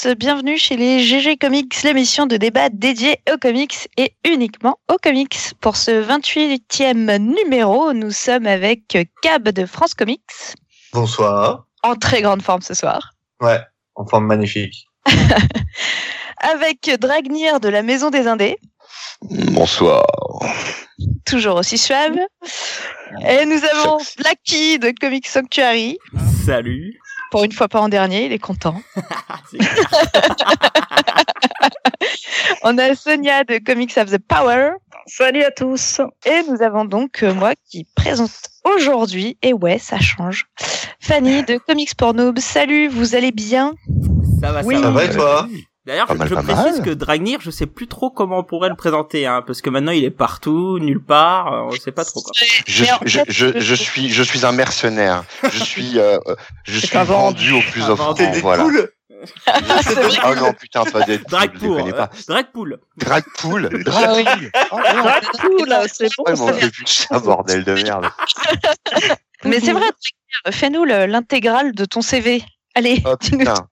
[0.00, 4.96] tous, bienvenue chez les GG Comics, l'émission de débat dédiée aux comics et uniquement aux
[5.02, 5.36] comics.
[5.60, 10.20] Pour ce 28e numéro, nous sommes avec Cab de France Comics.
[10.92, 11.66] Bonsoir.
[11.82, 13.14] En très grande forme ce soir.
[13.40, 13.60] Ouais,
[13.94, 14.86] en forme magnifique.
[16.38, 18.58] avec Dragnir de la Maison des Indés.
[19.22, 20.04] Bonsoir.
[21.24, 22.18] Toujours aussi suave.
[23.26, 25.98] Et nous avons Blacky de Comics Sanctuary.
[26.44, 26.98] Salut.
[27.30, 28.80] Pour une fois pas en dernier, il est content.
[32.62, 34.70] On a Sonia de Comics of the Power.
[35.06, 36.00] Salut à tous.
[36.26, 38.30] Et nous avons donc euh, moi qui présente
[38.64, 40.46] aujourd'hui, et ouais, ça change,
[41.00, 42.38] Fanny de Comics pour Noobs.
[42.40, 43.74] Salut, vous allez bien?
[44.40, 44.92] Ça va, Oui, ça ça va.
[44.92, 45.48] va et toi?
[45.88, 46.82] D'ailleurs, je pas précise mal.
[46.82, 49.90] que Dragnir, je sais plus trop comment on pourrait le présenter, hein, parce que maintenant
[49.92, 52.30] il est partout, nulle part, euh, on sait pas trop quoi.
[52.34, 55.24] Je, je, je, je suis je suis un mercenaire.
[55.50, 58.14] Je suis euh, euh, je suis vendu au plus offrant.
[58.42, 58.64] Voilà.
[58.64, 58.88] vrai.
[60.26, 61.22] Oh non putain pas d'être.
[61.22, 62.10] Je Dragpool, connais pas.
[62.28, 62.78] Dragpool.
[62.98, 63.82] Dragpool.
[63.90, 64.24] Ah oui.
[64.24, 65.68] Dragpool.
[65.68, 66.24] Oh, Ah, c'est bon.
[66.26, 68.10] Ouais, mon putain, bordel de merde.
[69.44, 69.86] Mais c'est vrai,
[70.50, 72.44] fais-nous le- l'intégrale de ton CV.
[72.74, 73.66] Allez, Oh putain.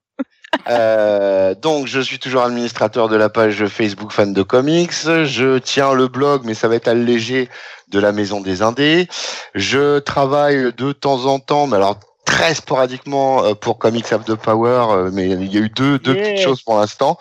[0.69, 4.93] Euh, donc je suis toujours administrateur de la page Facebook fan de comics.
[5.05, 7.49] Je tiens le blog, mais ça va être allégé
[7.89, 9.09] de la Maison des Indés.
[9.55, 14.35] Je travaille de temps en temps, mais alors très sporadiquement euh, pour Comics of the
[14.35, 16.25] Power, euh, mais il y a eu deux, deux Yeah.
[16.33, 17.19] petites choses pour l'instant.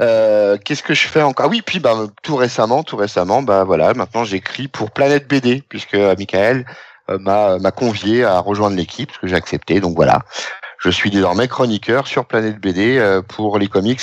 [0.00, 1.46] Euh, Qu'est-ce que je fais encore?
[1.46, 5.62] Ah oui, puis bah tout récemment, tout récemment, bah voilà, maintenant j'écris pour Planète BD
[5.68, 6.64] puisque euh, Michael
[7.20, 9.80] m'a m'a convié à rejoindre l'équipe, ce que j'ai accepté.
[9.80, 10.20] Donc voilà,
[10.78, 14.00] je suis désormais chroniqueur sur Planète BD euh, pour les comics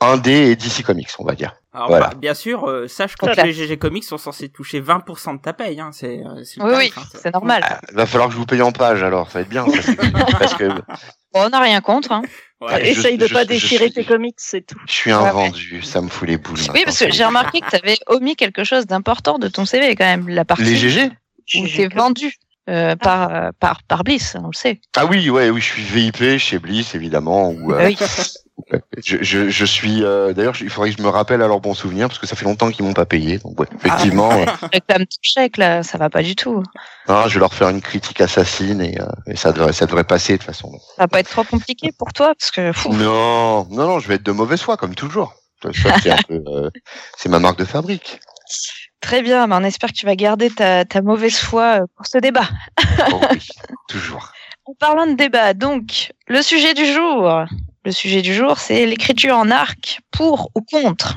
[0.00, 1.54] indé et DC Comics, on va dire.
[1.74, 2.08] Alors, Voilà.
[2.08, 3.44] bah, bien sûr, euh, sache que Voilà.
[3.44, 6.76] les GG Comics sont censés toucher 20% de ta paye, hein, c'est, euh, Oui, tarif,
[6.78, 7.62] oui, hein, c'est normal.
[7.68, 9.66] Ah, Il va falloir que je vous paye en page alors, ça va être bien.
[9.66, 9.96] ça, c'est-
[10.38, 12.12] parce que Bon, on n'a rien contre.
[12.12, 12.22] hein.
[12.60, 12.80] Ouais.
[12.84, 14.78] je- Essaye de je- pas je déchirer suis- tes comics, c'est tout.
[14.86, 16.58] je suis un Ouais, ça me fout les boules.
[16.74, 19.94] Oui, parce que j'ai remarqué que tu avais omis quelque chose d'important de ton CV
[19.94, 21.10] quand même, la partie Les GG
[21.56, 22.32] où t'es vendu
[22.68, 24.80] euh, par, euh, par, par Bliss, on le sait.
[24.96, 27.50] Ah oui, ouais, oui, je suis VIP chez Bliss évidemment.
[27.50, 27.98] Où, euh, Oui.
[29.04, 30.02] je, je, je suis.
[30.04, 32.36] euh, D'ailleurs, il faudrait que je me rappelle à leur bon souvenir parce que ça
[32.36, 33.38] fait longtemps qu'ils m'ont pas payé.
[33.38, 36.62] Donc ouais, effectivement, euh, Réclame ton chèque là, ça va pas du tout.
[37.06, 40.32] hein, je vais leur faire une critique assassine et, et ça devrait, ça devrait passer
[40.34, 40.72] de toute façon.
[40.96, 44.08] Ça va pas être trop compliqué pour toi parce que fou, Non, non, non, je
[44.08, 45.34] vais être de mauvaise foi comme toujours.
[47.16, 48.20] C'est ma marque de fabrique.
[49.00, 52.06] Très bien, mais on espère que tu vas garder ta, ta mauvaise foi euh, pour
[52.06, 52.48] ce débat.
[53.12, 53.48] Oh oui,
[53.88, 54.32] toujours.
[54.64, 57.44] En parlant de débat, donc, le sujet du jour.
[57.84, 61.16] Le sujet du jour, c'est l'écriture en arc, pour ou contre.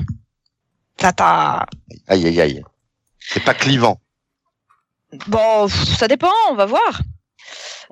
[0.96, 1.66] Tata.
[2.08, 2.64] Aïe, aïe, aïe.
[3.18, 4.00] C'est pas clivant.
[5.26, 7.02] Bon, ça dépend, on va voir.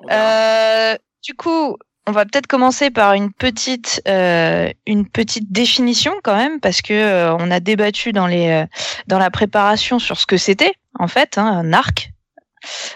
[0.09, 6.35] Euh, du coup, on va peut-être commencer par une petite, euh, une petite définition quand
[6.35, 8.65] même, parce que euh, on a débattu dans les, euh,
[9.07, 12.11] dans la préparation sur ce que c'était en fait hein, un arc.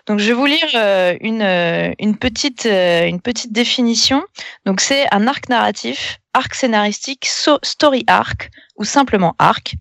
[0.05, 4.23] Donc, je vais vous lire euh, une, euh, une petite, euh, une petite définition.
[4.67, 9.75] Donc, c'est un arc narratif, arc scénaristique, so- story arc ou simplement arc,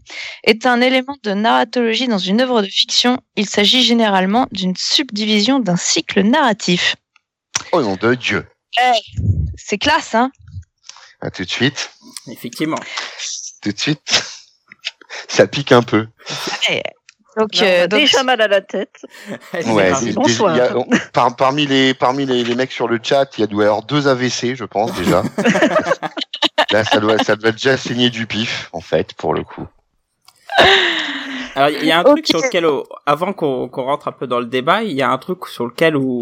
[0.44, 3.20] est un élément de narratologie dans une œuvre de fiction.
[3.36, 6.96] Il s'agit généralement d'une subdivision d'un cycle narratif.
[7.72, 8.46] Oh nom de Dieu.
[9.56, 10.30] C'est classe, hein
[11.20, 11.90] À tout de suite.
[12.28, 12.78] Effectivement.
[13.62, 14.22] Tout de suite.
[15.28, 16.06] Ça pique un peu.
[17.36, 18.94] Donc, euh, a donc, déjà mal à la tête.
[19.66, 20.54] Ouais, Bonsoir.
[20.54, 23.40] il y a- on- par- parmi les parmi les, les mecs sur le chat, il
[23.40, 25.22] y a doit y avoir deux AVC, je pense déjà.
[26.70, 29.66] Là, ça doit ça doit déjà saigner du pif en fait pour le coup.
[31.54, 32.66] Alors, il y a un truc sur lequel,
[33.06, 35.96] avant qu'on rentre un peu dans le débat, il y a un truc sur lequel
[35.96, 36.20] où,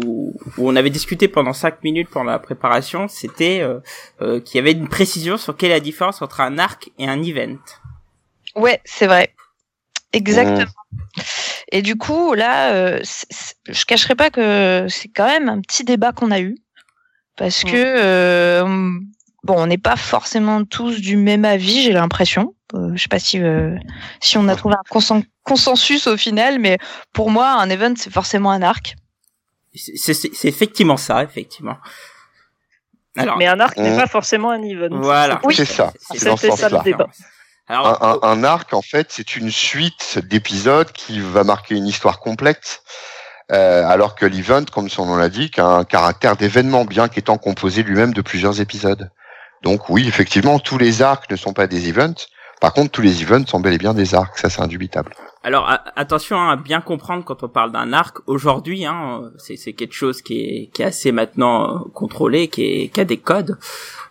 [0.57, 3.79] où on avait discuté pendant cinq minutes pendant la préparation, c'était euh,
[4.21, 7.07] euh, qu'il y avait une précision sur quelle est la différence entre un arc et
[7.07, 7.57] un event.
[8.55, 9.33] ouais, c'est vrai.
[10.11, 10.65] Exactement.
[11.71, 12.99] Et du coup, là, euh,
[13.67, 16.55] je cacherai pas que c'est quand même un petit débat qu'on a eu.
[17.35, 17.71] Parce Mm.
[17.71, 18.63] que,
[19.43, 22.55] bon, on n'est pas forcément tous du même avis, j'ai l'impression.
[22.73, 23.75] Euh, je sais pas si, euh,
[24.19, 26.77] si on a trouvé un consen- consensus au final, mais
[27.13, 28.95] pour moi, un event, c'est forcément un arc.
[29.75, 31.77] C'est c'est- c'est effectivement ça, effectivement.
[33.15, 33.97] Alors, Mais un arc n'est Mm.
[33.97, 34.89] pas forcément un event.
[35.01, 35.39] voilà.
[35.43, 35.53] Oui.
[35.55, 35.93] C'est ça.
[36.15, 36.81] C'est dans ce ça le sens-là.
[36.83, 37.07] débat.
[37.67, 41.87] Alors, Un, un- un arc en fait, c'est une suite d'épisodes qui va marquer une
[41.87, 42.81] histoire complète.
[43.51, 47.83] Euh, alors que l'event, comme son nom l'indique, a un caractère d'événement, bien qu'étant composé
[47.83, 49.11] lui-même de plusieurs épisodes.
[49.63, 52.27] Donc oui, effectivement, tous les arcs ne sont pas des events.
[52.61, 55.13] Par contre, tous les events sont bel et bien des arcs, ça c'est indubitable.
[55.45, 58.19] Alors attention hein, à bien comprendre quand on parle d'un arc.
[58.27, 63.17] Aujourd'hui, hein, c'est quelque chose qui est, assez maintenant euh, contrôlé, qui, est, a des
[63.17, 63.57] codes.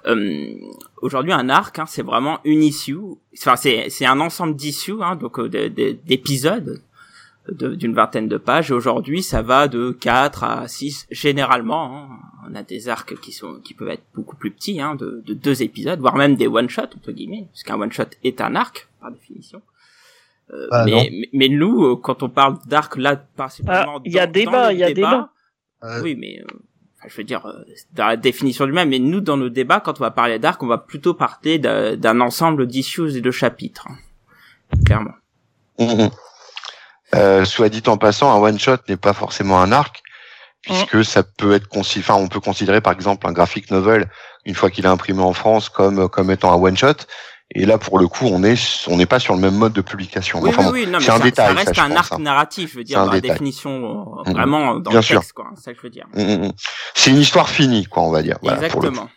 [0.06, 0.52] Euh,
[1.00, 2.98] Aujourd'hui, un arc, hein, c'est vraiment une issue.
[3.38, 6.80] Enfin, c'est un ensemble d'issues, donc euh, de- de- d'épisodes de-
[7.50, 8.70] d'une vingtaine de pages.
[8.70, 11.96] Et aujourd'hui, ça va de 4 à 6 généralement.
[11.96, 12.08] hein.
[12.50, 15.34] On a des arcs qui sont qui peuvent être beaucoup plus petits, hein, de, de
[15.34, 18.54] deux épisodes, voire même des one shot entre guillemets, parce qu'un one shot est un
[18.56, 19.62] arc par définition.
[20.52, 24.12] Euh, Ah, mais, mais, mais nous, euh, quand on parle d'arc là, principalement, Ah, il
[24.12, 25.30] y a débat, il y a débat.
[25.84, 26.44] Euh, Oui, mais euh,
[26.98, 27.64] enfin, je veux dire, euh,
[27.94, 28.88] dans la définition du même.
[28.88, 31.96] Mais nous, dans nos débats, quand on va parler d'arc, on va plutôt parler d'un
[31.96, 33.96] d'un ensemble d'issues et de chapitres, hein.
[34.84, 35.14] clairement.
[37.14, 40.02] Euh, soit dit en passant, un one shot n'est pas forcément un arc,
[40.62, 44.08] puisque ça peut être enfin, on peut considérer par exemple un graphic novel
[44.46, 46.94] une fois qu'il est imprimé en France comme comme étant un one shot.
[47.54, 48.56] Et là, pour le coup, on est
[48.88, 50.40] on n'est pas sur le même mode de publication.
[50.40, 51.80] Oui, Enfin, oui, bon, oui, non, mais c'est un ça, détail, ça ça, reste je
[51.82, 52.18] un pense, arc hein.
[52.20, 53.36] narratif, je veux dire, C'est un dans la détail.
[53.36, 53.70] définition,
[54.20, 54.32] euh, Mhm.
[54.32, 55.20] vraiment dans Bien le sûr.
[55.20, 55.50] texte, quoi.
[55.56, 56.06] C'est ça que je veux dire.
[56.94, 58.38] C'est une histoire finie, quoi, on va dire.
[58.42, 58.88] Voilà, pour le.
[58.88, 59.10] Exactement.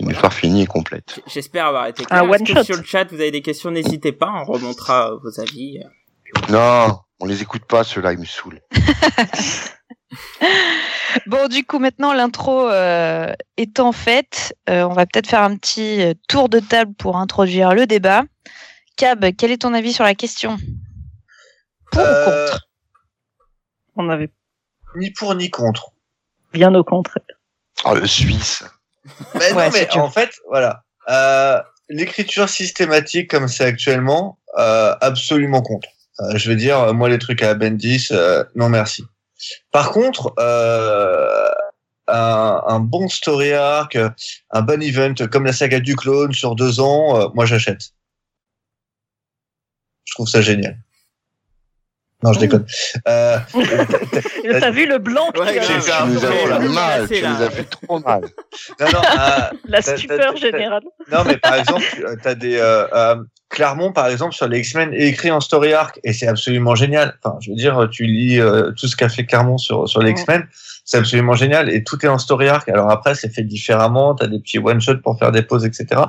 [0.00, 1.20] Une histoire finie et complète.
[1.26, 2.22] J'espère avoir été clair.
[2.64, 5.80] Sur le chat, vous avez des questions, n'hésitez pas, on remontera euh, vos avis.
[6.50, 8.60] Non, on les écoute pas, ceux-là, ils me saoulent.
[11.26, 16.02] Bon, du coup, maintenant, l'intro euh, étant faite, euh, on va peut-être faire un petit
[16.02, 18.24] euh, tour de table pour introduire le débat.
[18.96, 20.58] Cab, quel est ton avis sur la question?
[21.90, 22.66] Pour ou Euh, contre?
[23.96, 24.30] On avait
[24.96, 25.90] Ni pour ni contre.
[26.52, 27.22] bien au contraire.
[27.84, 28.62] Oh, le Suisse.
[29.34, 30.84] Mais Ouais, non, c'est mais en fait, voilà.
[31.08, 35.88] Euh, L'écriture systématique comme c'est actuellement, euh, absolument contre.
[36.20, 39.04] Euh, je veux dire, euh, moi les trucs à Bendis, euh, non merci.
[39.70, 41.50] Par contre, euh,
[42.08, 43.98] un, un bon story arc,
[44.50, 47.92] un bon event comme la saga du clone sur deux ans, euh, moi j'achète.
[50.04, 50.78] Je trouve ça génial.
[52.22, 52.64] Non, je déconne.
[53.08, 53.36] Euh,
[54.60, 56.58] T'as vu le blanc qui Ouais, a- Tu nous as fait là.
[56.60, 58.22] mal, tu nous as fait trop mal.
[58.80, 60.82] non, non, euh, la t'as- stupeur t'as- générale.
[61.12, 61.84] Non, mais par exemple,
[62.22, 63.16] tu as des euh, euh,
[63.50, 67.16] Clermont, par exemple, sur les X-Men, est écrit en story arc et c'est absolument génial.
[67.22, 70.10] Enfin, je veux dire, tu lis euh, tout ce qu'a fait Clermont sur sur les.
[70.12, 70.46] X-Men,
[70.84, 72.68] c'est absolument génial et tout est en story arc.
[72.68, 74.14] Alors après, c'est fait différemment.
[74.14, 76.00] Tu as des petits one shot pour faire des pauses, etc.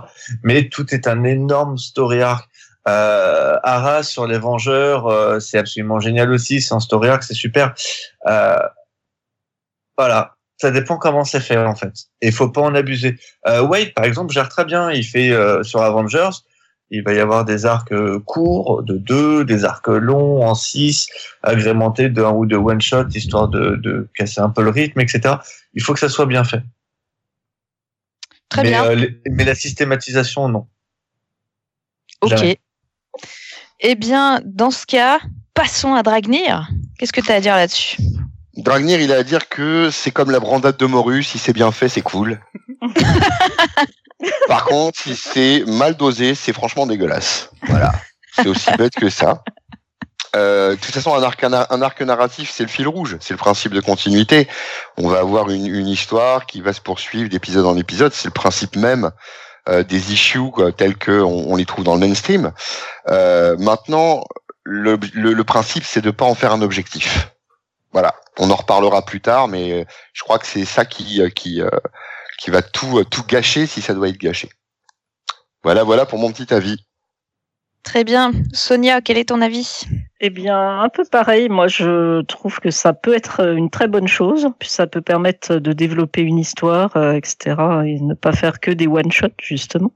[0.43, 2.49] Mais tout est un énorme story arc.
[2.87, 6.61] Euh, Arras sur les Vengeurs, euh, c'est absolument génial aussi.
[6.61, 7.73] C'est en story arc, c'est super.
[8.27, 8.57] Euh,
[9.97, 10.33] voilà.
[10.59, 11.93] Ça dépend comment c'est fait en fait.
[12.21, 13.19] Et il faut pas en abuser.
[13.47, 14.89] Euh, Wade, par exemple, gère très bien.
[14.91, 16.29] Il fait euh, sur Avengers,
[16.89, 21.07] il va y avoir des arcs euh, courts de deux, des arcs longs en six,
[21.43, 25.35] agrémentés d'un ou deux one shot, histoire de, de casser un peu le rythme, etc.
[25.75, 26.63] Il faut que ça soit bien fait.
[28.49, 28.95] Très mais, bien.
[28.95, 30.67] les- mais la systématisation, non.
[32.21, 32.29] Ok.
[32.31, 32.57] jamais.
[33.79, 35.19] Eh bien, dans ce cas,
[35.53, 36.67] passons à Dragnir.
[36.97, 37.97] Qu'est-ce que tu as à dire là-dessus?
[38.55, 41.71] Dragnir, il a à dire que c'est comme la brandade de morue, si c'est bien
[41.71, 42.39] fait, c'est cool.
[44.47, 47.51] Par contre, si c'est mal dosé, c'est franchement dégueulasse.
[47.67, 47.91] Voilà.
[48.33, 49.43] C'est aussi bête que ça.
[50.35, 53.33] Euh, de toute façon, un arc, un, un arc narratif, c'est le fil rouge, c'est
[53.33, 54.47] le principe de continuité.
[54.97, 58.33] On va avoir une, une histoire qui va se poursuivre d'épisode en épisode, c'est le
[58.33, 59.09] principe même euh,
[59.83, 62.51] des issues quoi, tels que on, on les trouve dans le mainstream.
[63.09, 64.23] Euh, maintenant,
[64.63, 67.31] le, le, le principe, c'est de pas en faire un objectif.
[67.91, 71.29] Voilà, on en reparlera plus tard, mais euh, je crois que c'est ça qui euh,
[71.29, 71.69] qui euh,
[72.37, 74.49] qui va tout euh, tout gâcher si ça doit être gâché.
[75.63, 76.86] Voilà, voilà pour mon petit avis.
[77.83, 78.33] Très bien.
[78.51, 79.85] Sonia, quel est ton avis?
[80.19, 81.47] Eh bien, un peu pareil.
[81.47, 85.55] Moi, je trouve que ça peut être une très bonne chose, puis ça peut permettre
[85.55, 87.55] de développer une histoire, euh, etc.,
[87.85, 89.93] et ne pas faire que des one-shots, justement.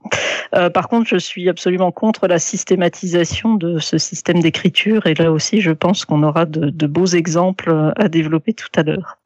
[0.54, 5.32] Euh, par contre, je suis absolument contre la systématisation de ce système d'écriture, et là
[5.32, 9.18] aussi, je pense qu'on aura de, de beaux exemples à développer tout à l'heure.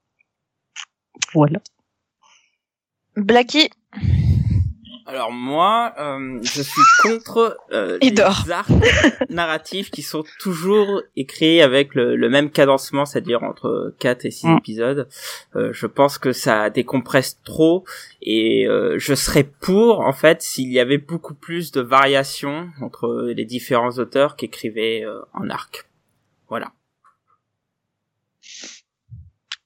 [1.35, 1.61] Voilà.
[3.17, 3.71] Blackie?
[5.09, 8.71] Alors moi, euh, je suis contre euh, les arcs
[9.31, 14.47] narratifs qui sont toujours écrits avec le, le même cadencement, c'est-à-dire entre 4 et 6
[14.49, 14.57] Mm.
[14.59, 15.09] épisodes.
[15.55, 17.85] Euh, je pense que ça décompresse trop
[18.21, 23.31] et euh, je serais pour, en fait, s'il y avait beaucoup plus de variations entre
[23.35, 25.89] les différents auteurs qui écrivaient euh, en arc.
[26.49, 26.73] Voilà.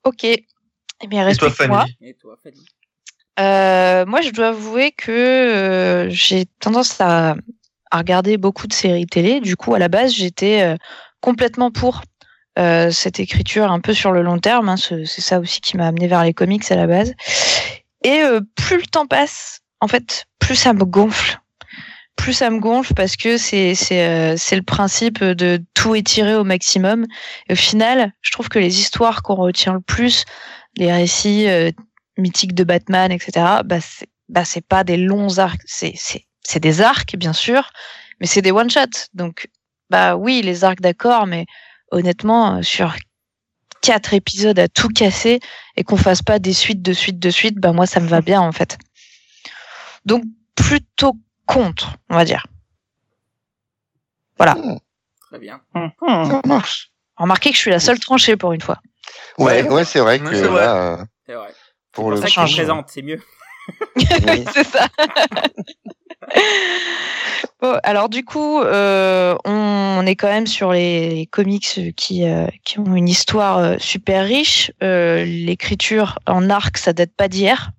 [0.04, 0.24] Ok.
[0.24, 1.80] Eh bien, Et toi, respecte-moi.
[1.80, 1.96] Fanny?
[2.02, 2.64] Et toi, Fanny?
[3.38, 7.36] Euh, moi, je dois avouer que euh, j'ai tendance à,
[7.90, 9.40] à regarder beaucoup de séries télé.
[9.40, 10.76] Du coup, à la base, j'étais euh,
[11.20, 12.02] complètement pour
[12.90, 14.68] cette écriture un peu sur le long terme.
[14.68, 14.76] hein.
[14.76, 17.14] C'est ça aussi qui m'a amené vers les comics à la base.
[18.04, 18.20] Et
[18.54, 21.40] plus le temps passe, en fait, plus ça me gonfle.
[22.16, 27.06] plus ça me gonfle parce que c'est le principe de tout étirer au maximum.
[27.48, 30.26] Et au final, je trouve que les histoires qu'on retient le plus,
[30.76, 31.46] les récits
[32.20, 33.62] mythiques de Batman, etc.
[33.64, 37.70] Bah c'est bah c'est pas des longs arcs, c'est c'est c'est des arcs bien sûr,
[38.20, 39.08] mais c'est des one shots.
[39.14, 39.48] Donc
[39.90, 41.46] bah oui, les arcs d'accord, mais
[41.90, 42.94] honnêtement euh, sur
[43.82, 45.40] quatre épisodes à tout casser
[45.76, 48.20] et qu'on fasse pas des suites de suites de suites, bah moi ça me va
[48.20, 48.78] bien en fait.
[50.04, 50.22] Donc
[50.54, 51.14] plutôt
[51.46, 52.46] contre, on va dire.
[54.36, 54.56] Voilà.
[55.30, 55.60] Très bien.
[55.74, 55.90] Mhm.
[56.00, 56.90] Ça marche.
[57.16, 58.80] Remarquez que je suis la seule tranchée pour une fois.
[59.38, 60.60] Ouais, ouais, c'est vrai que vrai.
[60.60, 61.52] là, euh, C'est vrai.
[61.92, 63.20] Pour le ça présente, c'est mieux.
[64.26, 64.44] Oui.
[64.52, 64.88] c'est ça.
[67.60, 72.78] bon, alors du coup, euh, on est quand même sur les comics qui, euh, qui
[72.80, 74.72] ont une histoire euh, super riche.
[74.82, 77.70] Euh, L'écriture en arc, ça date pas d'hier.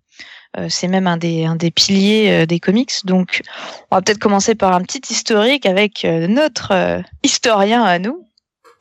[0.58, 2.92] Euh, c'est même un des, un des piliers euh, des comics.
[3.06, 3.42] Donc,
[3.90, 8.28] on va peut-être commencer par un petit historique avec euh, notre euh, historien à nous,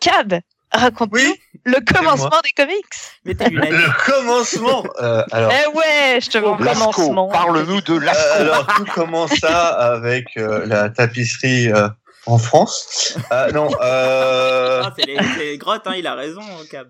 [0.01, 0.41] Cab.
[0.73, 2.85] Raconte-nous Oui, le commencement des comics.
[3.25, 4.85] Mais t'as eu la le commencement.
[5.02, 6.57] euh, alors, Eh ouais, je te vois.
[6.57, 7.29] Commencement.
[7.29, 8.21] parle-nous de Lascaux.
[8.37, 11.88] Euh, alors tout commença avec euh, la tapisserie euh,
[12.26, 13.17] en France.
[13.33, 16.88] Euh, non, euh, Ah, c'est les, grottes, hein, il a raison, Cab.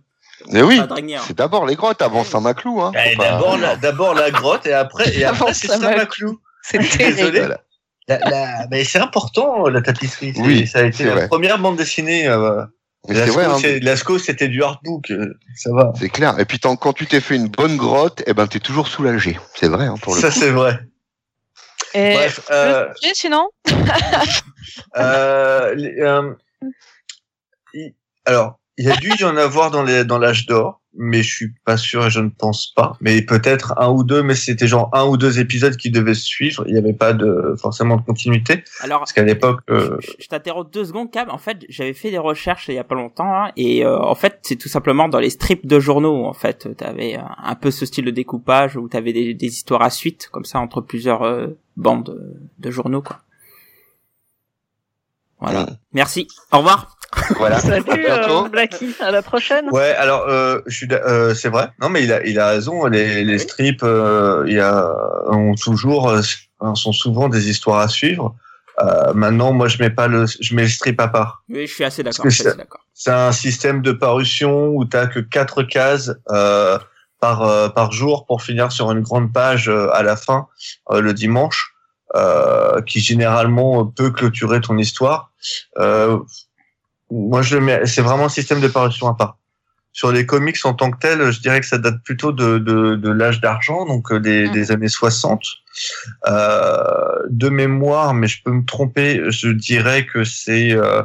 [0.48, 0.80] Mais oui,
[1.26, 2.80] c'est d'abord les grottes avant Saint-Maclou.
[2.80, 2.92] Hein.
[2.94, 6.40] eh, pas- d'abord la, d'abord la grotte et après et Avant après c'est Saint-Maclou.
[6.62, 6.96] C'est Désolé.
[6.96, 7.38] terrible.
[7.38, 7.60] Voilà.
[8.08, 10.32] La, la- mais c'est important la tapisserie.
[10.38, 11.28] Oui, ça a été la vrai.
[11.28, 12.26] première bande dessinée.
[13.08, 13.58] Mais c'est Lascaux, vrai, hein.
[13.60, 15.10] c'est- Lascaux, c'était du hardbook.
[15.10, 15.92] euh, ça va.
[15.98, 16.38] c'est clair.
[16.38, 19.38] Et puis tant- quand tu t'es fait une bonne grotte, eh ben t'es toujours soulagé.
[19.54, 20.78] C'est vrai hein, pour le Ça c'est vrai.
[21.94, 23.48] Et Bref, euh, le sujet, sinon
[24.96, 26.34] Euh, les, euh,
[28.24, 31.34] alors, il y a dû y en avoir dans les dans l'âge d'or, mais je
[31.34, 32.96] suis pas sûr et je ne pense pas.
[33.00, 36.24] Mais peut-être un ou deux, mais c'était genre un ou deux épisodes qui devaient se
[36.24, 36.64] suivre.
[36.66, 40.26] Il n'y avait pas de forcément de continuité Alors, parce qu'à l'époque, euh, je, je
[40.28, 41.28] t'interromps deux secondes, Cab.
[41.30, 44.14] En fait, j'avais fait des recherches il y a pas longtemps, hein, et euh, en
[44.14, 46.26] fait, c'est tout simplement dans les strips de journaux.
[46.26, 49.82] En fait, t'avais euh, un peu ce style de découpage où t'avais des, des histoires
[49.82, 52.18] à suite, comme ça, entre plusieurs euh, bandes
[52.58, 53.20] de journaux, quoi.
[55.40, 55.66] Voilà.
[55.92, 56.28] Merci.
[56.52, 56.96] Au revoir.
[57.36, 57.58] Voilà.
[57.60, 59.68] Salut euh, Blacky, à la prochaine.
[59.72, 59.94] ouais.
[59.96, 61.68] Alors, euh, je suis, d'a- euh, c'est vrai.
[61.80, 62.86] Non, mais il a il a raison.
[62.86, 64.88] Les les strips, euh, il y a
[65.28, 66.22] ont toujours euh,
[66.74, 68.34] sont souvent des histoires à suivre.
[68.80, 71.42] Euh, maintenant, moi, je mets pas le je mets le strip à part.
[71.48, 72.22] Oui, je suis assez d'accord.
[72.22, 72.80] que je suis ça- assez d'accord.
[72.94, 76.78] C'est un système de parution où tu que quatre cases euh,
[77.20, 80.46] par euh, par jour pour finir sur une grande page euh, à la fin
[80.90, 81.74] euh, le dimanche,
[82.14, 85.30] euh, qui généralement peut clôturer ton histoire.
[85.78, 86.18] Euh,
[87.10, 87.86] moi, je le mets.
[87.86, 89.36] C'est vraiment un système de parution à part.
[89.92, 92.94] Sur les comics en tant que tel, je dirais que ça date plutôt de, de,
[92.94, 94.52] de l'âge d'argent, donc euh, des, Mhm.
[94.52, 95.42] des années 60.
[96.28, 101.02] Euh, de mémoire, mais je peux me tromper, je dirais que c'est euh,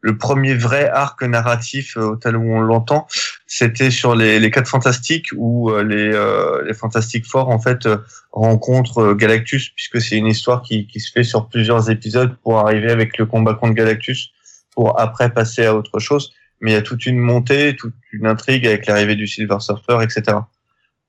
[0.00, 3.06] le premier vrai arc narratif euh, au tel où on l'entend.
[3.46, 7.88] C'était sur les, les quatre fantastiques où euh, les, euh, les fantastiques forts en fait
[8.32, 12.90] rencontrent Galactus, puisque c'est une histoire qui, qui se fait sur plusieurs épisodes pour arriver
[12.92, 14.30] avec le combat contre Galactus,
[14.78, 18.28] pour après passer à autre chose mais il y a toute une montée, toute une
[18.28, 20.38] intrigue avec l'arrivée du Silver Surfer, etc.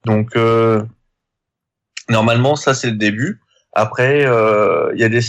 [0.06, 0.82] Donc euh,
[2.10, 3.40] normalement ça c'est le début.
[3.74, 5.22] Après euh, il y a des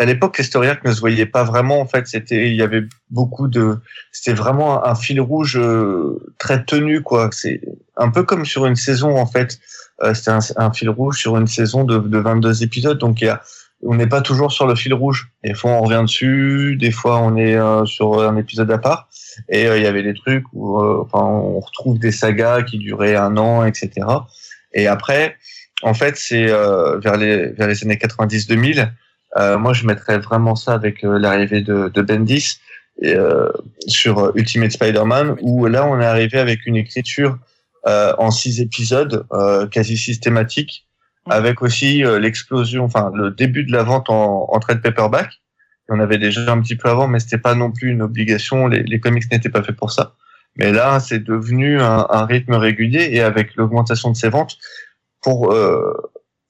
[0.00, 2.82] à l'époque les story ne se voyaient pas vraiment en fait, c'était il y avait
[3.10, 3.78] beaucoup de
[4.10, 7.60] c'était vraiment un, fil rouge euh, très tenu quoi, c'est
[7.96, 9.60] un peu comme sur une saison en fait.
[10.12, 13.40] C'était un, fil rouge sur une saison de 22 épisodes donc il y a
[13.86, 15.30] on n'est pas toujours sur le fil rouge.
[15.42, 19.08] Des fois, on revient dessus, des fois, on est euh, sur un épisode à part.
[19.48, 23.16] Et euh, il y avait des trucs où euh, on retrouve des sagas qui duraient
[23.16, 23.90] un an, etc.
[24.72, 25.36] Et après,
[25.82, 28.90] en fait, c'est vers, les, vers les années 90-2000.
[29.36, 32.60] Euh, moi, je mettrais vraiment ça avec l'arrivée de, Bendis
[33.86, 37.38] sur Ultimate Spider-Man, où là, on est arrivé avec une écriture
[37.84, 39.26] en six épisodes,
[39.70, 40.86] quasi systématique,
[41.28, 45.30] avec aussi euh, l'explosion, enfin le début de la vente en, en trade paperback.
[45.88, 48.66] On avait déjà un petit peu avant, mais c'était pas non plus une obligation.
[48.68, 50.14] Les, les comics n'étaient pas faits pour ça.
[50.56, 54.56] Mais là, c'est devenu un, un rythme régulier et avec l'augmentation de ses ventes,
[55.20, 55.92] pour euh,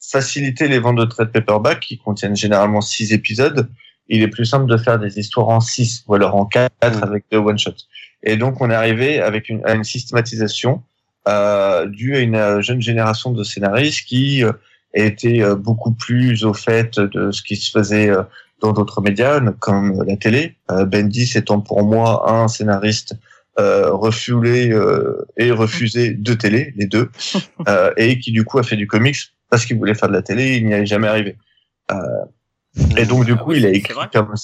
[0.01, 3.71] faciliter les ventes de trade paperback qui contiennent généralement six épisodes,
[4.09, 7.25] il est plus simple de faire des histoires en six ou alors en quatre avec
[7.33, 7.87] deux one shots.
[8.23, 10.83] Et donc, on est arrivé avec une, à une systématisation
[11.29, 14.53] euh, dû à une euh, jeune génération de scénaristes qui euh,
[14.95, 18.23] étaient euh, beaucoup plus au fait de ce qui se faisait euh,
[18.61, 20.57] dans d'autres médias, comme la télé.
[20.71, 23.15] Euh, Bendis étant pour moi un scénariste
[23.59, 27.11] euh, refoulé euh, et refusé de télé, les deux,
[27.69, 29.17] euh, et qui du coup a fait du comics
[29.51, 31.37] parce qu'il voulait faire de la télé, il n'y est jamais arrivé.
[31.93, 31.97] Euh,
[32.97, 34.35] Et donc, du Ah coup, oui, il a écrit comme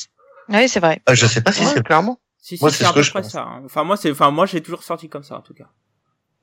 [0.48, 1.00] Oui, c'est vrai.
[1.10, 2.20] Je sais pas si Ouais, c'est clairement.
[2.38, 3.28] Si, si, Moi, c'est ce que je pense.
[3.30, 3.42] ça.
[3.42, 3.62] hein.
[3.64, 5.68] Enfin, moi, c'est, enfin, moi, j'ai toujours sorti comme ça, en tout cas.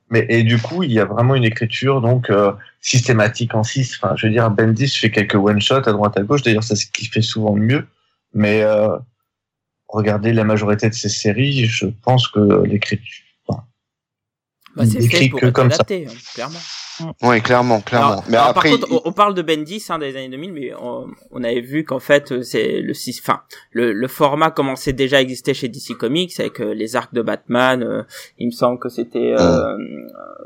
[0.09, 3.99] Mais et du coup, il y a vraiment une écriture donc euh, systématique en 6.
[4.01, 6.43] Enfin, je veux dire, Bendis fait quelques one shots à droite à gauche.
[6.43, 7.85] D'ailleurs, c'est ce qu'il fait souvent mieux.
[8.33, 8.95] Mais euh,
[9.87, 13.23] regardez la majorité de ces séries, je pense que l'écriture.
[14.75, 15.83] Bah, Il c'est fait écrit pour que comme ça.
[15.89, 16.59] hein, clairement.
[17.21, 18.07] Oui, clairement, clairement.
[18.13, 20.29] Alors, mais alors, après, par contre, il- on, on parle de Bendis hein, des années
[20.29, 24.07] 2000, mais on, on avait vu qu'en fait, euh, c'est le six- enfin, le, le
[24.07, 27.83] format commençait déjà à exister chez DC Comics avec euh, les arcs de Batman.
[27.83, 28.03] euh,
[28.39, 29.77] il me semble que c'était, euh, euh,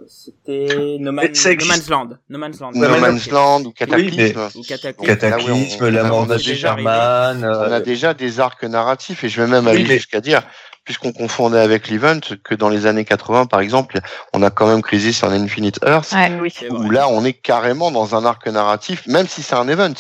[0.08, 1.66] c'était No, Man- No.
[1.68, 2.72] Man's Land, No Man's Land.
[2.76, 3.34] No Man's non.
[3.38, 4.18] Land ou Cataclysme.
[4.18, 5.06] mais- Ou Cataclysme.
[5.06, 7.40] Cataclysme, Là, oui, on- la mort de déjà Superman.
[7.44, 10.22] on a euh, déjà des arcs narratifs et je vais même Oui, aller mais- jusqu'à
[10.22, 10.42] dire,
[10.84, 14.00] puisqu'on confondait avec l'event, que dans les années 80, par exemple,
[14.34, 16.32] on a quand même Crisis on Infinite Earth, Ouais.
[16.42, 16.54] Oui.
[16.70, 19.94] Où là, on est carrément dans un arc narratif, même si c'est un event.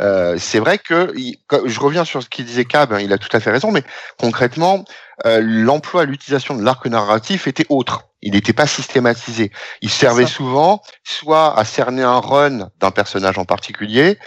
[0.00, 1.12] Euh, c'est vrai que
[1.64, 3.82] je reviens sur ce qu'il disait Cab, hein, il a tout à fait raison, mais
[4.18, 4.84] concrètement,
[5.26, 8.04] euh, l'emploi, l'utilisation de l'arc narratif était autre.
[8.22, 9.50] Il n'était pas systématisé.
[9.80, 14.18] Il servait souvent soit à cerner un run d'un personnage en particulier,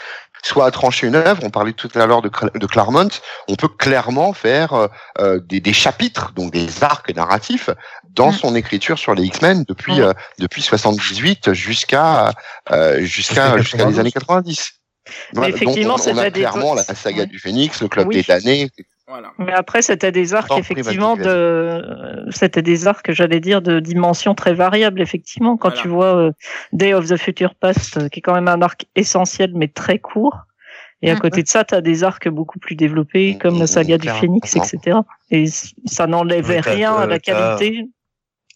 [0.44, 1.42] soit à trancher une œuvre.
[1.44, 3.08] On parlait tout à l'heure de, Cla- de Claremont.
[3.48, 4.88] On peut clairement faire euh,
[5.20, 7.70] euh, des, des chapitres, donc des arcs narratifs,
[8.12, 8.36] dans Mm.
[8.36, 10.04] son écriture sur les X-Men depuis Mm.
[10.04, 12.32] euh, depuis 78 jusqu'à
[12.72, 14.74] euh, jusqu'à Jusqu'à les années 90.
[15.34, 17.26] Voilà, donc effectivement, des- clairement la saga Ouais.
[17.26, 18.16] du Phénix, le club Oui.
[18.16, 18.70] des damnés.
[19.08, 19.34] Voilà.
[19.38, 24.54] Mais après, c'était des arcs, effectivement, de, c'était des arcs, j'allais dire, de dimensions très
[24.54, 25.58] variables, effectivement.
[25.58, 25.82] Quand Voilà.
[25.82, 26.32] tu vois euh,
[26.72, 30.00] Day of the Future Past, euh, qui est quand même un arc essentiel, mais très
[30.00, 30.38] court.
[31.02, 31.20] Et à Mhm.
[31.20, 34.08] côté de ça, tu as des arcs beaucoup plus développés, comme la saga du.
[34.08, 35.00] Phénix, etc.
[35.32, 35.48] Et
[35.86, 37.86] ça n'enlèvait t'as- rien à la t'as- qualité.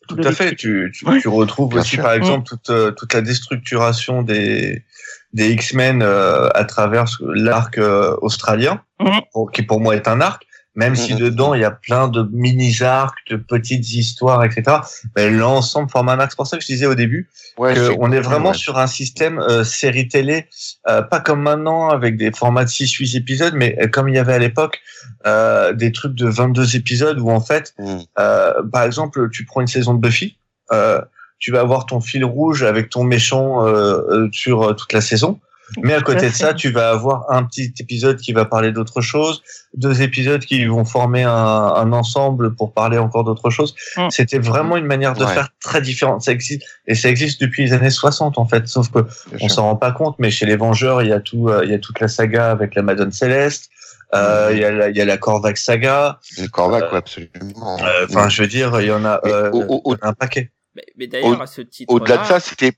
[0.08, 0.56] Tout à fait.
[0.56, 2.04] Tu, tu, tu retrouves Bien aussi, sûr.
[2.04, 4.86] par exemple, toute, euh, toute la déstructuration des,
[5.34, 9.22] des X-Men euh, à travers l'arc euh, australien, Mhm.
[9.32, 10.44] pour- qui pour moi est un arc,
[10.76, 11.20] même si Mhm.
[11.20, 14.78] dedans il y a plein de mini-arcs, de petites histoires, etc.
[15.16, 16.32] Mais l'ensemble forme un arc.
[16.32, 18.58] C'est pour ça que je disais au début Ouais, que c'est on est vraiment ouais.
[18.58, 20.48] sur un système euh, série télé,
[20.88, 24.20] euh, pas comme maintenant avec des formats de 6-8 épisodes, mais euh, comme il y
[24.20, 24.80] avait à l'époque
[25.26, 27.74] euh, des trucs de 22 épisodes où en fait
[28.20, 30.38] euh, par exemple, tu prends une saison de Buffy,
[30.72, 31.02] euh,
[31.40, 35.02] tu vas avoir ton fil rouge avec ton méchant euh, euh, sur euh, toute la
[35.02, 35.40] saison.
[35.84, 39.02] Mais à côté de ça, tu vas avoir un petit épisode qui va parler d'autre
[39.02, 43.76] chose, deux épisodes qui vont former un, un ensemble pour parler encore d'autre chose.
[43.98, 44.08] Mm.
[44.10, 45.34] C'était vraiment une manière de Ouais.
[45.34, 46.22] faire très différente.
[46.22, 48.66] Ça existe et ça existe depuis les années 60 en fait.
[48.70, 51.20] Sauf que Bien on s'en rend pas compte, mais chez les Vengeurs, il y a
[51.20, 53.70] tout, euh, il y a toute la saga avec la Madone Céleste.
[54.16, 56.20] Euh, Il y a la, il y a la Korvac saga.
[56.38, 57.78] Une Corvac, Euh, ouais, absolument.
[57.84, 59.98] Euh, Enfin, je veux dire, il y en a, Mais euh, au- au- au- il
[60.02, 60.50] y en a un paquet.
[60.78, 62.72] Mais, mais d'ailleurs, à ce titre Au-delà de ça, c'était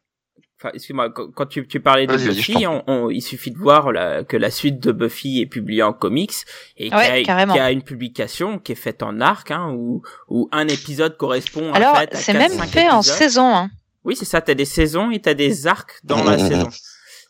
[0.61, 3.93] Enfin, excuse-moi, quand, quand tu, tu parlais de Buffy, on, on- il suffit de voir
[3.93, 6.33] la- que la suite de Buffy est publiée en comics
[6.75, 9.71] et Ouais, qu'il y, qu'il y a une publication qui est faite en arc, hein,
[9.73, 13.55] où, où un épisode correspond Alors, en fait, à c'est quatre, même fait en saison.
[13.55, 13.69] Hein.
[14.03, 14.41] Oui, c'est ça.
[14.41, 16.47] T'as des saisons et t'as des arcs dans la Mhm.
[16.49, 16.69] saison.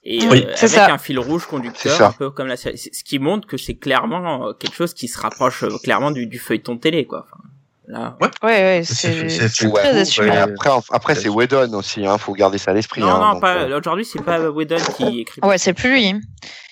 [0.03, 0.93] Et Oui, euh, c'est avec ça.
[0.93, 2.79] un fil rouge C'est conducteur, un peu comme la série.
[2.79, 6.10] C'est- Ce qui montre que c'est clairement euh, quelque chose qui se rapproche euh, clairement
[6.10, 7.25] du, du feuilleton télé, quoi.
[7.27, 7.43] Enfin,
[7.89, 9.10] là, Ouais, ouais, C'est-
[9.49, 10.30] très ouais, assumé.
[10.30, 10.38] ouais.
[10.38, 13.02] après, après c'est Whedon aussi, hein, faut garder ça à l'esprit.
[13.02, 15.41] non, hein, non, euh, Aujourd'hui, c'est pas Whedon qui écrit.
[15.43, 16.13] Ouais, c'est plus lui.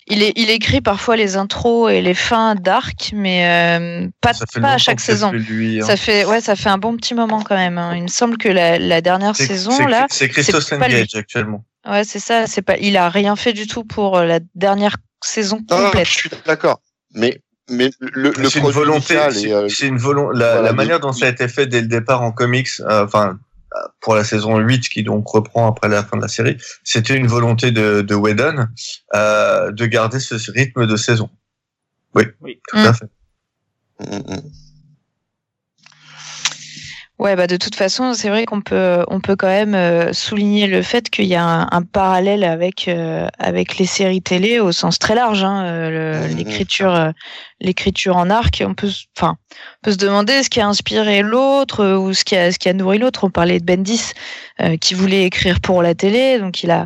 [0.10, 4.74] Il, est, il écrit parfois les intros et les fins d'arc, mais euh, pas, pas
[4.74, 5.32] à chaque saison.
[5.34, 5.86] lui, hein.
[5.86, 7.78] Ça fait, ouais, ça fait un bon petit moment quand même.
[7.78, 7.94] hein.
[7.96, 10.72] Il me semble que la, la dernière saison c'est- là, c'est Christos.
[10.72, 11.66] Engage actuellement.
[11.90, 12.48] ouais, c'est ça.
[12.48, 15.86] C'est pas, il a rien fait du tout pour euh, la dernière saison Non, non,
[15.88, 16.08] complète.
[16.08, 16.80] je suis d'accord.
[17.14, 19.18] Mais, mais le, le C'est une volonté.
[19.32, 20.38] C'est euh, c'est une volonté.
[20.38, 23.06] La, voilà, la manière dont ça a été fait dès le départ en comics, euh,
[23.06, 23.40] enfin
[23.76, 27.16] euh, pour la saison 8 qui donc reprend après la fin de la série, c'était
[27.16, 28.68] une volonté de, de Whedon
[29.16, 31.30] euh, de garder ce rythme de saison.
[32.16, 32.60] Oui, Oui.
[32.70, 32.86] tout Mm.
[32.86, 33.06] à fait.
[34.00, 34.42] Mm, mm.
[37.20, 40.68] Ouais, bah de toute façon, c'est vrai qu'on peut, on peut quand même euh, souligner
[40.68, 44.72] le fait qu'il y a un, un parallèle avec euh, avec les séries télé au
[44.72, 45.44] sens très large.
[45.44, 47.12] Hein, euh, l'écriture,
[47.60, 48.64] l'écriture en arc.
[48.64, 52.36] On peut, enfin, on peut se demander ce qui a inspiré l'autre ou ce qui
[52.36, 53.24] a, ce qui a nourri l'autre.
[53.24, 54.12] On parlait de Bendis
[54.62, 56.86] euh, qui voulait écrire pour la télé, donc il a,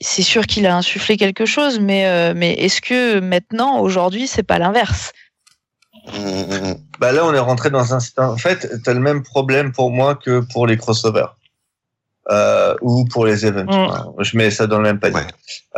[0.00, 4.42] c'est sûr qu'il a insufflé quelque chose, mais euh, mais est-ce que maintenant, aujourd'hui, c'est
[4.42, 5.12] pas l'inverse?
[6.98, 7.98] Bah là, on est rentré dans un.
[8.18, 11.36] En fait, t'as le même problème pour moi que pour les crossovers.
[12.30, 13.64] Euh, ou pour les events.
[13.64, 14.22] Mm.
[14.22, 15.16] Je mets ça dans le même panier.
[15.16, 15.26] Ouais.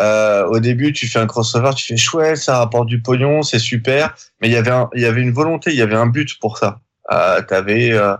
[0.00, 3.58] Euh, au début, tu fais un crossover, tu fais chouette, ça rapporte du pognon, c'est
[3.58, 4.14] super.
[4.40, 6.58] Mais il y avait il y avait une volonté, il y avait un but pour
[6.58, 6.80] ça.
[7.10, 8.16] Euh, t'avais, euh,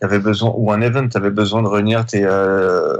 [0.00, 2.96] t'avais besoin ou un event, t'avais besoin de réunir tes, euh,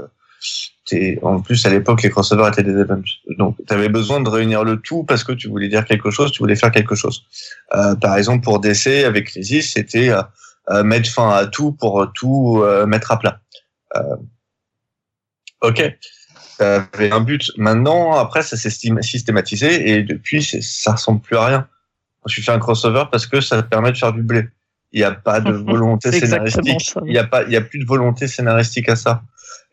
[0.87, 3.03] t'es, en plus à l'époque les crossovers étaient des events,
[3.37, 6.31] donc tu avais besoin de réunir le tout parce que tu voulais dire quelque chose,
[6.31, 7.23] tu voulais faire quelque chose.
[7.75, 10.21] Euh, par exemple pour DC avec Crisis, c'était euh,
[10.69, 13.39] euh, mettre fin à tout pour tout euh, mettre à plat.
[13.95, 14.17] Euh,
[15.61, 15.81] ok,
[16.57, 17.51] ça avait un but.
[17.55, 21.67] Maintenant, après, ça s'est systématisé et depuis, ça ressemble plus à rien.
[22.25, 24.49] Je fais un crossover parce que ça te permet de faire du blé.
[24.91, 26.93] Il n'y a pas de volonté scénaristique.
[27.05, 29.23] Il n'y a pas, il y a plus de volonté scénaristique à ça.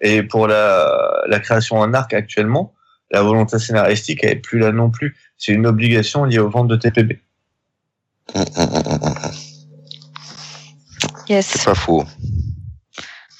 [0.04, 2.74] Et pour la, la création en arc actuellement,
[3.10, 5.16] la volonté scénaristique, elle est plus là non plus.
[5.38, 7.20] C'est une obligation liée aux ventes de TPB.
[11.28, 11.46] Yes.
[11.46, 12.04] C'est pas faux.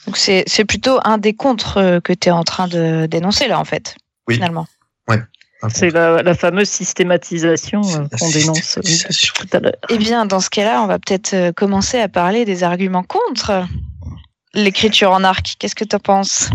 [0.07, 3.47] Donc c'est c'est plutôt un des contres euh, que tu es en train de dénoncer
[3.47, 3.97] là en fait.
[4.27, 4.35] Oui.
[4.35, 4.67] Finalement.
[5.71, 8.83] C'est la, la fameuse systématisation euh, qu'on dénonce euh,
[9.35, 9.73] tout à l'heure.
[9.89, 13.65] Eh bien, dans ce cas-là, on va peut-être commencer à parler des arguments contre
[14.55, 15.55] l'écriture en arc.
[15.59, 16.51] Qu'est-ce que tu penses?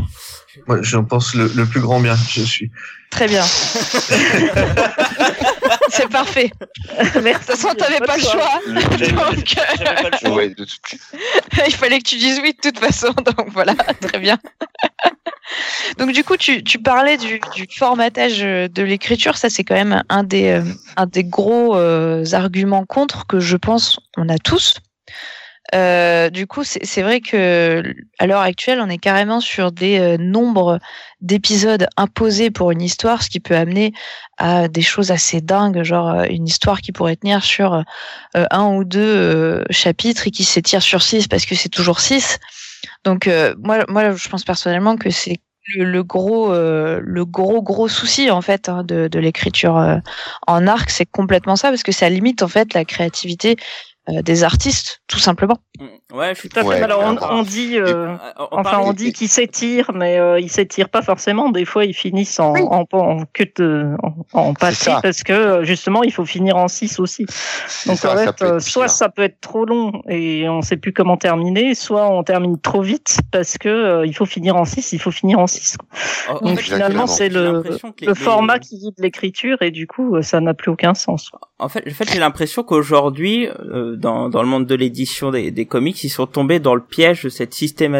[0.68, 2.16] Moi, j'en pense le, le plus grand bien.
[2.30, 2.72] Je suis.
[3.12, 3.44] Très bien.
[5.90, 6.52] C'est parfait.
[7.16, 7.46] De Merci.
[7.48, 8.60] toute façon, t'avais pas le choix.
[8.68, 10.36] Donc, euh, J'avais pas le choix.
[10.36, 10.98] Ouais, de tout-
[11.68, 13.12] il fallait que tu dises oui de toute façon.
[13.14, 14.38] Donc voilà, très bien.
[15.98, 19.38] Donc du coup, tu, tu parlais du, du formatage de l'écriture.
[19.38, 20.64] Ça, c'est quand même un des, euh,
[20.96, 24.76] un des gros euh, arguments contre que je pense on a tous.
[25.76, 27.84] Euh, du coup, c'est vrai que
[28.18, 30.80] à l'heure actuelle, on est carrément sur des euh, nombres
[31.22, 33.94] d'épisodes imposés pour une histoire, ce qui peut amener
[34.38, 37.84] à des choses assez dingues, genre euh, une histoire qui pourrait tenir sur
[38.34, 42.40] un ou deux chapitres et qui s'étire sur six parce que c'est toujours six.
[43.04, 45.38] Donc moi, moi, je pense personnellement que c'est
[45.76, 50.02] le, gros, le gros gros souci en fait hein, de, de l'écriture
[50.48, 53.58] en arc, c'est complètement ça parce que ça limite en fait la créativité
[54.24, 55.58] des artistes, tout simplement.
[55.80, 56.16] Mm.
[56.16, 56.68] Ouais, je suis Tout à fait.
[56.70, 58.16] Ouais, Alors on, dit, euh,
[58.52, 61.50] on enfin on dit qu'ils s'étirent, mais euh, ils s'étirent pas forcément.
[61.52, 62.62] Des fois, ils finissent en, Oui.
[62.70, 63.24] en, en
[63.58, 67.26] de, en, en passé parce que euh, justement, il faut finir en 6 aussi.
[67.86, 68.92] Donc ça, en fait, euh, soit pire.
[68.92, 72.82] ça peut être trop long et on sait plus comment terminer, soit on termine trop
[72.82, 75.78] vite parce que euh, il faut finir en 6, il faut finir en 6.
[76.30, 77.70] en- en Donc fait, finalement, c'est le, les-
[78.08, 81.32] le les- format qui guide l'écriture et du coup, euh, ça n'a plus aucun sens.
[81.60, 85.52] En fait, en fait j'ai l'impression qu'aujourd'hui, euh, dans, dans le monde de l'édition des,
[85.52, 88.00] des comics, ils sont tombés dans le piège de cette systéma,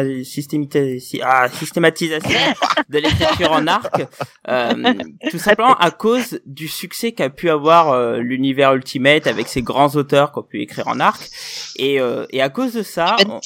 [1.22, 2.40] ah, systématisation
[2.88, 4.02] de l'écriture en arc,
[4.48, 4.94] euh,
[5.30, 9.94] tout simplement à cause du succès qu'a pu avoir euh, l'univers Ultimate avec ses grands
[9.96, 11.28] auteurs qui ont pu écrire en arc,
[11.76, 13.40] et, euh, et à cause de ça, on-.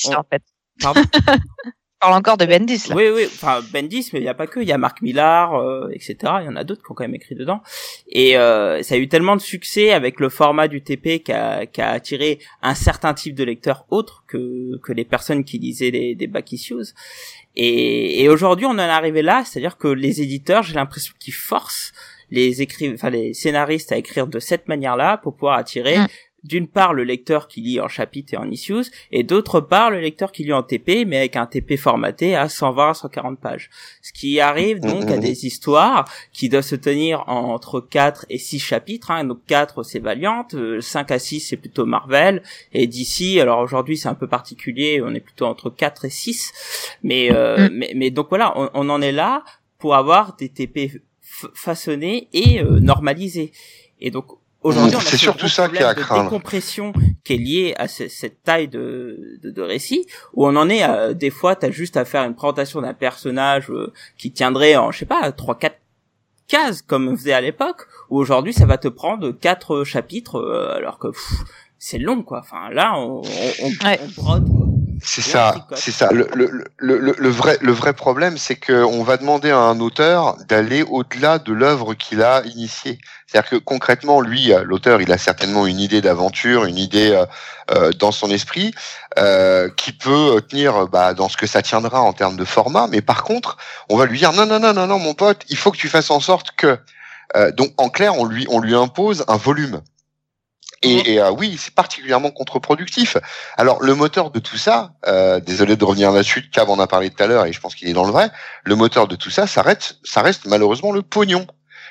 [0.80, 1.32] Pardon On
[2.04, 2.96] parle encore de Bendis là.
[2.96, 5.54] oui, oui, enfin Bendis, mais il y a pas que, il y a Marc Millar,
[5.54, 6.16] euh, etc.
[6.40, 7.62] Il y en a d'autres qui ont quand même écrit dedans.
[8.08, 11.66] Et euh, ça a eu tellement de succès avec le format du TP qui a,
[11.78, 16.26] attiré un certain type de lecteurs autres que que les personnes qui lisaient les, des
[16.26, 16.94] back issues.
[17.56, 21.34] Et, et aujourd'hui, on en est arrivé là, c'est-à-dire que les éditeurs, j'ai l'impression qu'ils
[21.34, 21.92] forcent
[22.30, 26.06] les écri enfin les scénaristes à écrire de cette manière-là pour pouvoir attirer Mm.
[26.44, 29.98] D'une part le lecteur qui lit en chapitre et en issues et d'autre part le
[30.00, 33.70] lecteur qui lit en TP mais avec un TP formaté à 120 à 140 pages.
[34.02, 35.20] Ce qui arrive donc à Mhm.
[35.20, 39.24] des histoires qui doivent se tenir entre 4 et 6 chapitres hein.
[39.24, 43.96] donc 4 c'est Valiant, euh, 5 à 6 c'est plutôt Marvel et d'ici alors aujourd'hui
[43.96, 46.52] c'est un peu particulier, on est plutôt entre 4 et 6
[47.02, 47.68] mais euh, Mm.
[47.72, 49.44] mais mais donc voilà, on, on en est là
[49.78, 51.00] pour avoir des TP
[51.54, 53.52] façonnés et euh, normalisés.
[54.00, 54.26] Et donc
[54.64, 56.24] aujourd'hui, on a c'est ce surtout ça qui est problème à de craindre.
[56.24, 56.92] décompression
[57.24, 60.83] qui est lié à ce- cette taille de, de, de récit où on en est
[60.83, 64.90] à, des fois t'as juste à faire une présentation d'un personnage euh, qui tiendrait en
[64.90, 65.79] je sais pas trois quatre
[66.48, 70.74] cases comme on faisait à l'époque où aujourd'hui ça va te prendre quatre chapitres euh,
[70.77, 71.09] alors que
[71.79, 73.22] c'est long quoi enfin là on on,
[73.62, 73.98] on, Ouais.
[74.03, 74.66] on brode quoi.
[75.06, 76.10] C'est ça, c'est ça.
[76.12, 79.78] Le, le, le, le, le vrai, le vrai problème, c'est qu'on va demander à un
[79.80, 82.98] auteur d'aller au-delà de l'œuvre qu'il a initiée.
[83.26, 87.26] C'est-à-dire que concrètement, lui, euh, l'auteur, il a certainement une idée d'aventure, une idée euh,
[87.70, 88.72] euh, dans son esprit
[89.18, 92.86] euh, qui peut tenir bah, dans ce que ça tiendra en termes de format.
[92.86, 93.58] Mais par contre,
[93.90, 95.88] on va lui dire non, non, non, non, non, mon pote, il faut que tu
[95.88, 96.78] fasses en sorte que.
[97.36, 99.80] Euh, donc, en clair, on lui, on lui impose un volume.
[100.85, 103.16] Et, et, euh, oui, c'est particulièrement contre-productif.
[103.57, 107.11] Alors le moteur de tout ça, euh, désolé de revenir là-dessus, Cab en a parlé
[107.11, 108.31] tout à l'heure et je pense qu'il est dans le vrai.
[108.64, 111.47] Le moteur de tout ça, ça reste, ça reste malheureusement le pognon.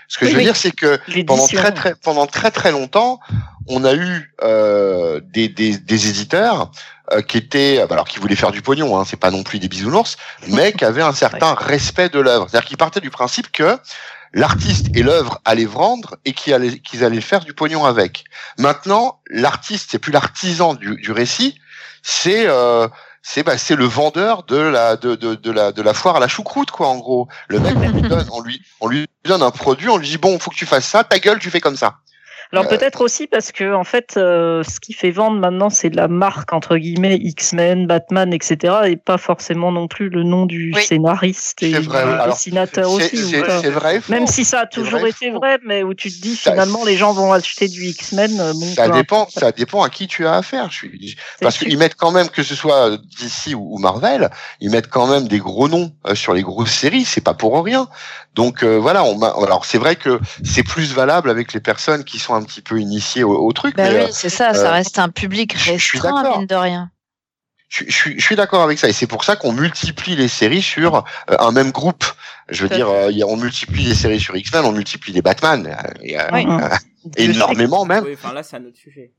[0.07, 0.45] Ce que Oui, je veux oui.
[0.45, 3.19] dire, c'est que pendant très très pendant très très longtemps,
[3.67, 6.71] on a eu euh, des, des, des éditeurs
[7.11, 9.59] euh, qui étaient euh, alors qui voulaient faire du pognon, hein, c'est pas non plus
[9.59, 12.47] des bisounours, mais qui avaient un certain respect de l'œuvre.
[12.49, 13.77] C'est-à-dire qu'ils partaient du principe que
[14.33, 18.25] l'artiste et l'œuvre allaient vendre et qu'ils allaient, faire du pognon avec.
[18.57, 21.59] Maintenant, l'artiste, c'est plus l'artisan du, du récit,
[22.01, 22.87] c'est euh,
[23.21, 26.19] c'est bah, c'est le vendeur de la de, de, de la de la foire à
[26.19, 27.27] la choucroute quoi en gros.
[27.47, 30.17] Le mec on lui donne on lui on lui donne un produit, on lui dit
[30.17, 31.95] bon faut que tu fasses ça, ta gueule tu fais comme ça.
[32.59, 36.07] Alors peut-être aussi parce que en fait, euh, ce qui fait vendre maintenant, c'est la
[36.07, 38.75] marque entre guillemets X-Men, Batman, etc.
[38.85, 40.83] et pas forcément non plus le nom du Oui.
[40.83, 41.87] scénariste et du
[42.27, 43.17] dessinateur aussi.
[43.17, 44.01] c'est- vrai.
[44.09, 45.37] Même si ça a toujours vrai été faux.
[45.39, 48.39] vrai, mais où tu te dis Ça- finalement les gens vont acheter du X-Men.
[48.39, 50.69] euh, bon, Ça dépend, ça dépend à qui tu as affaire.
[50.69, 54.69] Je suis, parce qu'ils mettent quand même, que ce soit DC ou, ou Marvel, ils
[54.69, 57.03] mettent quand même des gros noms euh, sur les grosses séries.
[57.05, 57.87] C'est pas pour rien.
[58.35, 62.03] Donc euh, voilà, on m'a- alors c'est vrai que c'est plus valable avec les personnes
[62.03, 63.75] qui sont un petit peu initiées au, au truc.
[63.75, 66.23] Bah mais, oui, euh, c'est ça, ça euh, reste un public je- je suis restreint,
[66.23, 66.37] d'accord.
[66.39, 66.91] mine de rien.
[67.69, 70.27] je, je suis, je suis d'accord avec ça, et c'est pour ça qu'on multiplie les
[70.27, 71.01] séries sur euh,
[71.39, 72.05] un même groupe.
[72.49, 76.17] Je veux dire, euh, on multiplie les séries sur X-Men, on multiplie les Batman, et,
[76.31, 76.45] Oui.
[76.47, 78.03] Euh, sais énormément même.
[78.03, 79.11] Oui, enfin là, c'est un autre sujet.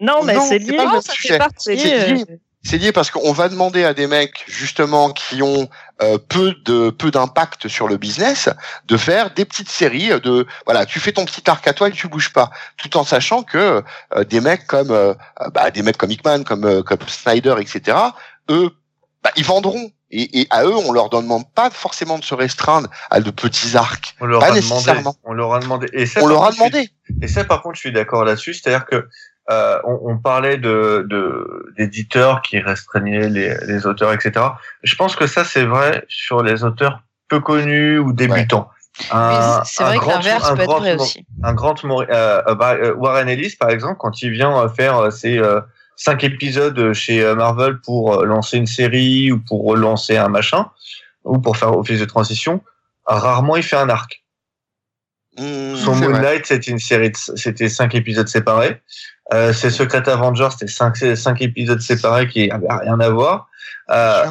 [0.00, 0.76] Non, mais c'est c'est lié.
[1.02, 1.28] ça sujet.
[1.34, 2.26] fait partie.
[2.64, 2.88] C'est lié.
[2.88, 5.68] euh, parce qu'on va demander à des mecs justement qui ont
[6.02, 8.48] euh, peu de peu d'impact sur le business
[8.86, 11.92] de faire des petites séries de voilà tu fais ton petit arc à toi et
[11.92, 13.82] tu bouges pas tout en sachant que
[14.16, 17.54] euh, des mecs comme euh, euh, bah, des mecs comme Hickman comme euh, comme Snyder
[17.60, 17.96] etc
[18.50, 18.70] eux
[19.22, 22.88] bah, ils vendront et, et à eux on leur demande pas forcément de se restreindre
[23.10, 24.70] à de petits arcs On leur Pas a demandé.
[24.76, 25.16] nécessairement.
[25.24, 25.88] On leur a demandé.
[25.92, 26.90] Et ça, on par leur a contre, je suis- demandé
[27.22, 28.54] Et ça, par contre, je suis d'accord là-dessus.
[28.54, 29.08] C'est-à-dire que
[29.50, 34.46] euh, on, on parlait de de- d'éditeurs qui restreignaient les, les auteurs, etc.
[34.82, 38.70] Je pense que ça, c'est vrai sur les auteurs peu connus ou débutants.
[39.64, 41.26] c'est vrai que l'inverse peut être vrai aussi.
[41.42, 45.60] Un grand euh, euh, bah, Warren Ellis, par exemple, quand il vient faire ses euh,
[45.96, 50.70] cinq épisodes chez Marvel pour lancer une série ou pour relancer un machin
[51.24, 52.62] ou pour faire office de transition,
[53.06, 54.23] rarement il fait un arc.
[55.38, 56.20] Mmh, Son c'est Moon vrai.
[56.20, 58.80] Knight, c'était une série, de- c'était cinq épisodes séparés.
[59.32, 63.48] Euh, ses Secret Avengers, c'était cinq, cinq épisodes séparés qui avaient rien à voir.
[63.90, 64.26] Euh,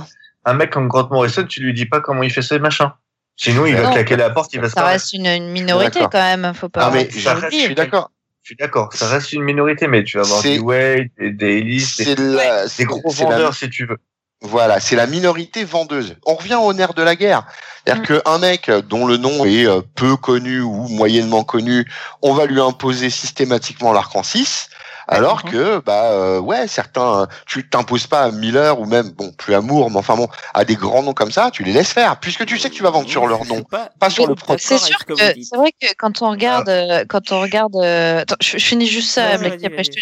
[0.46, 2.92] un mec comme Grant Morrison, tu lui dis pas comment il fait ses machins.
[3.36, 6.00] Sinon, il va Non, claquer la porte, il va se Ça reste une, une minorité
[6.02, 6.86] quand même, faut pas.
[6.88, 7.66] Ah, mais faut ça pas reste- je oublier.
[7.66, 8.12] suis d'accord
[8.44, 11.96] Je suis d'accord, ça reste une minorité, mais tu vas avoir des Wade, des, Ellis,
[11.98, 13.98] des, la- gros la- vendeurs, si tu veux.
[14.44, 16.16] Voilà, c'est la minorité vendeuse.
[16.26, 17.46] On revient au nerf de la guerre.
[17.86, 18.22] C'est-à-dire Mm.
[18.22, 21.86] qu'un mec dont le nom est euh, peu connu ou moyennement connu,
[22.22, 24.70] on va lui imposer systématiquement l'arc en 6.
[25.08, 29.32] Alors que, bah, euh, ouais, certains, euh, tu t'imposes pas à Miller ou même, bon,
[29.34, 32.18] plus Amour, mais enfin bon, à des grands noms comme ça, tu les laisses faire,
[32.22, 34.64] puisque tu sais que tu vas vendre sur leur nom, pas- pas sur le produit.
[34.66, 38.36] C'est sûr que c'est vrai que quand on regarde, euh, quand on regarde, euh, attends,
[38.42, 40.00] je, je finis juste ça, vas-y, après je te.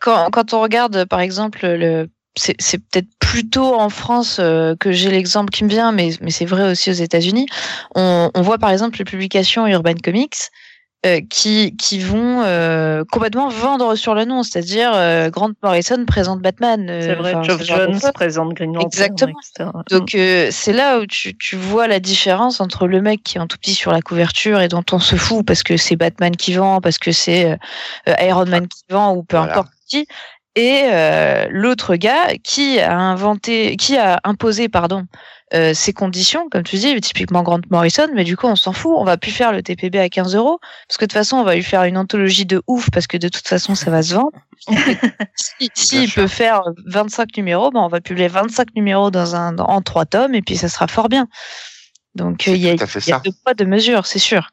[0.00, 5.10] Quand, quand on regarde, par exemple, le, c'est peut-être plutôt en France euh, que j'ai
[5.10, 7.46] l'exemple qui me vient, mais, mais c'est vrai aussi aux États-Unis.
[7.94, 10.36] On, on voit par exemple les publications Urban Comics
[11.04, 16.86] euh, qui, qui vont euh, complètement vendre sur le nom, c'est-à-dire Grant Morrison présente Batman.
[17.00, 19.40] C'est vrai, Geoff Jones présente Green Lantern, Exactement.
[19.56, 19.70] etc.
[19.90, 20.10] Donc
[20.50, 23.58] c'est là où tu, tu vois la différence entre le mec qui est un tout
[23.58, 26.80] petit sur la couverture et dont on se fout parce que c'est Batman qui vend,
[26.80, 27.58] parce que c'est
[28.20, 29.52] Iron Man qui vend ou peu Voilà.
[29.52, 30.06] importe qui,
[30.56, 35.04] et euh, l'autre gars qui a inventé, qui a imposé pardon
[35.54, 38.94] euh, ces conditions, comme tu dis, typiquement Grant Morrison, mais du coup on s'en fout,
[38.96, 41.44] on va plus faire le TPB à 15 euros parce que de toute façon on
[41.44, 44.14] va lui faire une anthologie de ouf parce que de toute façon ça va se
[44.14, 44.32] vendre.
[45.36, 46.22] si si il sûr.
[46.22, 50.34] peut faire 25 numéros, ben on va publier 25 numéros dans un en trois tomes
[50.34, 51.28] et puis ça sera fort bien.
[52.14, 54.48] Donc il y a, y a deux poids deux mesures, c'est sûr.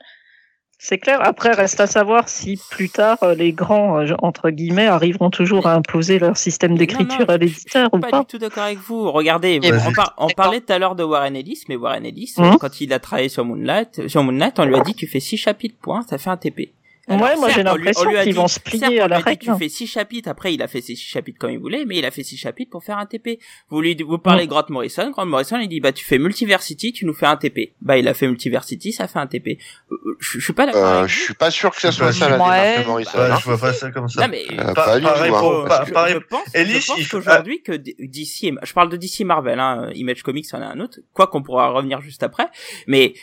[0.86, 1.20] C'est clair.
[1.22, 5.66] Après, reste à savoir si plus tard euh, les grands euh, entre guillemets arriveront toujours
[5.66, 8.20] à imposer leur système d'écriture à l'éditeur je ou suis pas.
[8.20, 9.10] du tout d'accord avec vous.
[9.10, 12.58] Regardez, on, par- parlait tout à l'heure de Warren Ellis, mais Warren Ellis, Mhm.
[12.58, 15.38] quand il a travaillé sur Moonlight, sur Moonlight, on lui a dit tu fais six
[15.38, 16.74] chapitres, point, ça fait un TP.
[17.10, 19.44] Ouais, moi, j'ai l'impression qu'ils vont se plier certes, à la règle.
[19.44, 21.98] Tu fais six chapitres, après il a fait ses six chapitres comme il voulait, mais
[21.98, 23.40] il a fait six chapitres pour faire un TP.
[23.70, 26.94] Vous lui, vous parlez de Grant Morrison, Grant Morrison il dit bah tu fais Multiversity,
[26.94, 27.74] tu nous fais un TP.
[27.82, 29.58] Bah il a fait Multiversity, ça fait un TP.
[29.92, 32.30] Euh, Je, je suis pas d'accord Euh, je suis pas sûr que ça soit ça
[32.30, 33.12] la démarche de Morrison.
[33.16, 33.38] Hein.
[33.40, 34.22] je vois pas ça comme ça.
[34.22, 35.40] Non mais Euh, Pa- pas pareil hein.
[35.40, 38.96] pour- je, pa- je pareil- pense, je pense faut- qu'aujourd'hui que DC, je parle de
[38.98, 42.48] DC Marvel, hein, Image Comics en a un autre, quoi qu'on pourra revenir juste après,
[42.88, 43.14] mais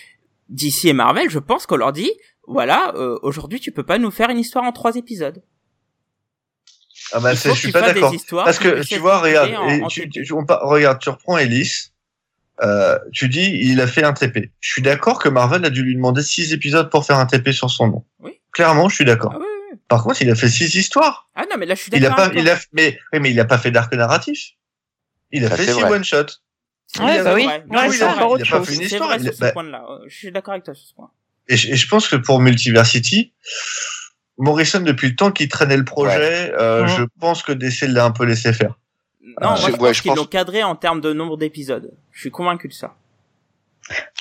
[0.51, 2.11] DC et Marvel, je pense qu'on leur dit,
[2.47, 5.43] voilà, euh, aujourd'hui tu peux pas nous faire une histoire en trois épisodes.
[7.13, 8.13] Ah bah, je suis pas d'accord.
[8.45, 10.25] Parce que tu vois, regarde, et en- tu, TP.
[10.25, 11.89] tu- on regarde, tu reprends Ellis,
[12.63, 14.53] euh, tu dis il a fait un TP.
[14.61, 17.53] Je suis d'accord que Marvel a dû lui demander six épisodes pour faire un TP
[17.53, 18.05] sur son nom.
[18.21, 18.41] Oui.
[18.53, 19.33] Clairement, je suis d'accord.
[19.35, 19.79] Ah oui, oui.
[19.89, 21.29] Par contre, il a fait six histoires.
[21.35, 22.31] Ah non, mais là je suis Il a d'accord.
[22.33, 24.51] pas, il a, mais, oui, mais il a pas fait d'arc narratif.
[25.33, 25.91] Il a Ça, fait six vrai.
[25.91, 26.17] one shot.
[26.99, 27.47] Ouais, bah oui.
[27.69, 28.03] Non, autre il
[28.43, 29.09] a pas fait une histoire.
[29.09, 29.85] vrai il sur a- ce bah, point-là.
[29.89, 31.11] Euh, Je suis d'accord avec toi sur ce point.
[31.51, 33.33] Et, je, et je pense que pour Multiversity,
[34.39, 36.89] Morrison depuis le temps qu'il traînait le projet, euh, Mhm.
[36.89, 38.75] je pense que DC l'a un peu laissé faire.
[39.41, 41.37] Non, moi, je- je ouais, pense je qu'ils pense- l'ont cadré en termes de nombre
[41.37, 41.93] d'épisodes.
[42.13, 42.95] Je suis convaincu de ça.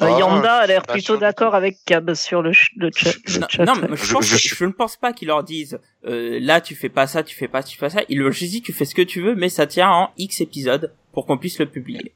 [0.01, 3.11] Euh, Ah, Yanda a l'air plutôt d'accord avec Cab sur le, ch- le chat.
[3.27, 3.65] le Non, chat.
[3.65, 6.89] non, mais je, pense je ne pense pas qu'ils leur disent euh, là tu fais
[6.89, 8.01] pas ça, tu fais pas, tu fais pas ça.
[8.09, 10.91] Ils leur disent tu fais ce que tu veux, mais ça tient en X épisodes
[11.13, 12.13] pour qu'on puisse le publier.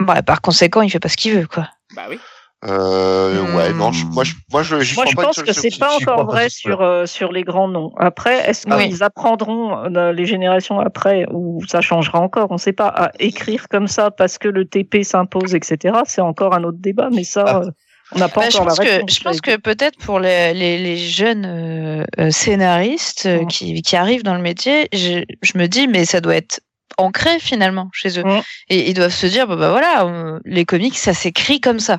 [0.00, 1.68] Bah, par conséquent, il fait pas ce qu'il veut, quoi.
[1.94, 2.18] Bah oui.
[2.64, 5.42] Euh, ouais, non, je- moi, je, moi, je, j'y Moi, crois je pas une pense
[5.42, 7.92] que c'est pas encore vrai sur euh, sur les grands noms.
[7.98, 8.88] Après, est-ce Oui.
[8.88, 12.48] qu'ils apprendront euh, les générations après ou ça changera encore?
[12.50, 12.88] On sait pas.
[12.88, 15.98] À écrire comme ça parce que le TP s'impose, etc.
[16.06, 17.60] C'est encore un autre débat, mais ça, Ah.
[17.64, 17.70] euh,
[18.16, 20.78] on n'a pas Bah, je encore la que je pense que peut-être pour les, les,
[20.78, 25.86] les jeunes euh, scénaristes euh, qui, qui arrivent dans le métier, je, je me dis
[25.86, 26.60] mais ça doit être
[26.96, 28.24] ancré finalement chez eux
[28.70, 31.98] et ils doivent se dire bah, bah voilà les comics ça s'écrit comme ça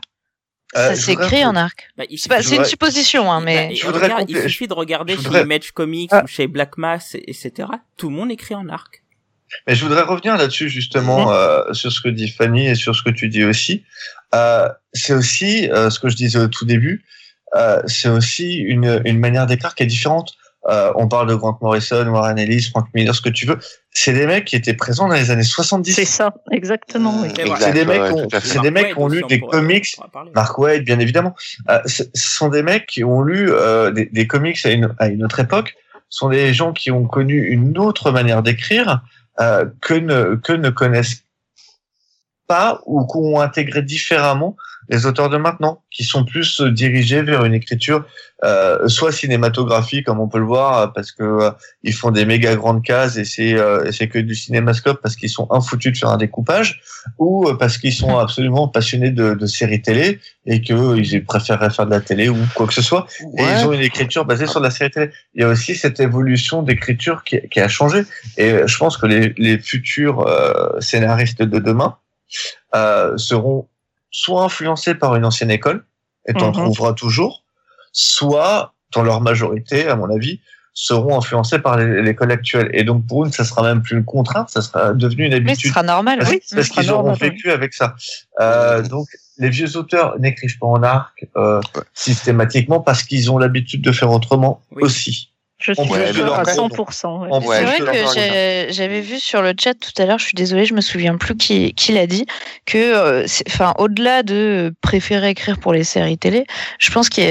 [0.73, 3.69] ça je s'écrit voudrais- en arc Bah, il c'est une voudrais- supposition hein, Bah, mais
[3.71, 6.21] et Je voudrais regarde, il suffit de regarder je chez voudrais- Image Comics Ah.
[6.23, 7.67] ou chez Black Mass, et- etc.
[7.97, 9.03] Tout le monde écrit en arc.
[9.67, 13.01] Mais je voudrais revenir là-dessus justement euh, sur ce que dit Fanny et sur ce
[13.01, 13.83] que tu dis aussi.
[14.35, 17.03] Euh, c'est aussi euh, ce que je disais au tout début.
[17.55, 20.33] Euh, c'est aussi une, une manière d'écrire qui est différente.
[20.67, 23.57] Euh, on parle de Grant Morrison, Warren Ellis, Frank Miller, ce que tu veux.
[23.91, 25.93] C'est des mecs qui étaient présents dans les années 70.
[25.93, 27.21] c'est ça, exactement.
[27.21, 27.29] oui.
[27.45, 27.65] Voilà.
[27.65, 29.87] C'est des mecs ouais, qui ont- des mecs qui lu des comics
[30.35, 31.33] Mark Waid, bien évidemment.
[31.69, 35.07] Euh, ce sont des mecs qui ont lu euh, des, des comics à une, à
[35.07, 35.75] une autre époque.
[36.09, 39.01] Ce sont des gens qui ont connu une autre manière d'écrire
[39.39, 41.23] euh, que, ne, que ne connaissent
[42.47, 44.57] pas ou qu'ont intégré différemment
[44.89, 48.05] les auteurs de maintenant, qui sont plus euh, dirigés vers une écriture
[48.43, 51.51] euh, soit cinématographique, comme on peut le voir, euh, parce que euh,
[51.83, 55.29] ils font des méga grandes cases et c'est euh, c'est que du cinémascope parce qu'ils
[55.29, 56.81] sont infoutus de faire un découpage,
[57.17, 61.23] ou euh, parce qu'ils sont absolument passionnés de, de séries télé et que euh, ils
[61.23, 63.07] préféreraient faire de la télé ou quoi que ce soit.
[63.37, 65.11] Et ils ont une écriture basée sur de la série télé.
[65.35, 68.03] Il y a aussi cette évolution d'écriture qui, qui a changé.
[68.37, 71.97] Et je pense que les, les futurs euh, scénaristes de demain
[72.75, 73.67] euh, seront
[74.11, 75.85] soit influencés par une ancienne école,
[76.27, 76.53] et t'en Mhm.
[76.53, 77.43] trouveras toujours,
[77.91, 80.39] soit, dans leur majorité, à mon avis,
[80.73, 82.69] seront influencés par l'école actuelle.
[82.73, 85.39] Et donc pour eux, ça sera même plus une contrainte, ça sera devenu une oui,
[85.39, 85.69] ce habitude.
[85.71, 86.41] sera normal Parce, oui.
[86.51, 87.29] parce ce qu'ils auront normal, oui.
[87.29, 87.95] vécu avec ça.
[88.39, 91.81] Euh, donc, les vieux auteurs n'écrivent pas en arc euh, Ouais.
[91.93, 94.83] systématiquement parce qu'ils ont l'habitude de faire autrement Oui.
[94.83, 95.31] aussi.
[95.59, 95.83] Je suis
[96.21, 96.55] leur à code.
[96.55, 97.21] 100%.
[97.21, 97.27] ouais.
[97.31, 100.35] En Ouais, c'est vrai que j'avais vu sur le chat tout à l'heure, je suis
[100.35, 102.25] désolée, je me souviens plus qui, qui l'a dit,
[102.65, 106.45] que, euh, enfin, au-delà de préférer écrire pour les séries télé,
[106.79, 107.27] je pense qu'il y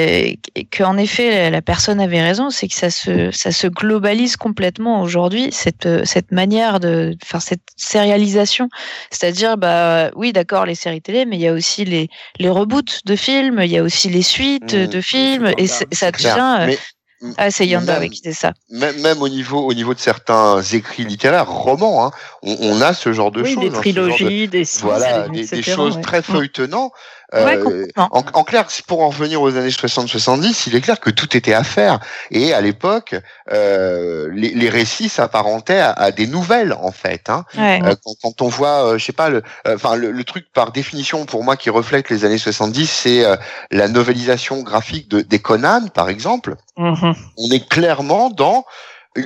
[0.61, 5.01] a- qu'en effet, la- personne avait raison, c'est que ça se, ça se globalise complètement
[5.01, 8.69] aujourd'hui, cette, euh, cette manière de, enfin, cette sérialisation.
[9.11, 13.01] C'est-à-dire, bah, oui, d'accord, les séries télé, mais il y a aussi les, les reboots
[13.07, 16.77] de films, il y a aussi les suites Mmh, de films, et ça devient,
[17.23, 18.53] euh, ah, c'est Yanda, même- oui, qui disait ça.
[18.71, 22.11] même, même au niveau au niveau de certains écrits littéraires, romans, hein,
[22.43, 23.63] on, on a ce genre de Oui, choses.
[23.65, 26.03] des hein, ce genre de- trilogies, des séries, voilà, des, etc., des choses ouais.
[26.03, 26.93] très feuilletonnants.
[27.33, 31.11] Ouais, Euh, en, en clair, pour en revenir aux années 60-70, il est clair que
[31.11, 32.01] tout était à faire.
[32.31, 33.15] Et à l'époque,
[33.53, 37.29] euh, les, les récits s'apparentaient à, à des nouvelles, en fait.
[37.29, 37.45] Hein.
[37.57, 37.81] Ouais.
[37.85, 40.73] Euh, quand, quand on voit, euh, je sais pas, le, enfin le, le truc par
[40.73, 43.25] définition pour moi qui reflète les années 70, c'est
[43.71, 46.57] la novélisation graphique de, des Conan, par exemple.
[46.79, 47.15] Mhm.
[47.37, 48.65] On est clairement dans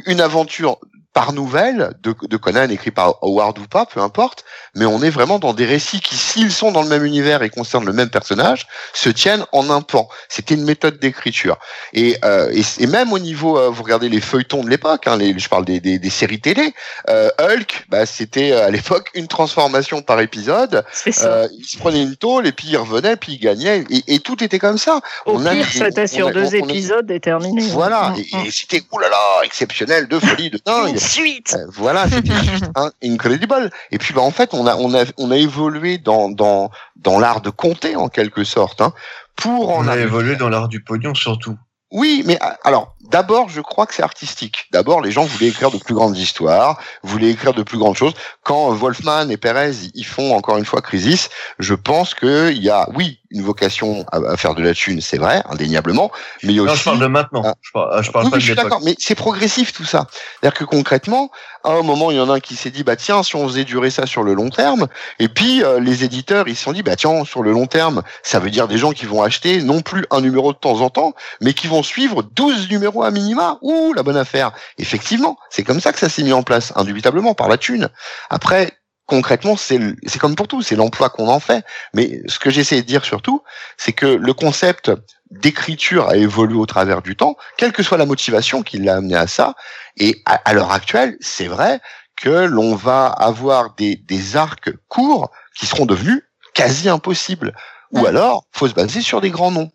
[0.06, 0.78] une aventure
[1.12, 4.44] par nouvelle de, de Conan écrit par Howard ou pas, peu importe,
[4.74, 7.50] mais on est vraiment dans des récits qui, s'ils sont dans le même univers et
[7.50, 10.08] concernent le même personnage, se tiennent en un pan.
[10.28, 11.58] C'était une méthode d'écriture.
[11.92, 15.16] Et, euh, et, et même au niveau, euh, vous regardez les feuilletons de l'époque, hein,
[15.16, 16.74] les, je parle des, des, des séries télé,
[17.08, 20.84] euh, Hulk, bah, c'était euh, à l'époque une transformation par épisode.
[20.92, 21.26] Ça.
[21.26, 24.18] Euh, il se prenait une tôle et puis il revenait, puis il gagnait, et, et
[24.20, 25.00] tout était comme ça.
[25.26, 27.62] Au on pire, c'était on sur deux on épisodes et terminé.
[27.68, 30.98] Voilà, Mm, et, et c'était oulala, exceptionnel, de folie, de dingue.
[31.02, 31.54] Suite.
[31.58, 33.70] Euh, voilà, c'était juste un- incredible.
[33.90, 37.18] Et puis bah en fait, on a on a on a évolué dans dans dans
[37.18, 38.92] l'art de compter en quelque sorte, hein,
[39.36, 41.56] pour en On a arriver- évolué dans l'art du pognon surtout.
[41.90, 44.66] Oui, mais alors d'abord, je crois que c'est artistique.
[44.72, 48.14] D'abord, les gens voulaient écrire de plus grandes histoires, voulaient écrire de plus grandes choses.
[48.42, 52.70] Quand Wolfman et Perez ils font encore une fois Crisis, je pense que il y
[52.70, 56.10] a oui une vocation à, faire de la thune, c'est vrai, indéniablement,
[56.42, 57.42] mais il y a Non, aussi je parle de maintenant.
[57.44, 57.54] Ah.
[57.60, 60.06] Je parle, je parle oui, pas de je suis d'accord, mais c'est progressif tout ça.
[60.40, 61.30] C'est-à-dire que concrètement,
[61.64, 63.46] à un moment, il y en a un qui s'est dit, bah tiens, si on
[63.48, 64.88] faisait durer ça sur le long terme,
[65.18, 68.02] et puis euh, les éditeurs, ils se sont dit, bah tiens, sur le long terme,
[68.22, 70.90] ça veut dire des gens qui vont acheter non plus un numéro de temps en
[70.90, 73.58] temps, mais qui vont suivre 12 numéros à minima.
[73.62, 74.52] Ouh, la bonne affaire.
[74.78, 77.88] Effectivement, c'est comme ça que ça s'est mis en place, indubitablement, par la thune.
[78.30, 78.72] Après,
[79.06, 79.78] concrètement, c'est
[80.18, 81.64] comme pour tout, c'est l'emploi qu'on en fait.
[81.94, 83.42] Mais ce que j'essaie de dire surtout,
[83.76, 84.90] c'est que le concept
[85.30, 89.16] d'écriture a évolué au travers du temps, quelle que soit la motivation qui l'a amené
[89.16, 89.54] à ça.
[89.96, 91.80] Et à, à l'heure actuelle, c'est vrai
[92.16, 96.22] que l'on va avoir des, des arcs courts qui seront devenus
[96.54, 97.54] quasi impossibles.
[97.92, 99.70] Ou alors, faut se baser sur des grands noms.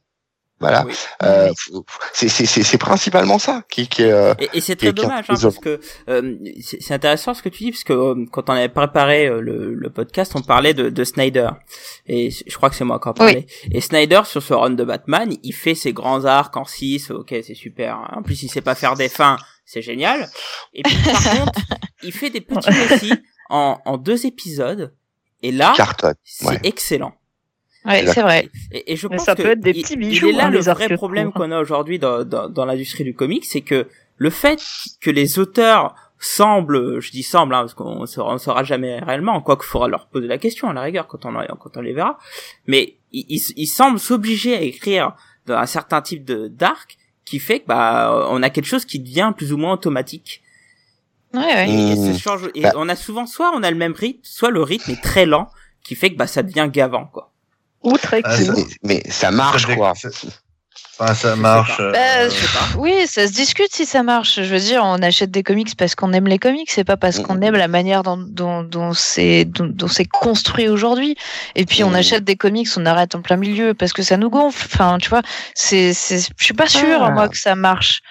[0.59, 0.85] Voilà.
[0.87, 0.93] Oui.
[1.23, 1.51] Euh,
[2.13, 5.25] c'est c'est- c'est- c'est principalement ça qui, qui euh, Et, et c'est très qui dommage,
[5.29, 5.79] hein, parce que
[6.09, 9.39] euh, c'est intéressant ce que tu dis, parce que euh, quand on avait préparé euh,
[9.39, 11.49] le, le podcast, on parlait de, de Snyder.
[12.07, 13.45] Et je crois que c'est moi qui en parlais.
[13.71, 17.35] Et Snyder, sur ce run de Batman, il fait ses grands arcs en 6, ok,
[17.43, 17.99] c'est super.
[18.15, 20.27] En plus, il sait pas faire des fins, c'est génial.
[20.73, 21.59] Et puis, par contre,
[22.01, 23.13] il fait des petits récits
[23.49, 24.91] en, en deux épisodes,
[25.43, 26.15] et là, cartonne.
[26.23, 26.59] c'est ouais.
[26.63, 27.13] excellent.
[27.87, 28.49] Ouais, c'est vrai.
[28.71, 30.33] Et, et je Mais pense ça que peut être des il- petits il bijoux, est
[30.33, 33.45] là hein, le les vrai problème qu'on a aujourd'hui dans, dans, dans l'industrie du comics,
[33.45, 34.59] c'est que le fait
[35.01, 39.39] que les auteurs semblent, je dis semblent, hein, parce qu'on saura, on saura jamais réellement,
[39.41, 41.93] quoi qu'il faudra leur poser la question à la rigueur quand on, quand on les
[41.93, 42.17] verra,
[42.65, 45.13] mais ils, ils, ils semblent s'obliger à écrire
[45.45, 48.99] dans un certain type de d'arc qui fait que bah on a quelque chose qui
[48.99, 50.41] devient plus ou moins automatique.
[51.33, 51.69] Ouais, ouais.
[51.69, 52.13] Et, et Mmh.
[52.13, 52.49] ça change.
[52.55, 52.73] Et Bah.
[52.77, 55.49] on a souvent soit on a le même rythme, soit le rythme est très lent,
[55.83, 57.31] qui fait que bah ça devient gavant quoi.
[57.83, 59.93] Ou très Ah, ça- Mais, mais ça marche Ça quoi.
[59.95, 60.09] ça-
[60.99, 61.77] Enfin, ça sais marche.
[61.77, 61.83] pas.
[61.83, 62.79] euh, Bah, Je sais pas.
[62.79, 64.35] Oui, ça se discute si ça marche.
[64.41, 67.19] Je veux dire, on achète des comics parce qu'on aime les comics, c'est pas parce
[67.19, 71.15] qu'on aime la manière dont, dont, dont c'est dont, dont c'est construit aujourd'hui.
[71.53, 74.31] Et puis on achète des comics, on arrête en plein milieu parce que ça nous
[74.31, 74.65] gonfle.
[74.73, 75.21] Enfin, tu vois,
[75.53, 76.17] c'est c'est.
[76.35, 77.11] Je suis pas sûre Ah.
[77.11, 78.01] moi que ça marche.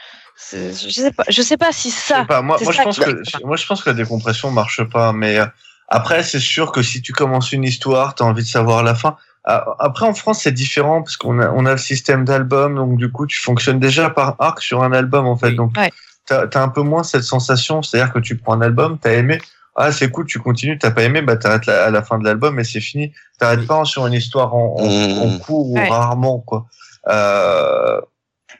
[0.52, 1.24] Je sais pas.
[1.28, 2.24] Je sais pas si ça.
[2.24, 5.46] pas, moi, je pense que, moi, je pense que la décompression marche pas, mais euh,
[5.88, 8.94] après, c'est sûr que si tu commences une histoire, tu as envie de savoir la
[8.94, 9.16] fin.
[9.46, 13.12] Après, en France, c'est différent parce qu'on a, on a le système d'album, donc du
[13.12, 15.50] coup, tu fonctionnes déjà par arc sur un album, en fait.
[15.50, 15.56] Oui.
[15.56, 15.92] Donc, Ouais.
[16.26, 19.40] t'as as un peu moins cette sensation, c'est-à-dire que tu prends un album, t'as aimé,
[19.76, 22.24] ah, c'est cool, tu continues, t'as pas aimé, bah, t'arrêtes la- à la fin de
[22.24, 23.12] l'album et c'est fini.
[23.38, 23.66] T'arrêtes Oui.
[23.66, 25.18] pas sur une histoire en, en, Mmh.
[25.34, 26.66] en cours ou rarement, quoi.
[27.08, 28.00] Euh,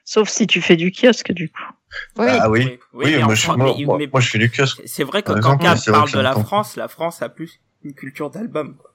[0.05, 1.63] Sauf si tu fais du kiosque, du coup.
[2.19, 2.27] Oui.
[2.31, 2.79] ah oui.
[2.93, 4.83] Oui, mais moi, je, France- moi, mais- moi- mais- moi, je fais du kiosque.
[4.87, 6.33] C'est vrai que quand vrai parle que de la.
[6.33, 8.77] France, la France a plus une culture d'album.
[8.77, 8.91] quoi.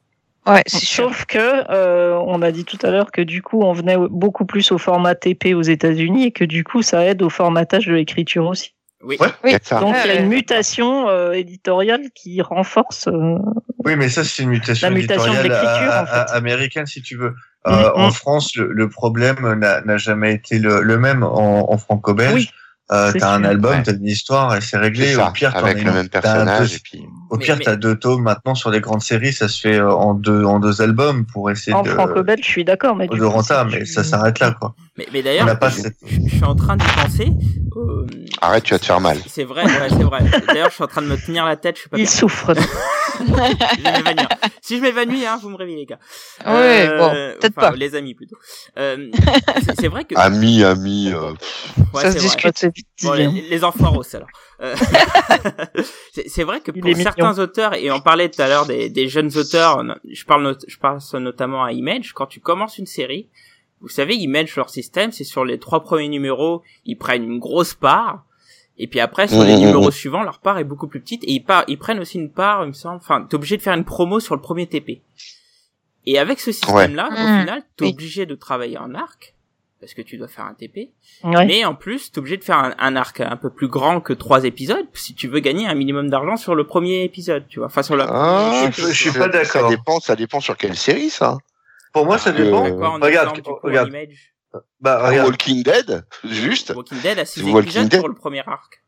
[0.48, 0.64] Ouais.
[0.68, 1.38] Sauf que
[1.72, 4.78] euh, on a dit tout à l'heure que du coup on venait beaucoup plus au
[4.80, 8.74] format TP aux États-Unis et que du coup ça aide au formatage de l'écriture aussi.
[9.04, 9.18] Oui.
[9.20, 9.28] Ouais.
[9.44, 9.50] Oui.
[9.50, 9.80] Il y a de ça.
[9.80, 13.08] Donc il y a une mutation euh, éditoriale qui renforce.
[13.08, 13.38] euh,
[13.86, 16.32] Oui, mais ça, c'est une mutation, La mutation de éditoriale l'écriture, à- en fait.
[16.32, 17.32] à- américaine, si tu veux.
[17.32, 17.34] Mm,
[17.68, 18.12] Euh, En mm.
[18.12, 22.34] France, le, le problème n'a n'a jamais été le, le même en, en franco-belge.
[22.34, 22.50] Oui,
[22.92, 23.84] euh, t'as un album, Ouais.
[23.84, 25.16] t'as une histoire et c'est réglé.
[25.16, 27.06] Au pire, t'en avec le une- même personnage deux- et puis.
[27.30, 29.92] Au pire, mais- t'as deux tomes maintenant sur les grandes séries, ça se fait euh,
[29.94, 33.18] en deux en deux albums pour essayer en de franco-belge, je suis d'accord, mais du
[33.18, 34.76] de coup, rentable, mais ça s'arrête là, quoi.
[35.12, 35.95] Mais, d'ailleurs, je, cette...
[36.06, 37.28] je suis en train de penser.
[37.76, 38.06] euh,
[38.41, 39.18] Arrête, tu vas te faire mal.
[39.28, 40.20] C'est vrai, ouais, c'est vrai.
[40.47, 42.12] D'ailleurs, je suis en train de me tenir la tête, je suis pas Il bien.
[42.12, 42.54] souffre.
[43.22, 43.26] Je
[43.84, 44.30] vais m'évanouir.
[44.62, 45.99] Si je m'évanouis, hein, vous me réveillez, les gars.
[46.45, 47.76] Ouais, Euh, bon, peut-être enfin, pas.
[47.76, 48.38] Les amis, plutôt.
[48.80, 49.10] Euh,
[49.80, 50.16] c'est- vrai que...
[50.18, 51.12] Ami, ami.
[51.14, 51.32] euh,
[51.93, 52.20] Ouais, ça se vrai.
[52.22, 52.58] discute.
[52.58, 53.34] C'est vite Bon, les, hein.
[53.49, 54.28] les enfoiros alors.
[54.62, 54.76] Euh,
[56.14, 57.04] c'est c'est vrai que pour mignon.
[57.04, 60.66] certains auteurs, et on parlait tout à l'heure des, des jeunes auteurs, je parle, not-
[60.68, 63.30] je pense notamment à Image, quand tu commences une série,
[63.82, 67.74] vous savez, Image, leur système, c'est sur les trois premiers numéros, ils prennent une grosse
[67.74, 68.24] part,
[68.78, 69.92] et puis après, sur les Mhm, numéros mhm.
[69.92, 72.64] suivants, leur part est beaucoup plus petite, et ils, par- ils prennent aussi une part,
[72.64, 75.02] il me semble, enfin, t'es obligé de faire une promo sur le premier TP.
[76.06, 79.36] Et avec ce système-là, au final, t'es obligé de travailler en arc,
[79.80, 80.90] parce que tu dois faire un TP,
[81.24, 81.46] Ouais.
[81.46, 84.14] mais en plus, t'es obligé de faire un, un arc un peu plus grand que
[84.14, 87.68] trois épisodes si tu veux gagner un minimum d'argent sur le premier épisode, tu vois.
[87.68, 88.04] Enfin, sur le.
[88.08, 89.64] Ah, Je suis- je suis pas d'accord.
[89.64, 91.38] Ça dépend, ça dépend sur quelle série ça.
[91.94, 92.72] Pour moi, ça Euh, dépend.
[92.76, 93.92] Quoi, en regarde, exemple, coup, regarde.
[94.80, 95.28] Bah, regarde.
[95.30, 96.72] Walking Dead, juste.
[96.76, 98.00] Walking Dead a six Walking épisodes Dead.
[98.00, 98.82] pour le premier arc.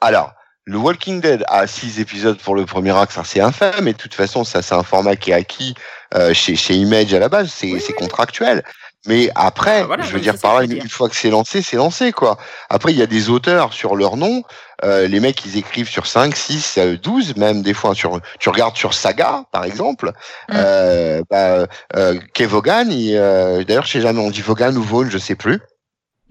[0.00, 0.32] Alors,
[0.64, 3.98] le Walking Dead a six épisodes pour le premier arc, ça c'est infâme, mais de
[3.98, 5.74] toute façon, ça c'est un format qui est acquis
[6.14, 8.62] euh, chez, chez Image à la base, c'est c'est contractuel.
[9.06, 10.88] Mais après, Ah, voilà, je veux dire c'est ça par que là, je veux une,
[10.88, 12.36] fois que c'est lancé, c'est lancé quoi.
[12.68, 14.42] Après, il y a des auteurs sur leur nom,
[14.84, 17.94] euh, les mecs ils écrivent sur 5, 6, euh, 12 même des fois.
[17.94, 20.12] Sur, tu regardes sur Saga par exemple,
[20.50, 20.52] Mm.
[20.54, 25.10] euh, bah, euh, Kev Vaughan, euh, d'ailleurs je sais jamais on dit Vaughan ou Vaughn,
[25.10, 25.60] je sais plus.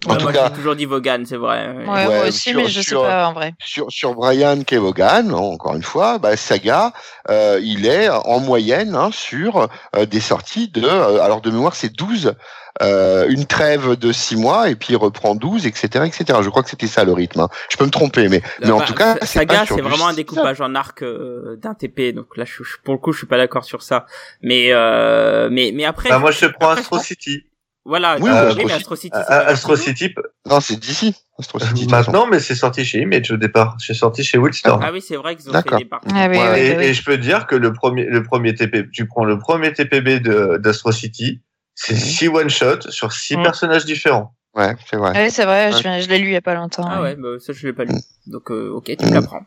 [0.06, 1.68] En Ouais, tout moi, cas, j'ai toujours dit Vaughan, c'est vrai.
[1.70, 3.54] Ouais, Ouais, moi aussi, sur- mais je sais sur- pas en vrai.
[3.60, 6.94] sur, sur Brian Kevogan, encore une fois, bah, Saga,
[7.30, 11.76] euh, il est en moyenne hein, sur euh, des sorties de, euh, alors de mémoire
[11.76, 12.34] c'est 12,
[12.82, 16.06] euh, une trêve de 6 mois et puis il reprend 12, etc.
[16.06, 16.40] etc.
[16.42, 17.42] Je crois que c'était ça le rythme.
[17.42, 17.50] hein.
[17.70, 20.62] Je peux me tromper, mais, mais en Bah, tout cas, Saga, c'est vraiment un découpage
[20.62, 23.38] en arc euh, d'un TP, donc là, je, je- pour le coup, je suis pas
[23.38, 24.06] d'accord sur ça.
[24.42, 27.44] Mais, euh, mais, mais après, Bah, moi, je prends après, Astro je- City.
[27.90, 28.18] Voilà.
[28.22, 30.46] Oui, euh, mais Astro mais City- Astro City, c'est pas Astro.
[30.46, 31.16] City, Non, c'est d'ici.
[31.38, 33.76] Astro City, maintenant, mais c'est sorti chez Image au départ.
[33.80, 34.82] C'est sorti chez Wildstorm.
[34.84, 36.08] Ah oui, c'est vrai qu'ils ont fait des parties.
[36.14, 36.84] Ah oui, Ouais, oui, et, oui.
[36.86, 39.74] et je peux te dire que le premier, le premier TP, tu prends le premier
[39.74, 41.42] TPB de d'Astro City,
[41.76, 42.00] c'est Mhm.
[42.00, 43.44] six one shot sur six Mhm.
[43.44, 44.34] personnages différents.
[44.56, 45.12] Ouais, c'est vrai.
[45.16, 45.82] Ah oui, c'est vrai, je, Ouais.
[45.84, 46.88] viens- je l'ai lu il y a pas longtemps.
[46.90, 47.16] Ah ouais.
[47.16, 47.94] bah, ça, je l'ai pas lu.
[47.94, 48.32] Mm.
[48.32, 49.42] Donc, euh, ok, tu me l'apprends.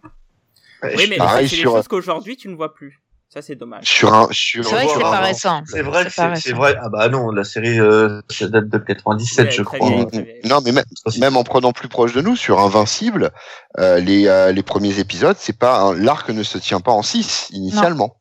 [0.85, 3.01] Oui, mais c'est des choses qu'aujourd'hui tu ne vois plus.
[3.33, 3.85] Ça, c'est dommage.
[3.89, 4.63] Sur un, sur.
[4.63, 5.63] C'est vrai que c'est pas récent.
[5.67, 6.75] C'est vrai, que C'est vrai.
[6.79, 9.89] Ah bah non, la série euh, ça date de 97, Ouais, je crois.
[9.89, 10.25] Mm, mm.
[10.45, 11.19] Non, mais même, Aussi.
[11.19, 13.31] même en prenant plus proche de nous, sur Invincible,
[13.79, 17.01] euh, les, euh, les premiers épisodes, c'est pas un- l'arc ne se tient pas en
[17.03, 18.17] six initialement.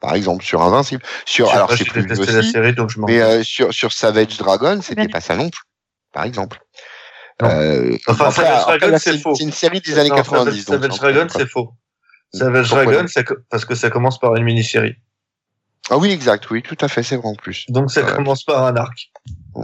[0.00, 1.02] Par exemple, sur Invincible.
[1.24, 3.20] Sur, Je sais alors c'est j'ai plus détesté la aussi, série, donc je m'en mais
[3.22, 5.08] euh, sur, sur Savage Dragon, c'était bien.
[5.08, 5.62] pas ça non plus.
[6.12, 6.60] Par exemple.
[7.42, 7.48] Non.
[7.48, 9.34] Euh, Enfin, Savage après, Dragon, là, c'est c'est faux.
[9.34, 10.66] c'est une série des années Non, 90.
[10.66, 11.70] donc Savage Dragon, c'est faux.
[12.36, 13.06] Savage Pourquoi Dragon,
[13.50, 14.96] parce que ça commence par une mini-série.
[15.90, 17.66] Ah oui, exact, oui, tout à fait, c'est vrai en plus.
[17.68, 18.12] Donc ça Ouais.
[18.14, 19.10] commence par un arc.
[19.54, 19.62] Mm,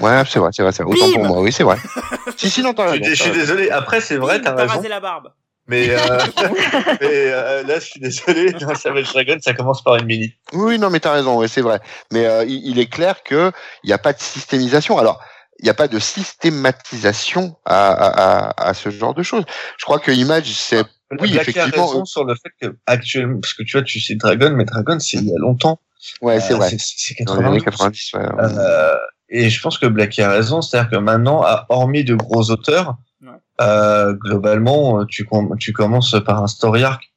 [0.00, 0.92] Ouais, c'est vrai, c'est vrai, c'est vrai.
[0.92, 1.76] Autant Bim pour moi, oui, c'est vrai.
[2.36, 3.04] si, si, non, t'as Je, raison.
[3.04, 3.70] suis- je suis désolé.
[3.70, 4.74] Après, c'est vrai, t'as raison.
[4.74, 5.28] rasé la barbe.
[5.68, 6.18] Mais, euh,
[7.00, 8.50] mais euh, là, je suis désolé.
[8.60, 10.34] Dans Savage Dragon, ça commence par une mini.
[10.52, 11.78] Oui, non, mais t'as raison, ouais, c'est vrai.
[12.10, 13.52] Mais euh, il, il est clair que
[13.84, 14.98] il n'y a pas de systémisation.
[14.98, 15.22] Alors,
[15.60, 19.44] il n'y a pas de systématisation à, à, à, à ce genre de choses.
[19.78, 20.84] Je crois que Image, c'est
[21.18, 23.82] Oui, Black a effectivement, raison euh, sur le fait que actuellement, parce que tu vois,
[23.82, 25.80] tu sais Dragon, mais Dragon, c'est il y a longtemps.
[26.22, 26.70] ouais, c'est Euh, vrai.
[26.70, 27.64] C'est c'est Dans les années 92.
[27.64, 28.58] 90, ouais.
[28.58, 28.96] Euh,
[29.28, 33.28] et je pense que Black a raison, c'est-à-dire que maintenant, hormis de gros auteurs, Ouais.
[33.60, 37.12] euh, globalement, tu, com- tu commences par un story arc.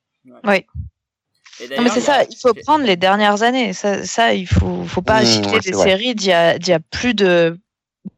[1.59, 3.73] Et Non, mais c'est a- ça, il faut prendre les dernières années.
[3.73, 5.83] Ça, ça il faut, faut pas Mmh, ouais, des vrai.
[5.89, 7.57] séries d'il y a, y a plus de,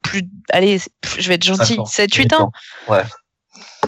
[0.01, 0.21] plus,
[0.51, 0.79] allez,
[1.19, 1.85] je vais être gentil, Cinq ans.
[1.85, 2.51] 7, 8 ans.
[2.87, 3.03] Ouais.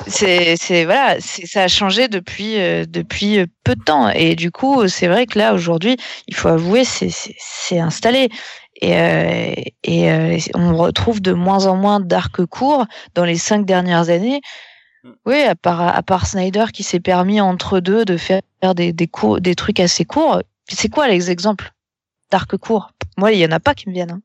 [0.08, 4.10] C'est, voilà, ça a changé depuis, euh, depuis euh, peu de temps.
[4.10, 5.98] Et du coup, c'est vrai que là, aujourd'hui,
[6.28, 8.30] il faut avouer, c'est, installé.
[8.82, 9.54] Et, euh,
[9.84, 12.86] et euh, on retrouve de moins en moins d'arcs courts
[13.16, 14.42] dans les cinq dernières années.
[15.04, 15.12] Mm.
[15.26, 18.42] Oui, à part, à part Snyder qui s'est permis entre deux de faire
[18.76, 20.42] des, des, cours, des trucs assez courts.
[20.70, 21.72] C'est quoi les exemples
[22.32, 22.92] d'arcs courts?
[23.18, 24.22] Moi, il y en a pas qui me viennent.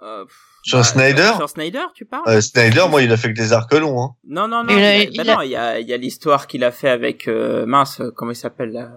[0.00, 0.24] hein.
[0.60, 3.38] Euh, Sur bah, Snyder Sur Snyder, tu parles Euh, Snyder, moi, il a fait que
[3.38, 4.02] des arcs longs.
[4.02, 4.14] Hein.
[4.28, 4.68] Non, non, non.
[4.70, 6.64] Il Il, a- il bah a- non, il y a, il y a l'histoire qu'il
[6.64, 8.90] a fait avec euh, mince, euh, comment il s'appelle là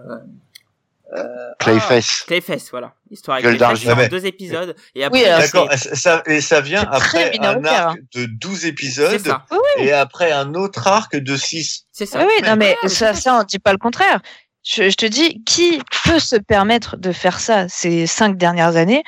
[1.16, 1.20] euh,
[1.60, 2.20] Clayface.
[2.22, 2.92] ah, Clayface, voilà.
[3.10, 4.74] L'histoire avec Clayface mais- deux épisodes.
[4.94, 9.18] Et après, Oui, D'accord, ça, et ça vient après un arc de 12 c'est épisodes
[9.24, 9.44] ça.
[9.78, 11.86] et après un autre arc de 6.
[11.92, 12.18] C'est ça.
[12.20, 14.20] Oui, oui, non, mais ça, ça, on dit pas le contraire.
[14.64, 19.04] Je, je te dis, qui peut se permettre de faire ça ces cinq dernières années,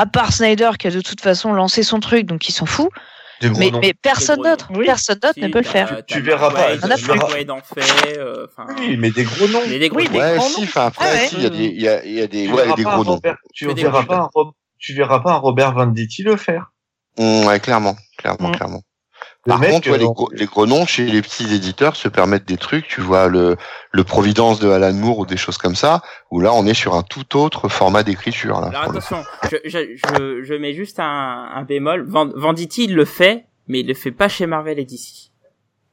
[0.00, 2.88] à part Snyder qui a de toute façon lancé son truc, donc il s'en fout.
[3.42, 4.68] Mais, personne d'autre.
[4.74, 4.84] Oui.
[4.84, 6.02] personne d'autre Si, ne peut le t'as- faire.
[6.06, 7.12] Tu verras pas, il y en a tu plus.
[7.14, 8.46] verras- Wade en fait, euh,
[8.78, 9.62] Oui, mais des gros noms.
[9.66, 10.12] mais des gros Oui, noms.
[10.12, 10.66] des Ouais, si, noms.
[10.66, 11.28] enfin après, Ah ouais.
[11.28, 12.76] si, il y a des, il y a, il y a des, Tu ouais, verras
[12.76, 13.10] des pas gros noms.
[13.14, 14.28] Robert- tu verras pas un
[14.78, 16.72] tu verras pas un Robert Venditti le faire.
[17.18, 18.56] Mm, ouais, clairement, clairement, Mm.
[18.56, 18.82] clairement.
[19.46, 21.96] Le Par mec, contre, ouais, les, euh, gros, les gros noms chez les petits éditeurs
[21.96, 22.86] se permettent des trucs.
[22.88, 23.56] Tu vois le,
[23.90, 26.94] le Providence de Alan Moore ou des choses comme ça, où là on est sur
[26.94, 28.60] un tout autre format d'écriture.
[28.60, 32.04] Là, Alors attention, je, je, je, je mets juste un, un bémol.
[32.06, 35.30] Vend- Venditti il le fait, mais il le fait pas chez Marvel et DC.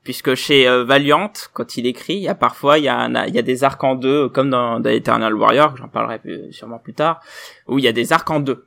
[0.03, 3.25] Puisque chez euh, Valiant, quand il écrit, il y a parfois il y a, un-
[3.27, 6.51] il y a des arcs en deux, comme dans, dans Eternal Warrior, j'en parlerai plus-
[6.53, 7.21] sûrement plus tard,
[7.67, 8.65] où il y a des arcs en deux.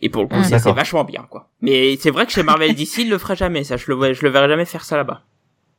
[0.00, 0.44] Et pour le coup, Mm.
[0.44, 1.48] c'est- c'est vachement bien, quoi.
[1.60, 3.76] Mais c'est vrai que chez Marvel DC, il le ferait jamais, ça.
[3.76, 5.22] Je le, vois- je le verrai jamais faire ça là-bas.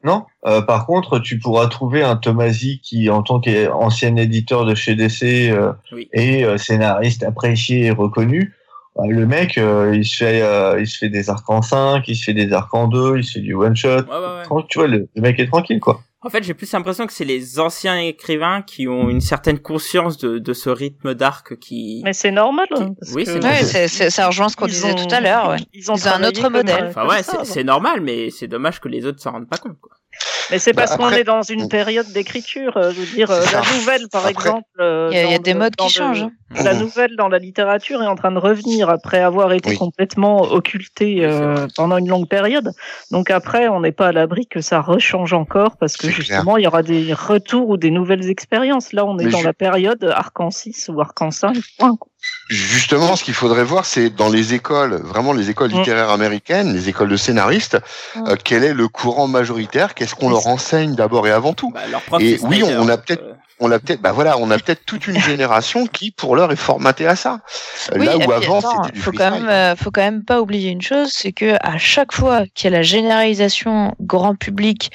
[0.04, 0.26] Non.
[0.46, 4.96] Euh, par contre, tu pourras trouver un Tomasi qui, en tant qu'ancien éditeur de chez
[4.96, 6.10] DC euh, Oui.
[6.14, 8.54] et euh, scénariste apprécié et reconnu,
[8.96, 12.08] bah, le mec, euh, il se fait, euh, il se fait des arcs en 5,
[12.08, 13.88] il se fait des arcs en 2, il se fait du one shot.
[13.90, 14.64] Ouais, ouais, ouais.
[14.70, 16.02] Tu vois, le, le mec est tranquille, quoi.
[16.22, 20.18] En fait, j'ai plus l'impression que c'est les anciens écrivains qui ont une certaine conscience
[20.18, 22.02] de, de ce rythme d'arc qui...
[22.04, 22.68] Mais c'est normal.
[22.72, 23.64] hein, parce Oui, c'est Ouais, normal.
[23.64, 25.50] c'est, c'est- ça rejoint ce qu'on disait ont- tout à l'heure.
[25.52, 25.58] Ouais.
[25.74, 26.88] Ils ont, Ils ont un autre modèle.
[26.90, 29.80] Enfin ouais, c'est, normal, mais c'est dommage que les autres s'en rendent pas compte.
[29.80, 29.94] Quoi.
[30.52, 32.76] Mais c'est parce Bah, qu'on après- est dans une période d'écriture.
[32.76, 34.64] euh, Je veux dire, euh, la nouvelle, par Après- exemple.
[34.80, 36.24] euh, Il y a, y des modes qui le- changent.
[36.24, 36.32] hein.
[36.66, 39.78] La nouvelle dans la littérature est en train de revenir après avoir été Oui.
[39.78, 42.72] complètement occultée euh, pendant une longue période.
[43.12, 46.60] Donc après, on n'est pas à l'abri que ça rechange encore parce que justement, clair.
[46.60, 48.94] il y aura des retours ou des nouvelles expériences.
[48.94, 49.46] Là, on est Mais dans je...
[49.46, 51.62] la période Arc-en-6 ou Arc-en-5.
[52.50, 55.78] Justement, ce qu'il faudrait voir, c'est dans les écoles, vraiment les écoles Mm.
[55.80, 57.78] littéraires américaines, les écoles de scénaristes,
[58.16, 58.28] Mm.
[58.28, 59.94] euh, quel est le courant majoritaire?
[59.94, 61.72] Qu'est-ce qu'on leur enseigne d'abord et avant tout?
[61.72, 61.82] Bah,
[62.20, 65.06] Et oui, on a peut-être- euh, On a peut-être, bah voilà, on a peut-être toute
[65.08, 67.42] une génération qui, pour l'heure, est formatée à ça.
[67.92, 70.24] Euh, Oui, Là où puis, avant, c'était du faut quand même, euh, faut quand même
[70.24, 74.34] pas oublier une chose, c'est que à chaque fois qu'il y a la généralisation grand
[74.36, 74.92] public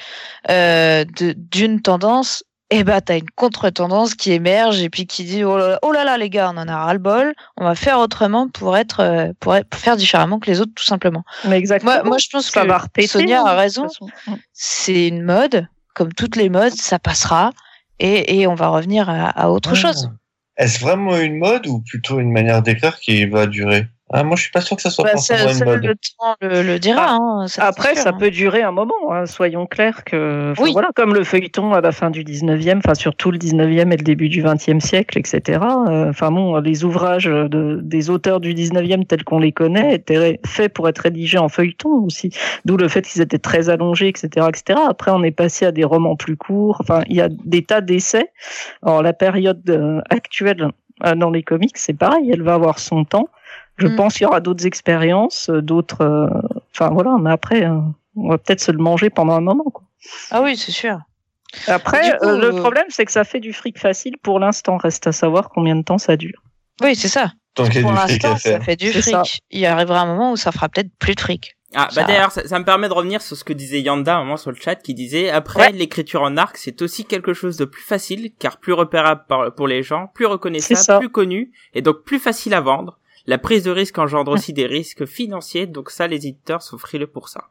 [0.49, 5.43] euh, de- d'une tendance, eh ben t'as une contre-tendance qui émerge et puis qui dit
[5.43, 7.63] oh là là, oh là là, les gars, on en a ras le bol, on
[7.63, 10.83] va faire autrement pour être, euh, pour être- pour faire différemment que les autres tout
[10.83, 11.23] simplement.
[11.47, 11.91] Mais exactement.
[11.93, 13.07] Moi, moi je pense que va repéter.
[13.07, 13.87] Sonia hein, a raison.
[14.27, 14.33] Mm.
[14.53, 17.51] C'est une mode, comme toutes les modes, ça passera
[17.99, 20.09] et, et on va revenir à, à autre chose.
[20.57, 23.87] Est-ce vraiment une mode ou plutôt une manière d'écrire qui va durer?
[24.13, 25.83] Ah, moi, je suis pas sûr que ça soit Bah, forcément ça- une ça, mode.
[25.83, 27.05] le temps le, le dira.
[27.09, 28.17] Ah, hein, ça, Après, sûr, ça hein.
[28.19, 30.73] peut durer un moment, hein, soyons clairs que, Oui.
[30.73, 34.03] voilà, comme le feuilleton à la fin du 19e, enfin, surtout le 19e et le
[34.03, 35.59] début du 20e siècle, etc.
[35.89, 40.39] euh, Enfin, bon, les ouvrages de, des auteurs du 19e tels qu'on les connaît étaient
[40.45, 42.29] faits pour être rédigés en feuilleton aussi.
[42.63, 44.79] D'où le fait qu'ils étaient très allongés, etc., etc.
[44.87, 46.77] Après, on est passé à des romans plus courts.
[46.79, 48.29] Enfin, il y a des tas d'essais.
[48.83, 50.69] Alors, la période euh, actuelle
[51.05, 53.29] euh, dans les comics, c'est pareil, elle va avoir son temps.
[53.77, 53.95] Je Mm.
[53.95, 56.01] pense qu'il y aura d'autres expériences, euh, d'autres.
[56.01, 56.27] euh,
[56.73, 57.77] Enfin voilà, mais après, euh,
[58.17, 59.63] on va peut-être se le manger pendant un moment.
[59.65, 59.83] Quoi.
[60.31, 60.99] Ah oui, c'est sûr.
[61.67, 64.75] Après, coup, euh, le euh, problème, c'est que ça fait du fric facile pour l'instant.
[64.77, 66.41] Reste à savoir combien de temps ça dure.
[66.81, 67.31] Oui, c'est ça.
[67.53, 69.03] Tant qu'il y Pour a du fric l'instant, ça fait du fric.
[69.03, 69.23] ça.
[69.51, 71.55] Il arrivera un moment où ça fera peut-être plus de fric.
[71.73, 74.15] Ah, Ça- bah d'ailleurs, ça, ça me permet de revenir sur ce que disait Yanda
[74.15, 75.71] à un moment sur le chat, qui disait, après, Ouais.
[75.71, 79.67] l'écriture en arc, c'est aussi quelque chose de plus facile, car plus repérable par- pour
[79.69, 82.99] les gens, plus reconnaissable, plus connu, et donc plus facile à vendre.
[83.27, 84.37] La prise de risque engendre Hum.
[84.37, 87.45] aussi des risques financiers, donc ça, les éditeurs sont frileux pour ça.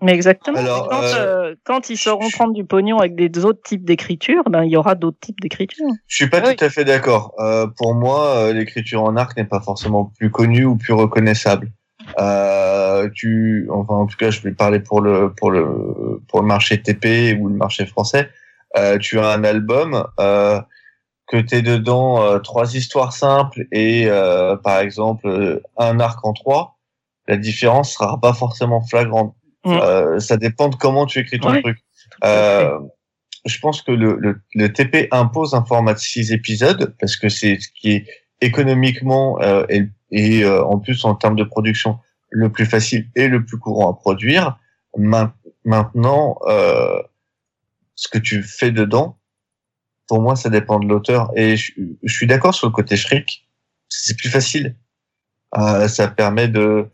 [0.00, 0.58] Mais exactement.
[0.58, 4.42] Alors, quand, euh, euh, quand ils sauront prendre du pognon avec des autres types d'écriture,
[4.50, 5.86] ben il y aura d'autres types d'écriture.
[6.08, 6.56] Je suis pas Oui.
[6.56, 7.34] tout à fait d'accord.
[7.38, 11.70] Euh, pour moi, euh, l'écriture en arc n'est pas forcément plus connue ou plus reconnaissable.
[12.18, 16.46] Euh, tu, enfin, en tout cas, je vais parler pour le pour le pour le
[16.46, 18.28] marché TP ou le marché français.
[18.76, 20.60] Euh, tu as un album euh,
[21.26, 26.32] que t'es dedans euh, trois histoires simples et euh, par exemple euh, un arc en
[26.32, 26.78] trois.
[27.28, 29.34] La différence sera pas forcément flagrante.
[29.64, 29.70] Mm.
[29.72, 31.62] Euh, ça dépend de comment tu écris ton Ouais.
[31.62, 31.78] truc.
[32.24, 32.78] Euh,
[33.44, 37.28] je pense que le, le, le TP impose un format de six épisodes parce que
[37.28, 38.06] c'est ce qui est
[38.40, 41.98] économiquement euh, et, et euh, en plus en termes de production
[42.30, 44.58] le plus facile et le plus courant à produire.
[44.96, 45.32] Main-
[45.64, 47.00] Maintenant, euh,
[47.94, 49.16] ce que tu fais dedans,
[50.08, 51.30] pour moi, ça dépend de l'auteur.
[51.36, 51.72] Et je,
[52.02, 53.48] je suis d'accord sur le côté fric.
[53.88, 54.76] C'est plus facile.
[55.56, 56.88] Euh, ça permet de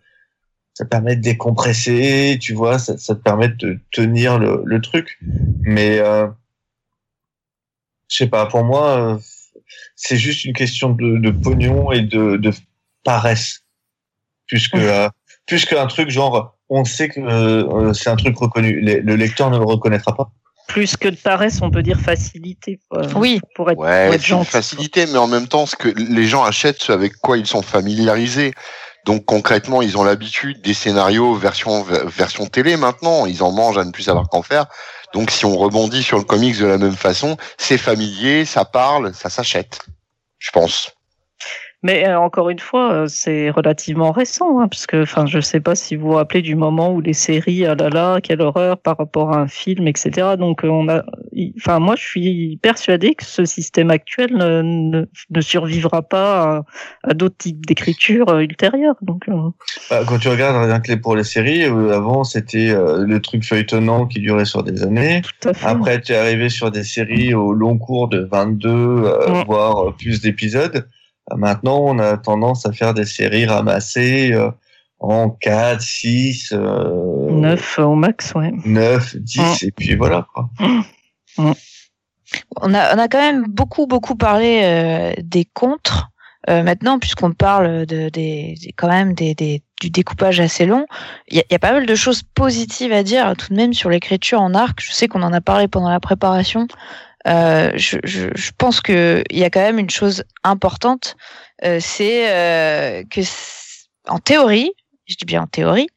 [0.74, 5.18] ça permet de décompresser, tu vois, ça, ça te permet de tenir le, le truc.
[5.62, 6.28] Mais euh,
[8.08, 9.18] je sais pas, pour moi, euh,
[9.96, 12.52] c'est juste une question de, de pognon et de, de
[13.02, 13.64] paresse,
[14.46, 15.08] plus que euh,
[15.46, 18.80] plus qu'un truc genre, on sait que euh, c'est un truc reconnu.
[18.80, 20.30] Le, le lecteur ne le reconnaîtra pas.
[20.68, 22.78] Plus que de paresse, on peut dire facilité.
[22.88, 23.02] quoi.
[23.16, 23.40] Oui.
[23.54, 24.50] Pour être, pour Ouais, être gentil.
[24.50, 27.62] facilité, mais en même temps, ce que les gens achètent, ce avec quoi ils sont
[27.62, 28.52] familiarisés.
[29.06, 33.24] Donc concrètement, ils ont l'habitude des scénarios version version télé maintenant.
[33.26, 34.66] Ils en mangent à ne plus savoir qu'en faire.
[35.14, 39.14] Donc si on rebondit sur le comics de la même façon, c'est familier, ça parle,
[39.14, 39.78] ça s'achète.
[40.38, 40.90] Je pense.
[41.84, 45.60] Mais euh, encore une fois, euh, c'est relativement récent, hein, parce que, enfin, je sais
[45.60, 48.78] pas si vous vous rappelez du moment où les séries, ah là là, quelle horreur
[48.78, 50.34] par rapport à un film, etc.
[50.36, 51.04] Donc, euh, on a,
[51.58, 56.42] enfin, moi, je suis persuadé que ce système actuel ne, ne, ne survivra pas
[57.04, 58.96] à, à d'autres types d'écriture ultérieures.
[59.02, 59.26] Donc,
[59.90, 64.18] Bah, quand tu regardes rien que pour les séries, avant c'était le truc feuilletonnant qui
[64.20, 65.22] durait sur des années.
[65.40, 65.66] tout à fait.
[65.66, 69.44] Après, tu es arrivé sur des séries au long cours de 22, euh, Mm.
[69.46, 70.88] voire plus d'épisodes.
[71.36, 74.50] Maintenant, on a tendance à faire des séries ramassées euh,
[75.00, 78.52] en 4, 6, euh, Neuf au max, ouais.
[78.64, 80.26] 9, 10, et puis voilà.
[80.34, 80.48] Quoi.
[82.60, 86.08] On a, on a quand même beaucoup, beaucoup parlé euh, des contres.
[86.48, 90.86] Euh, maintenant, puisqu'on parle de, des, des- quand même des, des, du découpage assez long,
[91.28, 93.54] il y a, il y a pas mal de choses positives à dire tout de
[93.56, 94.80] même sur l'écriture en arc.
[94.82, 96.66] Je sais qu'on en a parlé pendant la préparation.
[97.26, 101.16] Euh, je, je, je pense que il y a quand même une chose importante,
[101.64, 103.20] euh, c'est euh, que
[104.06, 104.72] en théorie,
[105.06, 105.88] je dis bien en théorie,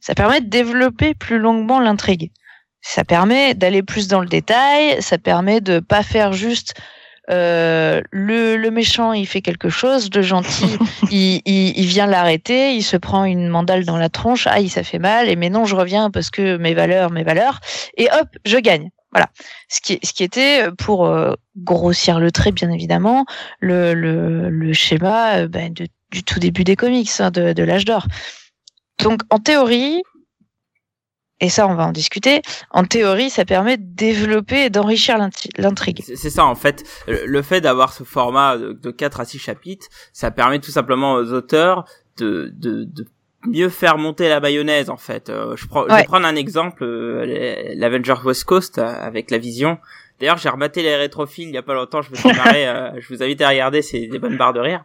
[0.00, 2.32] ça permet de développer plus longuement l'intrigue.
[2.80, 6.74] Ça permet d'aller plus dans le détail, ça permet de pas faire juste
[7.30, 10.76] euh, le, le méchant il fait quelque chose, le gentil
[11.10, 14.82] il, il, il vient l'arrêter, il se prend une mandale dans la tronche, aïe ça
[14.82, 17.60] fait mal, et mais non je reviens parce que mes valeurs, mes valeurs,
[17.96, 18.90] et hop je gagne.
[19.12, 19.28] Voilà.
[19.68, 23.26] Ce qui, ce qui était pour euh, grossir le trait bien évidemment
[23.60, 27.62] le, le, le schéma euh, ben, de, du tout début des comics hein, de, de
[27.62, 28.06] l'âge d'or.
[29.02, 30.02] Donc en théorie,
[31.40, 35.18] et ça on va en discuter, en théorie ça permet de développer et d'enrichir
[35.58, 36.02] l'intrigue.
[36.02, 39.86] C'est ça en fait, le, fait d'avoir ce format de, de 4 à 6 chapitres,
[40.12, 41.84] ça permet tout simplement aux auteurs
[42.16, 43.06] de, de, de
[43.46, 45.28] mieux faire monter la mayonnaise en fait.
[45.28, 49.38] Euh, je, prends, je vais prendre un exemple, euh, l'Avenger West Coast euh, avec la
[49.38, 49.78] vision.
[50.20, 52.66] D'ailleurs, j'ai rematé les rétrophiles il y a pas longtemps, je me suis marré,
[52.98, 54.84] je vous invite à regarder, c'est des bonnes barres de rire.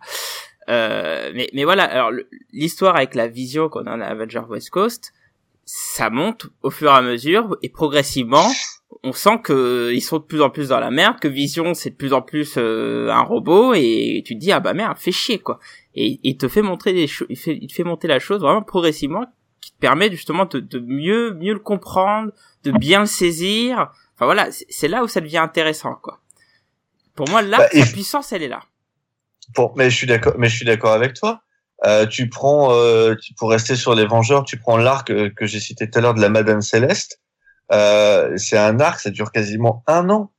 [0.69, 2.11] Euh, mais, mais voilà, alors
[2.53, 5.13] l'histoire avec la vision qu'on a dans Avenger West Coast,
[5.71, 8.47] ça monte au fur et à mesure et progressivement,
[9.03, 11.91] on sent que ils sont de plus en plus dans la merde, que Vision c'est
[11.91, 15.11] de plus en plus euh, un robot et tu te dis ah bah merde, fait
[15.11, 15.59] chier quoi.
[15.93, 18.41] Et il te fait montrer des choses, il, fait, il te fait monter la chose
[18.41, 19.25] vraiment progressivement
[19.61, 22.31] qui te permet justement de, de mieux mieux le comprendre,
[22.63, 23.91] de bien le saisir.
[24.15, 26.19] Enfin voilà, c'est là où ça devient intéressant quoi.
[27.13, 28.61] Pour moi là, Bah, et- sa puissance elle est là.
[29.53, 31.41] Pour, mais je suis d'accord, mais je suis d'accord avec toi.
[31.85, 35.59] Euh, tu prends, euh, pour rester sur les Vengeurs, tu prends l'arc euh, que j'ai
[35.59, 37.21] cité tout à l'heure de la Madame Céleste.
[37.71, 40.31] Euh, c'est un arc, ça dure quasiment un an.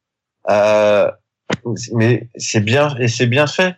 [0.51, 1.11] Euh,
[1.93, 3.76] mais c'est bien et c'est bien fait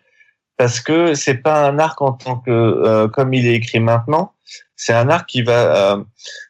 [0.57, 4.33] parce que c'est pas un arc en tant que euh, comme il est écrit maintenant.
[4.77, 6.05] C'est un arc qui va euh,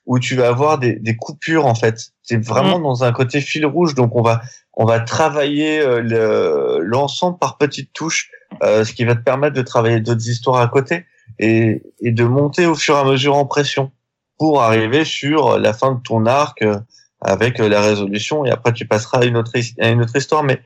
[0.07, 2.13] où tu vas avoir des, des coupures en fait.
[2.23, 4.43] C'est vraiment dans un côté fil rouge, donc on va
[4.75, 8.31] on va travailler euh, le- l'ensemble par petites touches,
[8.63, 11.07] euh, ce qui va te permettre de travailler d'autres histoires à côté
[11.39, 13.93] et, et de monter au fur et à mesure en pression
[14.39, 16.79] pour arriver sur la fin de ton arc euh,
[17.21, 20.43] avec euh, la résolution et après tu passeras à une autre, à une autre histoire.
[20.43, 20.61] Mais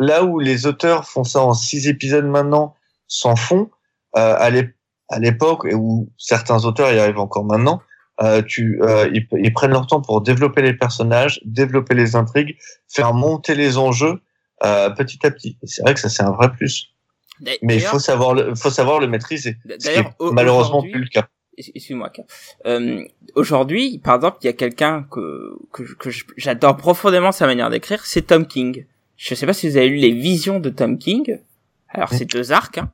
[0.00, 2.74] là où les auteurs font ça en six épisodes maintenant,
[3.06, 3.70] s'en font,
[4.14, 4.50] à
[5.18, 7.82] l'époque et où certains auteurs y arrivent encore maintenant,
[8.22, 12.56] euh, tu, euh, ils, ils prennent leur temps pour développer les personnages, développer les intrigues,
[12.88, 14.20] faire monter les enjeux
[14.64, 15.56] euh, petit à petit.
[15.62, 16.92] Et C'est vrai que ça c'est un vrai plus,
[17.62, 19.56] mais il faut savoir le, faut savoir le maîtriser.
[19.64, 21.28] Ce qui est D'ailleurs, malheureusement plus le cas.
[21.56, 22.10] excuse-moi
[23.34, 25.56] aujourd'hui par exemple il y a quelqu'un que
[26.36, 29.96] j'adore profondément sa manière d'écrire c'est Tom King je sais pas si vous avez lu
[29.96, 31.38] les visions de Tom King
[31.88, 32.16] alors Mm.
[32.16, 32.90] c'est deux arcs hein,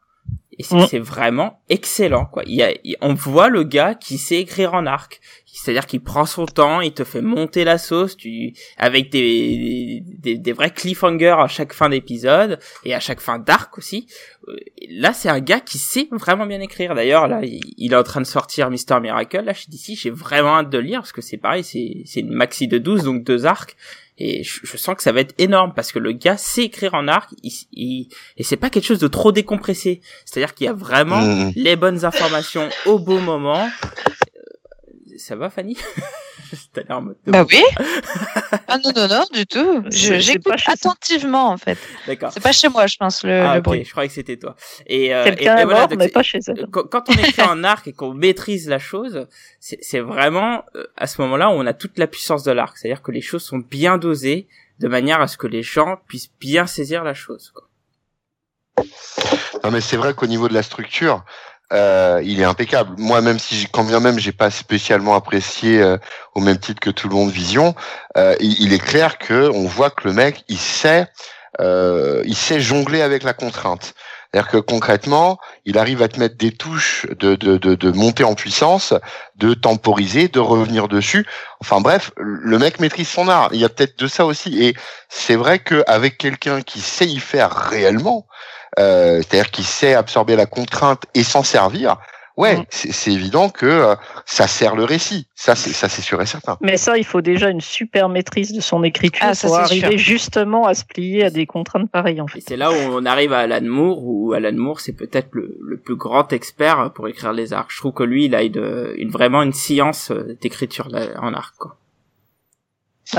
[0.59, 4.37] et c'est vraiment excellent quoi il y a il- on voit le gars qui sait
[4.37, 5.21] écrire en arc
[5.59, 10.37] c'est-à-dire qu'il prend son temps, il te fait monter la sauce, tu avec des des,
[10.37, 14.07] des vrais cliffhangers à chaque fin d'épisode et à chaque fin d'arc aussi.
[14.49, 14.55] Euh,
[14.91, 16.95] Là, c'est un gars qui sait vraiment bien écrire.
[16.95, 19.41] D'ailleurs, là, il, il est en train de sortir Mister Miracle.
[19.41, 22.21] Là, chez DC, j'ai vraiment hâte de le lire parce que c'est pareil, c'est c'est
[22.21, 23.77] une maxi de 12, donc deux arcs.
[24.19, 26.95] Et je, je sens que ça va être énorme parce que le gars sait écrire
[26.95, 28.09] en arc, il, il-
[28.39, 30.01] et c'est pas quelque chose de trop décompressé.
[30.25, 31.53] C'est-à-dire qu'il y a vraiment Mhm.
[31.55, 33.69] les bonnes informations au bon moment.
[35.19, 35.77] Ça va, Fanny
[36.73, 37.63] T'as l'air en mode- Bah oui.
[38.69, 39.83] Ah non, non, non, du tout.
[39.89, 41.79] J'écoute attentivement, en fait.
[42.07, 42.31] D'accord.
[42.33, 43.85] C'est pas chez moi, je pense, le, Ah, le bruit.
[43.85, 44.55] je croyais que c'était toi.
[44.87, 46.67] Et, euh, Quelqu'un voilà, mort, donc mais c'est- pas chez elle.
[46.71, 49.27] quand, on écrit en arc et qu'on maîtrise la chose,
[49.61, 52.77] c'est c'est vraiment euh, à ce moment-là où on a toute la puissance de l'arc.
[52.79, 54.47] C'est-à-dire que les choses sont bien dosées
[54.79, 57.53] de manière à ce que les gens puissent bien saisir la chose.
[57.55, 58.85] Quoi.
[59.65, 61.25] Non mais c'est vrai qu'au niveau de la structure,
[61.73, 62.95] euh, il est impeccable.
[62.99, 65.99] Moi, même si, quand bien même, j'ai pas spécialement apprécié euh,
[66.35, 67.75] au même titre que tout le monde Vision,
[68.17, 71.07] euh, il, est clair que on voit que le mec, il sait,
[71.61, 73.95] il sait jongler avec la contrainte.
[74.37, 78.25] C'est-à-dire que concrètement, il arrive à te mettre des touches de, de, de, de montée
[78.25, 78.93] en puissance,
[79.37, 81.27] de temporiser, de revenir dessus.
[81.61, 83.49] Enfin bref, le mec maîtrise son art.
[83.53, 84.63] Il y a peut-être de ça aussi.
[84.63, 84.75] Et
[85.09, 88.27] c'est vrai qu'avec quelqu'un qui sait y faire réellement,
[88.79, 91.97] euh, c'est-à-dire qui sait absorber la contrainte et s'en servir,
[92.37, 92.65] ouais, Mm.
[92.71, 93.95] c'est c'est évident que euh,
[94.27, 95.27] ça sert le récit.
[95.35, 96.59] Ça, c'est ça, c'est sûr et certain.
[96.61, 99.91] Mais ça, il faut déjà une super maîtrise de son écriture Ah, ça, pour arriver
[99.97, 99.99] sûr.
[99.99, 102.41] justement à se plier à des contraintes pareilles, en Et fait.
[102.49, 105.79] c'est là où on arrive à Alan Moore, où Alan Moore c'est peut-être le, le
[105.79, 107.71] plus grand expert pour écrire les arcs.
[107.73, 110.89] Je trouve que lui, il a une, une vraiment une science euh, d'écriture
[111.23, 111.55] en arc.
[111.59, 111.77] Quoi.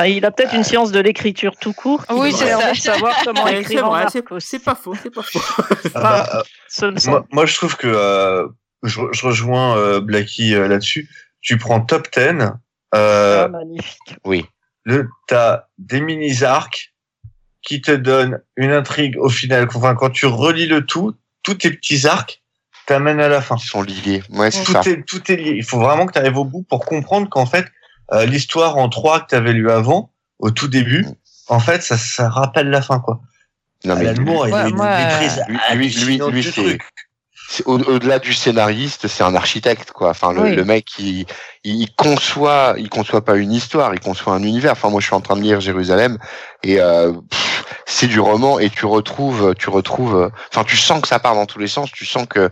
[0.08, 2.72] Il a peut-être une science de l'écriture tout court qui Oui, c'est ça.
[2.72, 5.40] de savoir comment Ouais, écrire c'est- pas faux, c'est pas faux.
[5.96, 6.44] Ah bah,
[6.84, 8.48] euh, moi, moi, je trouve que euh,
[8.84, 11.10] je, je rejoins euh, Blacky euh, là-dessus.
[11.42, 12.22] Tu prends top 10,
[12.96, 14.16] euh, Ah, magnifique.
[14.26, 14.46] Oui.
[14.84, 16.94] le t'as des mini arcs
[17.62, 19.68] qui te donnent une intrigue au final.
[19.74, 21.14] Enfin, quand tu relis le tout,
[21.44, 22.42] tous tes petits arcs
[22.86, 23.56] t'amènent à la fin.
[23.58, 24.24] Ils sont liés.
[24.30, 24.82] Ouais, c'est Tout ça.
[24.86, 25.52] est tout est lié.
[25.58, 27.66] Il faut vraiment que tu arrives au bout pour comprendre qu'en fait
[28.14, 31.06] euh, l'histoire en trois que tu avais lu avant, au tout début,
[31.48, 33.20] en fait ça ça rappelle la fin quoi.
[33.86, 36.82] Non, mais Alan Moore, il a une maîtrise lui- lui- lui, du c'est- truc.
[37.66, 40.10] au- au-delà du scénariste, c'est un architecte, quoi.
[40.10, 40.56] Enfin, le, Oui.
[40.56, 41.26] le mec, il,
[41.64, 44.72] il conçoit, il conçoit pas une histoire, il conçoit un univers.
[44.74, 46.18] Enfin, moi, je suis en train de lire Jérusalem
[46.64, 47.14] et euh,
[47.86, 50.32] c'est du roman et tu retrouves, tu retrouves.
[50.52, 51.92] Enfin, tu sens que ça part dans tous les sens.
[51.92, 52.50] Tu sens que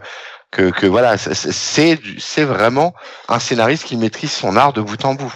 [0.55, 2.93] que, que voilà, c'est- vraiment
[3.27, 5.33] un scénariste qui maîtrise son art de bout en bout.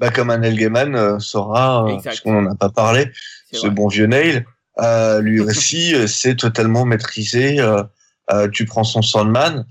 [0.00, 2.04] Bah comme un Neil Gaiman euh, saura, euh, Exact.
[2.04, 3.10] parce qu'on en a pas parlé,
[3.50, 3.70] C'est ce vrai.
[3.70, 4.44] bon vieux Neil,
[4.80, 7.58] euh, lui aussi, euh, c'est totalement maîtrisé.
[7.58, 7.82] euh,
[8.30, 9.66] euh, tu prends son Sandman,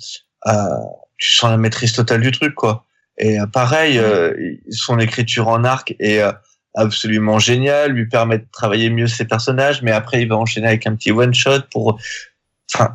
[0.48, 0.52] euh,
[1.18, 2.86] tu sens la maîtrise totale du truc, quoi.
[3.20, 4.34] Et euh, pareil, euh,
[4.72, 6.32] son écriture en arc est euh,
[6.76, 10.88] absolument géniale, lui permet de travailler mieux ses personnages, mais après il va enchaîner avec
[10.88, 12.00] un petit one shot pour.
[12.74, 12.92] Enfin,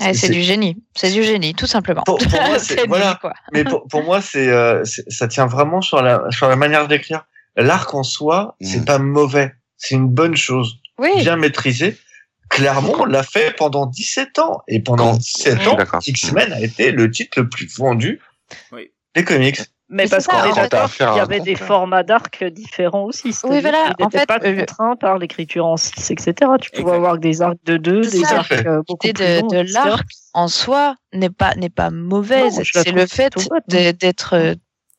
[0.00, 0.76] Ouais, c'est c'est- du génie.
[0.96, 2.02] C'est du génie, tout simplement.
[2.04, 3.18] Pour- pour moi, c'est- C'est voilà.
[3.52, 6.88] Mais pour, pour moi, c'est, euh, c'est- ça tient vraiment sur la, sur la manière
[6.88, 7.24] d'écrire.
[7.56, 8.84] L'arc en soi, c'est Mm.
[8.84, 9.54] pas mauvais.
[9.76, 10.76] C'est une bonne chose.
[10.98, 11.96] Oui, Bien maîtrisé.
[12.48, 14.62] Clairement, on l'a fait pendant 17 ans.
[14.68, 15.98] Et pendant Quand- 17 Je suis ans.
[16.04, 18.20] X-Men a été le titre le plus vendu
[18.72, 18.90] Oui.
[19.14, 19.60] des comics.
[19.92, 23.32] Mais Mais parce qu'on est d'accord qu'il y avait des formats d'arc différents aussi.
[23.32, 26.34] c'est-à-dire voilà, en fait, pas euh, contraint par l'écriture en 6, etc.
[26.60, 28.38] Tu pouvais avoir des arcs de 2, C'est des ça.
[28.38, 32.62] arcs euh, beaucoup plus de, longs, de l'arc en soi n'est pas n'est pas mauvaise.
[32.72, 33.32] C'est le fait
[33.68, 34.54] de- d'être euh,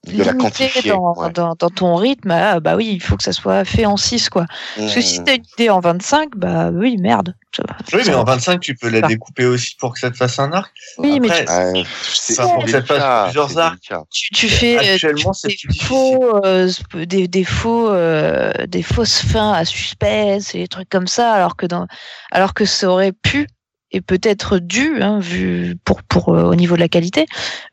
[0.08, 0.90] De la limité quantifier.
[0.92, 1.30] dans, ouais.
[1.32, 2.32] dans, dans ton rythme.
[2.32, 4.48] Ah, bah oui, il faut que ça soit fait en 6 quoi.
[4.76, 5.24] Parce que si Mm.
[5.26, 7.36] t'as une idée en 25, bah oui, merde.
[7.56, 7.64] Ça.
[7.94, 8.34] Oui, mais Ça en va.
[8.34, 10.74] 25, tu peux la découper aussi pour que ça te fasse un arc.
[10.98, 11.84] Oui, mais Après, tu, Ouais,
[12.14, 13.94] c'est Enfin, pour que ça te fasse plusieurs arcs.
[14.10, 18.54] tu, tu fais euh, Actuellement, tu c'est fais des faux, euh, des, des faux, euh,
[18.68, 21.86] des fausses fins à suspense et des trucs comme ça, alors que dans,
[22.32, 23.48] alors que ça aurait pu
[23.92, 27.26] et peut-être dû, hein, vu pour pour euh, au niveau de la qualité,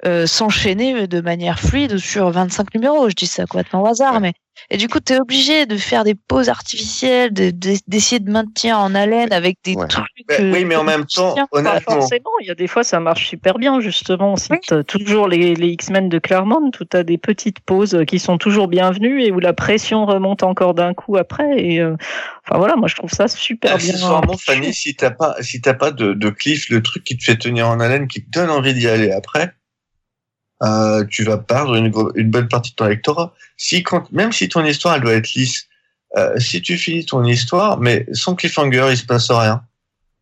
[0.06, 3.08] euh, s'enchaîner de manière fluide sur 25 numéros.
[3.08, 4.32] Je dis ça complètement au hasard, mais
[4.70, 8.30] et du coup, tu es obligé de faire des pauses artificielles, de- de- d'essayer de
[8.30, 9.86] maintenir en haleine avec des Ouais.
[9.88, 10.06] trucs.
[10.30, 13.28] Euh, oui, mais en même temps, honnêtement, forcément, il y a des fois ça marche
[13.28, 14.36] super bien justement.
[14.36, 14.58] Si Oui.
[14.86, 18.68] toujours les, les X-Men de Claremont, où tu as des petites pauses qui sont toujours
[18.68, 21.58] bienvenues et où la pression remonte encore d'un coup après.
[21.62, 21.96] Et euh,
[22.46, 23.88] enfin voilà, moi je trouve ça super bien.
[23.88, 27.24] accessoirement, Fanny, si t'as pas, si t'as pas de, de cliff, le truc qui te
[27.24, 29.54] fait tenir en haleine, qui te donne envie d'y aller après,
[30.62, 33.34] euh, tu vas perdre une, une bonne partie de ton lectorat.
[33.56, 35.66] Si quand, même si ton histoire elle doit être lisse,
[36.16, 39.62] euh, si tu finis ton histoire, mais sans cliffhanger, il se passe rien.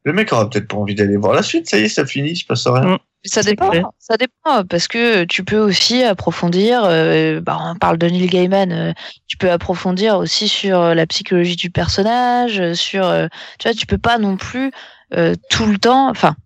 [0.04, 1.68] Le mec aura peut-être pas envie d'aller voir la suite.
[1.68, 2.94] Ça y est, ça finit, il se passe rien.
[2.94, 2.98] Mm.
[3.24, 6.84] Ça dépend, ça dépend parce que tu peux aussi approfondir.
[6.84, 8.92] euh, bah, on parle de Neil Gaiman, euh,
[9.26, 13.26] tu peux approfondir aussi sur euh, la psychologie du personnage, euh, sur, euh,
[13.58, 14.70] tu vois, tu peux pas non plus
[15.14, 16.08] euh, tout le temps.
[16.08, 16.36] Enfin,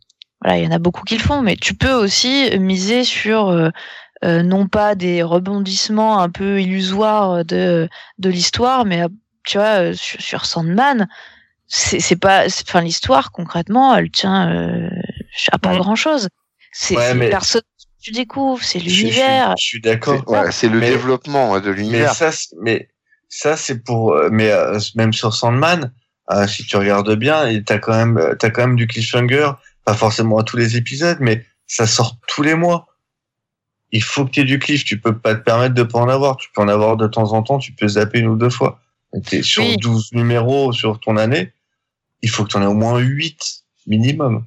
[0.43, 3.49] voilà, il y en a beaucoup qui le font, mais tu peux aussi miser sur
[3.49, 3.69] euh,
[4.25, 7.89] euh, non pas des rebondissements un peu illusoires de
[8.19, 9.03] de l'histoire, mais
[9.45, 11.09] tu vois, euh, sur, sur Sandman,
[11.67, 14.89] c'est c'est pas, enfin l'histoire concrètement, elle tient euh,
[15.53, 15.79] à pas Mm.
[15.79, 16.29] grand chose.
[16.73, 19.55] C'est Ouais, mais- personnage que tu découvres, c'est Je- je suis- l'univers.
[19.59, 20.23] Je suis d'accord.
[20.27, 22.13] C'est ouais, c'est le Mais- développement de Mais l'univers.
[22.63, 22.89] mais
[23.29, 25.93] ça c'est pour, euh, mais euh, même sur Sandman,
[26.33, 29.51] euh, si tu regardes bien, et t'as quand même, t'as quand même du cliffhanger,
[29.85, 32.87] pas forcément à tous les épisodes, mais ça sort tous les mois.
[33.93, 36.09] Il faut que tu aies du cliff, tu peux pas te permettre de pas en
[36.09, 36.37] avoir.
[36.37, 38.81] Tu peux en avoir de temps en temps, tu peux zapper une ou deux fois.
[39.27, 39.77] T'es sur Oui.
[39.79, 41.53] 12 numéros sur ton année,
[42.23, 44.45] il faut que tu en aies au moins 8 minimum.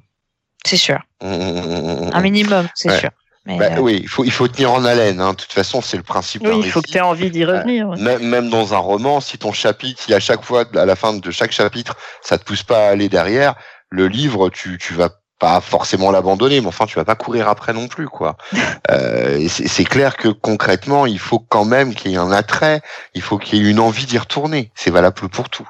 [0.66, 2.98] C'est sûr, Mm, mm, mm, mm, un minimum, c'est Ouais.
[3.00, 3.10] sûr.
[3.44, 5.20] Mais, Bah euh, oui, il faut, il faut tenir en haleine.
[5.20, 5.32] Hein.
[5.32, 7.86] De toute façon, c'est le principe Oui, il faut que tu aies envie d'y revenir.
[7.90, 7.98] ouais.
[8.00, 11.12] Même, même dans un roman, si ton chapitre, si à chaque fois, à la fin
[11.12, 13.54] de chaque chapitre, ça te pousse pas à aller derrière,
[13.90, 15.10] le livre, tu, tu vas
[15.44, 18.36] pas forcément l'abandonner, mais enfin, tu vas pas courir après non plus, quoi.
[18.90, 22.82] Euh, c'est clair que concrètement, il faut quand même qu'il y ait un attrait,
[23.14, 24.70] il faut qu'il y ait une envie d'y retourner.
[24.74, 25.66] C'est valable pour tout.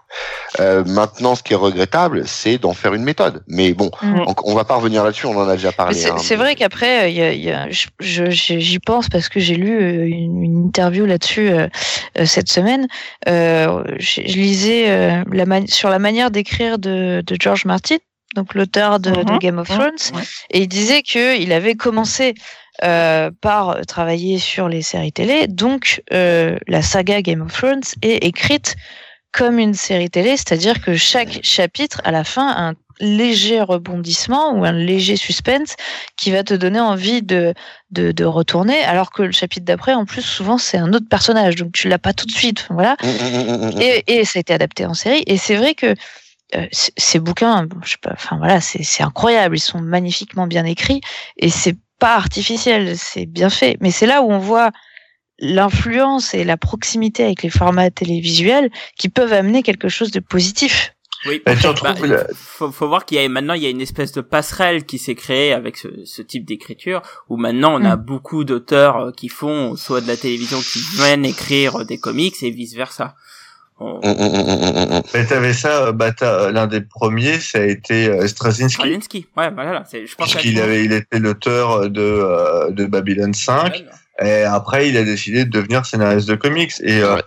[0.58, 3.44] Euh, maintenant, ce qui est regrettable, c'est d'en faire une méthode.
[3.46, 4.20] Mais bon, Mm.
[4.26, 5.94] on, on va pas revenir là-dessus, on en a déjà parlé.
[5.94, 6.36] c'est hein.
[6.36, 7.68] vrai qu'après, y a, y a-
[8.00, 11.68] j'y pense parce que j'ai lu euh, une, une interview là-dessus euh,
[12.24, 12.88] cette semaine.
[13.26, 17.96] Je, lisais la sur la manière d'écrire de, de George Martin,
[18.34, 19.38] donc l'auteur de, de Mhm.
[19.38, 19.76] Game of Mhm.
[19.76, 20.20] Thrones,
[20.50, 22.34] et il disait que il avait commencé
[22.82, 28.24] euh, par travailler sur les séries télé, donc euh, la saga Game of Thrones est
[28.24, 28.74] écrite
[29.32, 34.52] comme une série télé, c'est-à-dire que chaque chapitre, à la fin, a un léger rebondissement
[34.52, 35.74] ou un léger suspense
[36.16, 37.52] qui va te donner envie de,
[37.90, 41.56] de, de retourner, alors que le chapitre d'après, en plus, souvent, c'est un autre personnage,
[41.56, 42.66] donc tu l'as pas tout de suite.
[42.70, 42.96] Voilà.
[43.02, 43.80] Mm, mm, mm, mm, mm.
[43.82, 45.24] Et, et ça a été adapté en série.
[45.26, 45.94] Et c'est vrai que
[46.56, 49.56] euh, ces bouquins, je sais pas, enfin voilà, c'est incroyable.
[49.56, 51.00] Ils sont magnifiquement bien écrits
[51.36, 53.76] et c'est pas artificiel, c'est bien fait.
[53.80, 54.70] Mais c'est là où on voit
[55.38, 60.92] l'influence et la proximité avec les formats télévisuels qui peuvent amener quelque chose de positif.
[61.26, 63.80] Oui, Bah, bah, la- faut, faut voir qu'il y a maintenant il y a une
[63.80, 67.00] espèce de passerelle qui s'est créée avec ce, ce type d'écriture
[67.30, 71.24] où maintenant on a beaucoup d'auteurs euh, qui font soit de la télévision qui viennent
[71.24, 73.14] écrire des comics et vice versa.
[73.80, 75.02] Mm, mm, mm.
[75.14, 78.74] Mais t'avais ça, euh, bah, t'as- l'un des premiers, ça a été euh, Straczynski.
[78.74, 83.32] Straczynski, ouais, voilà, c'est, je pense à- avait, il était l'auteur de, euh, de Babylon
[83.32, 83.84] 5.
[84.22, 86.72] Et après, il a décidé de devenir scénariste de comics.
[86.82, 87.22] Et euh, Ouais.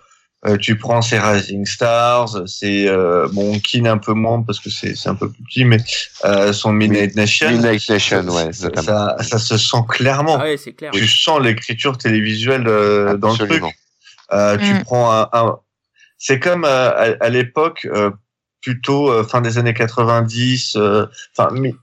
[0.48, 4.70] euh, tu prends ses Rising Stars, c'est euh, bon, Kin un peu moins parce que
[4.70, 5.80] c'est c'est un peu plus petit, mais
[6.24, 7.50] euh, son Midnight Nation.
[7.52, 10.38] Midnight Nation, ouais, ça, ça, se sent clairement.
[10.40, 10.92] Ah ouais, c'est clair.
[10.94, 13.50] Tu sens l'écriture télévisuelle euh, dans le truc.
[13.52, 13.74] Absolument.
[14.34, 14.84] Euh, tu Mm.
[14.84, 15.58] prends un, un-
[16.18, 18.12] c'est comme euh, à, à l'époque euh,
[18.62, 21.06] plutôt euh, fin des années 90 euh,
[21.38, 21.76] enfin mi-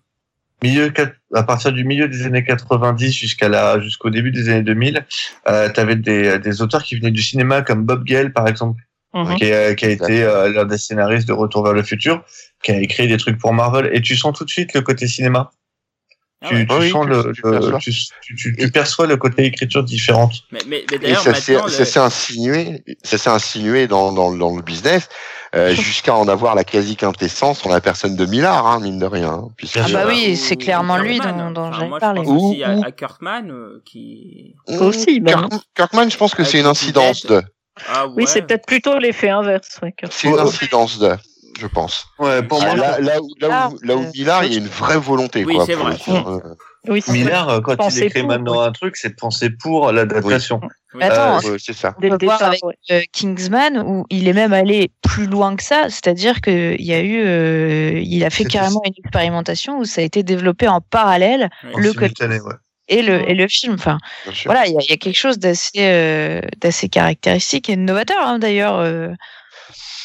[0.63, 0.93] milieu
[1.35, 5.05] à partir du milieu des années 90 jusqu'à la jusqu'au début des années 2000,
[5.49, 8.81] euh, tu avais des, des auteurs qui venaient du cinéma comme Bob Gale par exemple,
[9.15, 9.37] Mhm.
[9.37, 12.25] qui, a, qui a été euh, l'un des scénaristes de Retour vers le futur,
[12.63, 15.07] qui a écrit des trucs pour Marvel et tu sens tout de suite le côté
[15.07, 15.53] cinéma?
[16.49, 17.79] Tu, tu Oui, sens tu- le, tu le- perçois.
[17.79, 20.33] tu, tu, tu- tu perçois le côté écriture différente.
[20.51, 24.55] Mais, mais, mais Et d'ailleurs, ça s'est le- insinué, ça s'est insinué dans, dans, dans
[24.57, 25.09] le business
[25.55, 29.07] euh, jusqu'à en avoir la quasi quintessence en la personne de Millard, hein, mine de
[29.07, 29.31] rien.
[29.33, 31.53] hein, puisque- Ah bah oui, ou- c'est ou clairement lui Kirkman.
[31.53, 32.21] dont, dont Enfin, moi, parlé.
[32.23, 34.55] Je pense aussi Ou- à, ou- à Kirkman euh, qui.
[34.81, 35.23] Aussi.
[35.23, 37.43] Kirk- Kirkman, je pense que c'est une incidence de.
[37.89, 38.13] Ah ouais.
[38.19, 39.79] Oui, c'est peut-être plutôt l'effet inverse.
[39.83, 41.11] Ouais, C'est une incidence de,
[41.59, 42.07] je pense.
[42.19, 44.57] Ouais, pour Ah, moi, là, là où, là, où, là où euh, Millard, il y
[44.57, 45.45] a une vraie volonté.
[45.45, 45.97] Oui, quoi, c'est vrai.
[45.97, 46.13] coup.
[46.13, 46.41] Euh,
[46.89, 48.67] Oui, Millard, euh, quand il écrit pour, maintenant oui.
[48.67, 50.61] un truc, c'est penser pour l'adaptation.
[50.95, 51.03] Oui.
[51.03, 51.95] Attends, Euh, c'est ça.
[52.01, 55.63] dès on le voir avec euh, Kingsman où il est même allé plus loin que
[55.63, 59.85] ça, c'est-à-dire que il y a eu, euh, il a fait carrément une expérimentation où
[59.85, 61.71] ça a été développé en parallèle Oui.
[61.75, 62.11] En le ouais.
[62.89, 63.75] et le et le film.
[63.75, 63.99] Enfin,
[64.45, 67.81] voilà, il y a, il y a quelque chose d'assez euh, d'assez caractéristique et de
[67.81, 68.79] novateur hein, d'ailleurs.
[68.79, 69.09] Euh,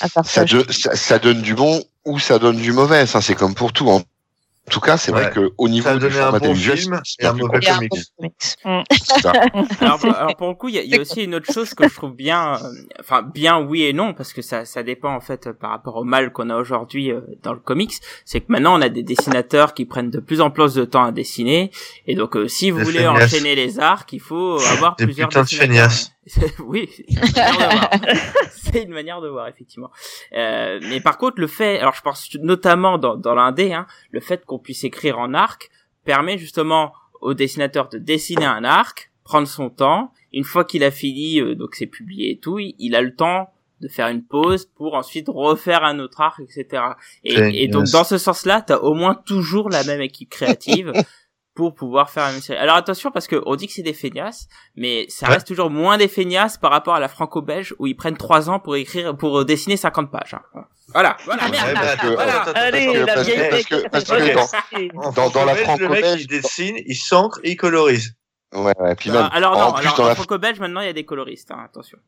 [0.02, 3.06] à part ça, ça, de- ça, ça donne du bon ou ça donne du mauvais.
[3.06, 3.90] Ça, c'est comme pour tout.
[3.90, 5.24] En tout cas, c'est Ouais.
[5.24, 7.68] vrai que au niveau du donné un format bon film et un mauvais il y
[7.70, 7.92] a un comics.
[8.20, 9.32] bon c'est ça.
[9.82, 11.52] alors, pour- alors, pour le coup, il y a, il y a aussi une autre
[11.52, 12.70] chose que je trouve bien, euh,
[13.00, 15.96] enfin bien oui et non parce que ça ça dépend en fait euh, par rapport
[15.96, 17.94] au mal qu'on a aujourd'hui euh, dans le comics,
[18.26, 21.04] c'est que maintenant on a des dessinateurs qui prennent de plus en plus de temps
[21.06, 21.72] à dessiner
[22.06, 23.24] et donc euh, si vous Des voulez feignasses.
[23.34, 25.90] enchaîner les arcs, il faut avoir Des plusieurs putains de dessinateurs.
[26.60, 27.90] oui, c'est une manière de voir.
[28.52, 29.92] c'est une manière de voir effectivement.
[30.34, 34.20] Euh, mais par contre le fait, alors je pense notamment dans dans l'indé, hein, le
[34.20, 35.70] fait qu'on puisse écrire en arc
[36.04, 40.14] permet justement au dessinateur de dessiner un arc, prendre son temps.
[40.32, 43.16] Une fois qu'il a fini, euh, donc c'est publié et tout, il, il a le
[43.16, 43.52] temps
[43.82, 46.84] de faire une pause pour ensuite refaire un autre arc, etc.
[47.24, 50.92] Et, et donc dans ce sens-là, t'as au moins toujours la même équipe créative
[51.60, 52.58] pour pouvoir faire la même série.
[52.60, 55.34] Alors attention parce que on dit que c'est des feignasses, mais ça Ouais.
[55.34, 58.60] reste toujours moins des feignasses par rapport à la franco-belge où ils prennent trois ans
[58.60, 60.34] pour écrire, pour dessiner 50 pages.
[60.34, 60.62] hein.
[60.94, 61.74] Voilà, voilà, Ouais, merde.
[61.76, 61.82] bah,
[62.16, 62.42] Voilà.
[62.42, 65.80] attends, attends, Allez, la que- vieille parce que- parce que dans- Dans- dans la franco-belge,
[65.82, 68.16] le mec, franco-belge- il dessine, il s'encre, il colorise.
[68.56, 68.96] Ouais, ouais.
[68.96, 70.94] Puis Euh, même, alors en non, plus alors dans la, franco-belge maintenant il y a
[70.94, 72.00] des coloristes, hein, attention.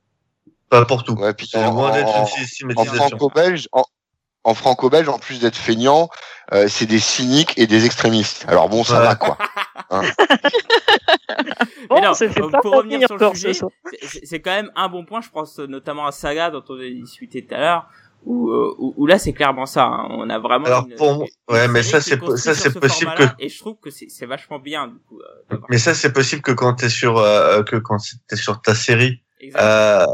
[0.69, 1.13] Pas pour tout.
[1.13, 2.03] ouais, puis C'est en, en- une
[2.77, 3.83] en franco-belge, en,
[4.43, 6.09] en franco-belge, en plus d'être feignant,
[6.53, 8.45] euh, c'est des cyniques et des extrémistes.
[8.47, 9.05] Alors bon, ça Ouais.
[9.05, 9.37] va quoi.
[11.89, 13.53] Bon, Mais non, ça fait euh, pas pour revenir sur le sujet,
[14.23, 17.45] c'est- quand même un bon point, je pense notamment à Saga dont on a discuté
[17.45, 17.87] tout à l'heure,
[18.25, 19.85] où, euh, où, où là c'est clairement ça.
[19.85, 20.07] hein.
[20.11, 20.65] On a vraiment.
[20.65, 23.49] Alors, une- pour moi- une ouais, mais ça, c'est- ça, c'est ce possible que- Et
[23.49, 25.19] je trouve que c'est vachement bien du coup.
[25.51, 28.75] euh, Mais ça, c'est possible que quand t'es sur, euh, que quand t'es sur ta
[28.75, 29.23] série,
[29.59, 30.05] euh,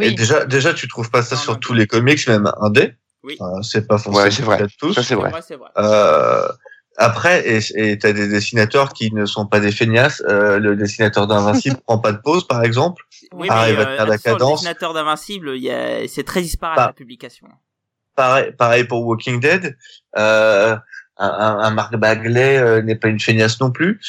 [0.00, 1.58] et déjà, déjà, tu trouves pas ça Non, sur non.
[1.60, 2.94] tous les comics, même un dé.
[3.24, 3.36] Oui.
[3.40, 4.58] Euh, c'est pas forcément Ouais, c'est vrai.
[4.58, 4.92] le cas de tous.
[4.92, 5.32] Ça, c'est vrai.
[5.78, 6.46] Euh,
[6.96, 7.42] après,
[7.74, 10.22] et t'as des dessinateurs qui ne sont pas des feignasses.
[10.28, 13.02] Euh, le dessinateur d'Invincible prend pas de pause, par exemple.
[13.32, 14.60] Oui, arrive à faire la attention, le cadence.
[14.60, 16.06] dessinateur d'Invincible, il y a...
[16.06, 16.86] c'est très disparate Bah.
[16.88, 17.48] la publication.
[18.14, 19.76] Pareil, pareil pour Walking Dead.
[20.16, 20.76] Euh,
[21.16, 24.00] un, un, Mark Bagley euh, n'est pas une feignasse non plus.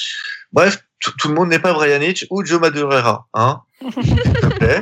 [0.52, 3.62] Bref, tout, tout le monde n'est pas Brian Hitch ou Joe Madureira, hein.
[3.82, 4.82] S'il te plaît.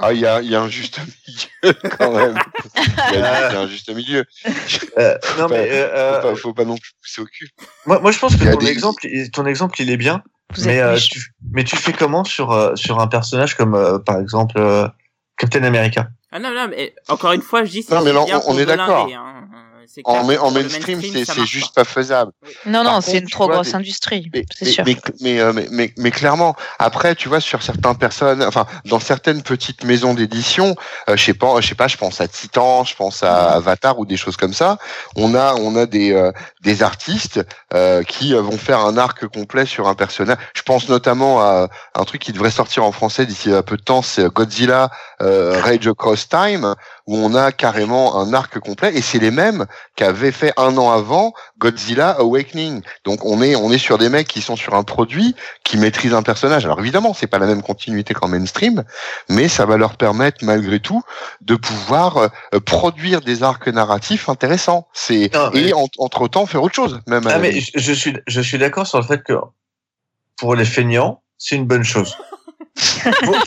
[0.00, 2.38] Ah, il y a, il y a un juste milieu quand même.
[2.76, 4.24] Il y a, il y a un juste milieu.
[4.98, 7.48] Euh, non Faut mais pas- euh, Faut pas, faut pas non plus pousser au cul.
[7.86, 10.22] moi, moi je pense que ton des- exemple, il- ton exemple, il est bien.
[10.56, 11.20] Vous Mais euh, tu,
[11.52, 14.88] mais tu fais comment sur euh, sur un personnage comme euh, par exemple euh,
[15.36, 16.08] Captain America?
[16.32, 18.56] Ah non, non, mais encore une fois, je dis c'est Non, mais là, bien on-
[18.58, 19.08] est d'accord.
[19.12, 19.48] hein.
[20.04, 22.32] En, mainstream, c'est juste pas faisable.
[22.66, 24.84] Non, non, c'est une trop vois, grosse des- industrie, Mais, c'est mais, sûr.
[24.86, 29.00] mais, mais, euh, mais, mais, mais clairement, après, tu vois, sur certaines personnes, enfin, dans
[29.00, 30.74] certaines petites maisons d'édition,
[31.08, 33.98] euh, je sais pas, je sais pas, je pense à Titan, je pense à Avatar
[33.98, 34.78] ou des choses comme ça.
[35.16, 36.32] On a, on a des, euh,
[36.62, 37.40] des artistes
[37.74, 40.38] euh, qui euh, vont faire un arc complet sur un personnage.
[40.54, 43.82] Je pense notamment à un truc qui devrait sortir en français d'ici un peu de
[43.82, 44.90] temps, c'est Godzilla
[45.22, 46.74] euh, Rage Across Time,
[47.08, 49.64] où on a carrément un arc complet, et c'est les mêmes
[49.96, 52.82] qu'avaient fait un an avant Godzilla Awakening.
[53.04, 55.34] Donc on est on est sur des mecs qui sont sur un produit,
[55.64, 56.66] qui maîtrisent un personnage.
[56.66, 58.84] Alors évidemment, c'est pas la même continuité qu'en mainstream,
[59.30, 61.00] mais ça va leur permettre malgré tout
[61.40, 64.86] de pouvoir euh, produire des arcs narratifs intéressants.
[64.92, 67.00] C'est mais- et entre temps faire autre chose.
[67.06, 69.32] Même Ah mais je, je suis je suis d'accord sur le fait que
[70.36, 72.18] pour les feignants c'est une bonne chose.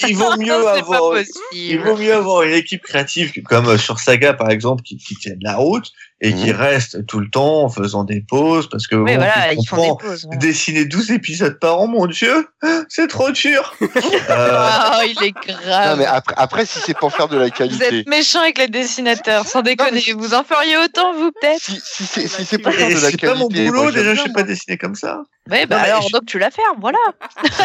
[0.07, 1.13] Il vaut mieux Non, avoir,
[1.51, 5.15] il vaut mieux avoir une équipe créative comme euh, sur Saga par exemple qui, qui
[5.15, 5.91] tienne la route
[6.23, 6.55] et qui Mhm.
[6.55, 9.77] reste tout le temps en faisant des pauses parce que Oui, bon, voilà, ils font
[9.81, 10.25] des pauses.
[10.25, 10.39] voilà.
[10.39, 12.47] dessiner 12 épisodes par an, mon dieu,
[12.89, 13.73] c'est trop dur.
[14.29, 15.97] Euh, Oh, il est Non, grave.
[15.99, 18.67] mais après, après, si c'est pour faire de la Vous qualité, êtes méchant avec les
[18.67, 20.01] dessinateurs, sans déconner.
[20.15, 22.99] Vous en feriez autant, vous, peut-être si, si c'est si c'est pour faire de la
[23.11, 25.21] c'est pas mon qualité, boulot, moi, déjà je sais pas dessiner comme ça.
[25.49, 26.97] Oui, bah Non, mais alors, je- donc tu la fermes, voilà.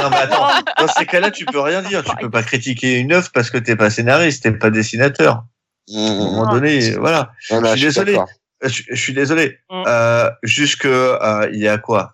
[0.01, 3.13] Non mais attends, dans ces cas-là tu peux rien dire, tu peux pas critiquer une
[3.13, 5.45] œuvre parce que t'es pas scénariste, t'es pas dessinateur.
[5.89, 7.31] Mmh, À un mmh, moment donné, voilà.
[7.51, 7.55] mmh.
[7.61, 8.19] Non, je suis désolé.
[8.63, 9.59] Je, je suis désolé.
[9.71, 9.83] Mm.
[9.87, 12.13] Euh, jusque euh, il y a quoi?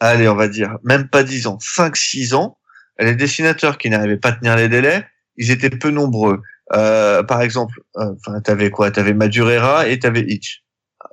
[0.00, 2.56] Allez, on va dire même pas 10 ans, 5 6 ans,
[2.98, 5.06] les dessinateurs qui n'arrivaient pas à tenir les délais,
[5.36, 6.40] ils étaient peu nombreux.
[6.74, 8.90] Euh, par exemple, euh, enfin t'avais quoi?
[8.90, 10.62] T'avais Madureira et t'avais Hitch.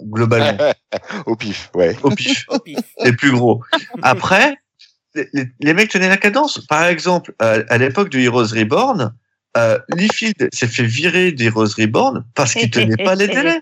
[0.01, 0.57] Globalement,
[1.25, 1.95] Au pif, ouais.
[2.03, 2.77] au pif, Au pif.
[3.03, 3.61] les plus gros.
[4.01, 4.55] Après,
[5.15, 6.65] les, mecs tenaient la cadence.
[6.67, 9.13] Par exemple, euh, à l'époque de Heroes Reborn,
[9.57, 13.61] euh, Liefeld s'est fait virer d'Heroes Reborn parce qu'il tenait pas les délais.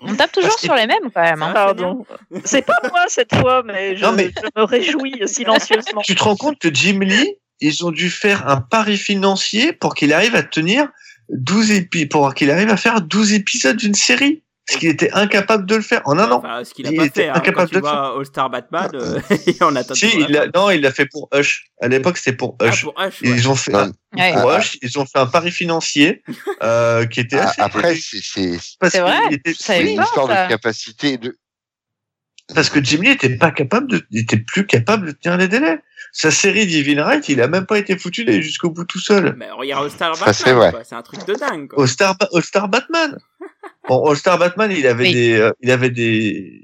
[0.00, 1.42] On tape toujours sur les mêmes, quand même.
[1.42, 1.52] hein.
[1.52, 2.06] Pardon.
[2.44, 6.02] C'est pas moi cette fois, mais je, Non, mais- je me réjouis silencieusement.
[6.04, 9.94] Tu te rends compte que Jim Lee, ils ont dû faire un pari financier pour
[9.94, 10.88] qu'il arrive à tenir
[11.30, 14.42] 12 épisodes, pour qu'il arrive à faire 12 épisodes d'une série.
[14.68, 16.38] Parce qu'il était incapable de le faire en un an.
[16.38, 17.28] Enfin, ce qu'il a Il pas était fait.
[17.28, 17.32] Hein.
[17.34, 19.20] Quand incapable tu de vois All Star Batman, euh,
[19.60, 21.64] on attend Si, il a, non, il l'a fait pour Hush.
[21.80, 22.82] À l'époque, c'était pour Ah, Hush.
[22.84, 23.28] pour Hush, ouais.
[23.28, 24.32] Ils ont fait Non, un, Ouais.
[24.40, 26.22] pour Ah, Hush, ils ont fait un pari financier
[26.62, 27.60] euh, qui était Ah, assez.
[27.60, 30.44] Après, c'est c'est- parce C'est qu'il vrai, était- c'est une histoire ça.
[30.44, 31.36] de capacité de.
[32.54, 35.48] parce que Jim Lee était pas capable de, il était plus capable de tenir les
[35.48, 35.80] délais.
[36.14, 39.34] Sa série Divine Right, il a même pas été foutu d'aller jusqu'au bout tout seul.
[39.38, 41.82] Mais regarde All Star Batman, c'est un truc de dingue, quoi.
[41.82, 43.18] All Star, All Star Batman.
[43.88, 45.14] Bon, All Star Batman, il avait Oui.
[45.14, 46.62] des, euh, il avait des,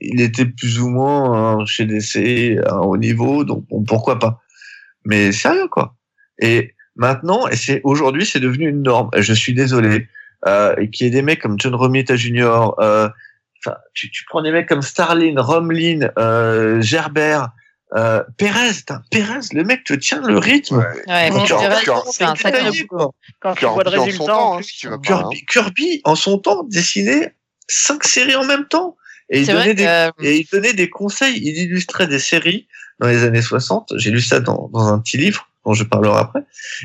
[0.00, 4.18] il était plus ou moins euh, chez DC à un haut niveau, donc bon, pourquoi
[4.18, 4.40] pas.
[5.04, 5.94] Mais sérieux quoi.
[6.40, 9.10] Et maintenant, et c'est aujourd'hui, c'est devenu une norme.
[9.16, 10.08] Je suis désolé.
[10.46, 12.72] Euh, et qu'il y ait des mecs comme John Romita Jr.
[12.78, 13.08] Euh,
[13.64, 17.48] enfin, tu, tu prends des mecs comme Starlin, Romlin, euh, Gerbert,
[17.96, 18.72] euh, Perez.
[18.74, 20.78] putain, Perez, le mec te tient le rythme.
[20.78, 20.84] Ouais.
[23.40, 24.94] Quand tu Kirby vois le en son résultat, en hein, plus, tu pas.
[24.94, 25.00] hein.
[25.02, 27.34] Kirby, Kirby, en son temps, dessinait
[27.68, 28.96] cinq séries en même temps.
[29.30, 29.84] Et il, C'est donnait des,
[30.18, 32.66] que et il donnait des conseils, il illustrait des séries
[33.00, 33.94] dans les années 60.
[33.96, 36.40] J'ai lu ça dans, dans un petit livre dont je parlerai après.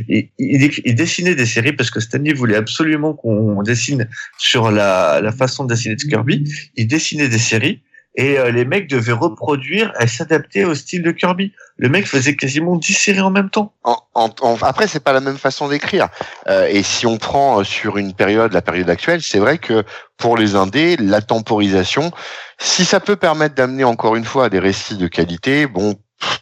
[0.07, 4.07] Et il, il- il dessinait des séries parce que Stanley voulait absolument qu'on dessine
[4.37, 6.49] sur la, la façon de dessiner de Kirby.
[6.77, 7.81] Il dessinait des séries
[8.15, 11.53] et euh, les mecs devaient reproduire et s'adapter au style de Kirby.
[11.77, 13.73] Le mec faisait quasiment 10 séries en même temps.
[13.83, 16.09] En, en- en- après, c'est pas la même façon d'écrire.
[16.47, 19.83] Euh, et si on prend euh, sur une période, la période actuelle, c'est vrai que
[20.17, 22.11] pour les indés, la temporisation,
[22.57, 25.95] si ça peut permettre d'amener encore une fois des récits de qualité, bon,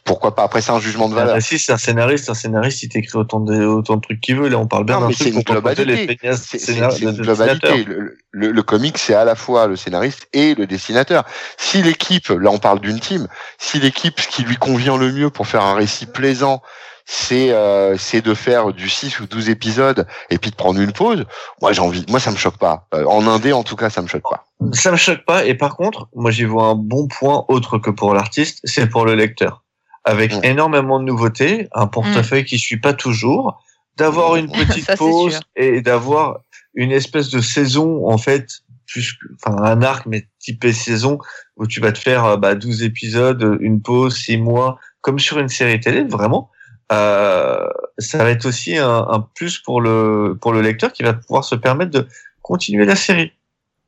[0.04, 0.44] pourquoi pas?
[0.44, 1.36] Après, c'est un jugement de valeur.
[1.36, 4.38] Ah, si c'est un scénariste, un scénariste, il t'écrit autant de, autant de trucs qu'il
[4.38, 4.48] veut.
[4.48, 6.18] Là, on parle bien d'un truc c'est une globalité.
[6.36, 7.84] C'est une globalité.
[7.84, 11.26] Le, le, le comic, c'est à la fois le scénariste et le dessinateur.
[11.58, 15.30] Si l'équipe, là on parle d'une team, si l'équipe, ce qui lui convient le mieux
[15.30, 16.62] pour faire un récit plaisant,
[17.06, 20.92] c'est euh, c'est de faire du 6 ou 12 épisodes et puis de prendre une
[20.92, 21.24] pause,
[21.62, 22.88] moi j'ai envie, moi ça me choque pas.
[22.94, 24.46] Euh, en indé en tout cas, ça me choque pas.
[24.74, 25.46] Ça me choque pas.
[25.46, 29.06] Et par contre, moi, j'y vois un bon point autre que pour l'artiste, c'est pour
[29.06, 29.64] le lecteur.
[30.08, 30.40] Avec Mm.
[30.44, 33.62] énormément de nouveautés, un portefeuille qui suit pas toujours,
[33.98, 34.48] d'avoir une
[34.80, 36.40] petite Ça, pause et d'avoir
[36.74, 41.20] une espèce de saison, en fait, plus, enfin, un arc, mais typé saison,
[41.58, 45.40] où tu vas te faire, euh, bah, 12 épisodes, une pause, 6 mois, comme sur
[45.40, 46.50] une série télé, vraiment.
[46.94, 51.14] Euh, ça va être aussi un, un plus pour le, pour le lecteur qui va
[51.14, 52.08] pouvoir se permettre de
[52.42, 53.34] continuer la série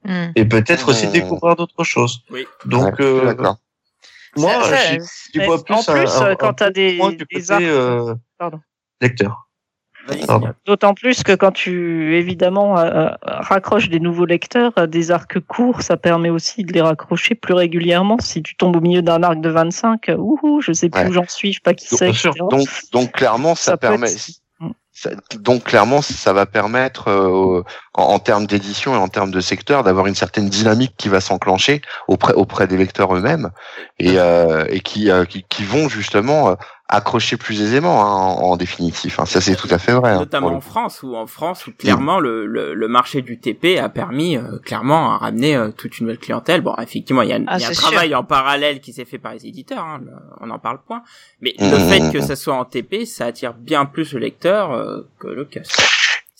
[0.05, 0.31] Hmm.
[0.37, 1.11] et peut-être aussi Mmh.
[1.11, 2.23] découvrir d'autres choses.
[2.31, 2.45] Oui.
[2.65, 3.53] Donc, Ouais, euh.
[4.37, 4.53] Moi,
[5.33, 6.71] j'y- vois plus en plus, un, euh, quand t'as bon
[7.09, 8.13] des- du côté euh,
[9.01, 9.45] lecteur.
[10.65, 15.39] D'autant plus que quand tu évidemment euh, euh, raccroches des nouveaux lecteurs, euh, des arcs
[15.41, 18.17] courts, ça permet aussi de les raccrocher plus régulièrement.
[18.19, 21.09] Si tu tombes au milieu d'un arc de 25, euh, ouhou, je sais plus Ouais.
[21.09, 22.11] où j'en suis, je sais pas qui c'est.
[22.49, 24.11] Donc donc clairement ça, permet.
[24.11, 24.39] être-
[25.01, 27.63] ça- donc clairement, ça va permettre, euh,
[27.93, 31.21] en, en termes d'édition et en termes de secteur, d'avoir une certaine dynamique qui va
[31.21, 33.49] s'enclencher auprès auprès des lecteurs eux-mêmes
[33.99, 36.55] et, euh, et qui, euh, qui qui vont justement euh,
[36.91, 38.07] accrocher plus aisément hein,
[38.41, 39.19] en, en définitif.
[39.19, 39.25] hein.
[39.25, 40.11] Ça c'est tout à fait vrai.
[40.11, 43.39] hein, Notamment le en France, où en France, où clairement le, le, le marché du
[43.39, 46.61] TP a permis euh, clairement à ramener euh, toute une nouvelle clientèle.
[46.61, 49.05] Bon, effectivement, il y a, Ah, il y a un travail en parallèle qui s'est
[49.05, 50.11] fait par les éditeurs, hein, le-
[50.41, 51.03] on en parle point.
[51.41, 52.21] Mais le Mmh, fait mmh, que mmh.
[52.21, 55.79] ça soit en TP, ça attire bien plus le lecteur euh, que le casque.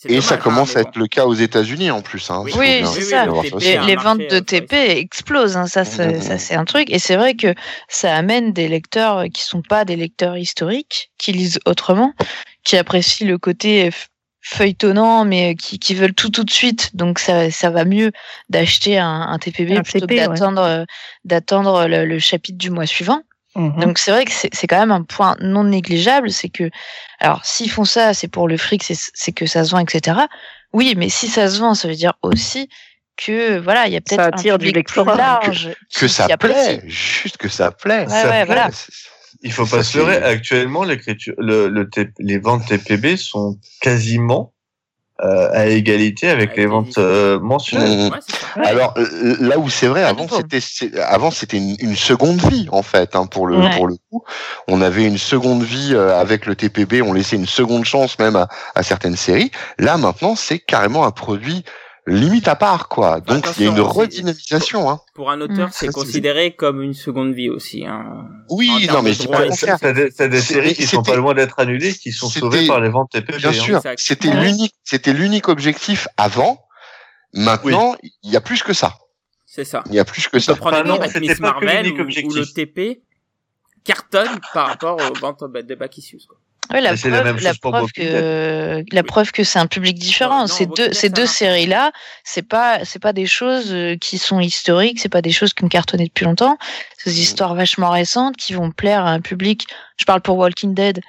[0.06, 2.30] Et dommage, ça hein, commence à être le cas aux États-Unis en plus.
[2.30, 3.26] Hein, Oui, c'est oui, ça.
[3.26, 6.22] Les, ventes de euh, TP explosent, hein, ça, c'est, Mhm.
[6.22, 6.90] ça c'est un truc.
[6.90, 7.54] Et c'est vrai que
[7.88, 12.14] ça amène des lecteurs qui sont pas des lecteurs historiques, qui lisent autrement,
[12.64, 13.90] qui apprécient le côté
[14.42, 16.96] feuilletonnant, mais qui, qui veulent tout tout de suite.
[16.96, 18.10] Donc ça, ça va mieux
[18.48, 20.84] d'acheter un, un TPB Un plutôt TP, que d'attendre, euh,
[21.24, 23.22] d'attendre le, le chapitre du mois suivant.
[23.56, 23.80] Mhm.
[23.80, 26.70] Donc c'est vrai que c'est quand même un point non négligeable, c'est que
[27.18, 30.18] alors s'ils font ça, c'est pour le fric, c'est que ça se vend, etc.
[30.72, 32.68] Oui, mais si ça se vend, ça veut dire aussi
[33.16, 35.16] que voilà, il y a peut-être Ça un du public plus lectorat.
[35.16, 38.02] large Que qui- ça plaît, juste que ça plaît.
[38.02, 38.44] Ouais, Ça ouais, plaît.
[38.46, 38.70] voilà.
[39.42, 40.16] Il faut pas se leurrer.
[40.18, 44.52] Actuellement, l'écriture, le, le T- les ventes TPB sont quasiment
[45.22, 48.10] euh, à égalité avec les ventes euh, mensuelles.
[48.10, 48.10] Ouais.
[48.56, 48.66] Ouais.
[48.66, 52.68] Alors euh, là où c'est vrai, avant c'était c'est- avant c'était une, une seconde vie
[52.72, 53.76] en fait hein, pour le Ouais.
[53.76, 54.24] pour le coup.
[54.68, 58.36] On avait une seconde vie euh, avec le TPB, on laissait une seconde chance même
[58.36, 59.50] à, à certaines séries.
[59.78, 61.64] Là maintenant c'est carrément un produit
[62.10, 63.20] limite à part quoi.
[63.20, 64.90] Donc il y a une redynamisation.
[64.90, 65.00] Hein.
[65.14, 65.72] Pour un auteur, Mm.
[65.72, 67.86] c'est considéré comme une seconde vie aussi.
[67.86, 68.26] Hein.
[68.48, 69.76] Oui, non mais c'est droits pas.
[69.78, 72.88] T'as des, des séries qui sont pas loin d'être annulées, qui sont sauvées par les
[72.88, 73.38] ventes TPB.
[73.38, 73.52] Bien hein.
[73.52, 76.64] sûr, c'était l'unique c'était l'unique objectif avant.
[77.32, 78.98] Maintenant, il y a plus que ça.
[79.46, 79.84] C'est ça.
[79.86, 80.54] Il y a plus que ça.
[80.56, 82.36] prendre non, Miss Marvel où objectif.
[82.36, 83.02] le TP
[83.84, 86.20] cartonne par rapport aux ventes de back issues.
[86.28, 86.38] Quoi.
[86.72, 89.42] Ouais, la Mais c'est la preuve, même la chose pour preuve que la preuve que
[89.42, 90.42] c'est un public différent.
[90.42, 91.34] Non, ces deux ces deux marche.
[91.34, 91.90] séries là,
[92.22, 95.64] c'est pas c'est pas des choses euh, qui sont historiques, c'est pas des choses qui
[95.64, 96.58] ont cartonné depuis longtemps.
[96.96, 99.66] C'est des histoires vachement récentes qui vont plaire à un public.
[99.96, 101.00] Je parle pour Walking Dead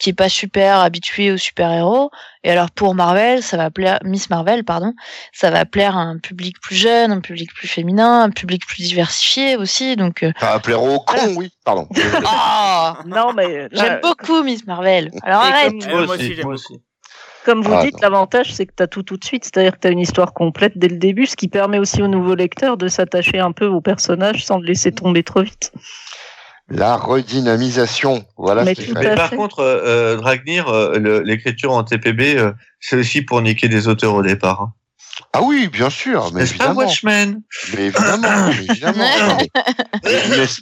[0.00, 2.10] qui est pas super habitué aux super-héros
[2.42, 4.94] et alors pour Marvel, ça va plaire Miss Marvel pardon,
[5.32, 8.82] ça va plaire à un public plus jeune, un public plus féminin, un public plus
[8.82, 11.32] diversifié aussi donc euh, Ça va plaire au con, Voilà.
[11.36, 11.50] oui.
[11.64, 11.86] Pardon.
[11.94, 15.10] oh Non, mais là, J'aime beaucoup Miss Marvel.
[15.22, 15.68] Alors Et arrête.
[15.70, 16.56] comme- Eh, Moi moi aussi, j'aime.
[17.44, 19.44] Comme vous Ah, dites, l'avantage, c'est que tu as tout tout de suite.
[19.44, 22.06] C'est-à-dire que tu as une histoire complète dès le début, ce qui permet aussi aux
[22.06, 25.72] nouveaux lecteurs de s'attacher un peu aux personnages sans le laisser tomber trop vite.
[26.70, 28.24] La redynamisation.
[28.36, 29.36] Voilà Mais tout Mais par fait.
[29.36, 34.14] contre, euh, euh, Dragnir, euh, l'écriture en TPB, euh, c'est aussi pour niquer des auteurs
[34.14, 34.60] au départ.
[34.62, 34.72] hein.
[35.32, 36.72] Ah oui, bien sûr, mais N'est-ce pas.
[36.72, 37.42] Watchmen?
[37.76, 39.04] Mais évidemment, mais évidemment.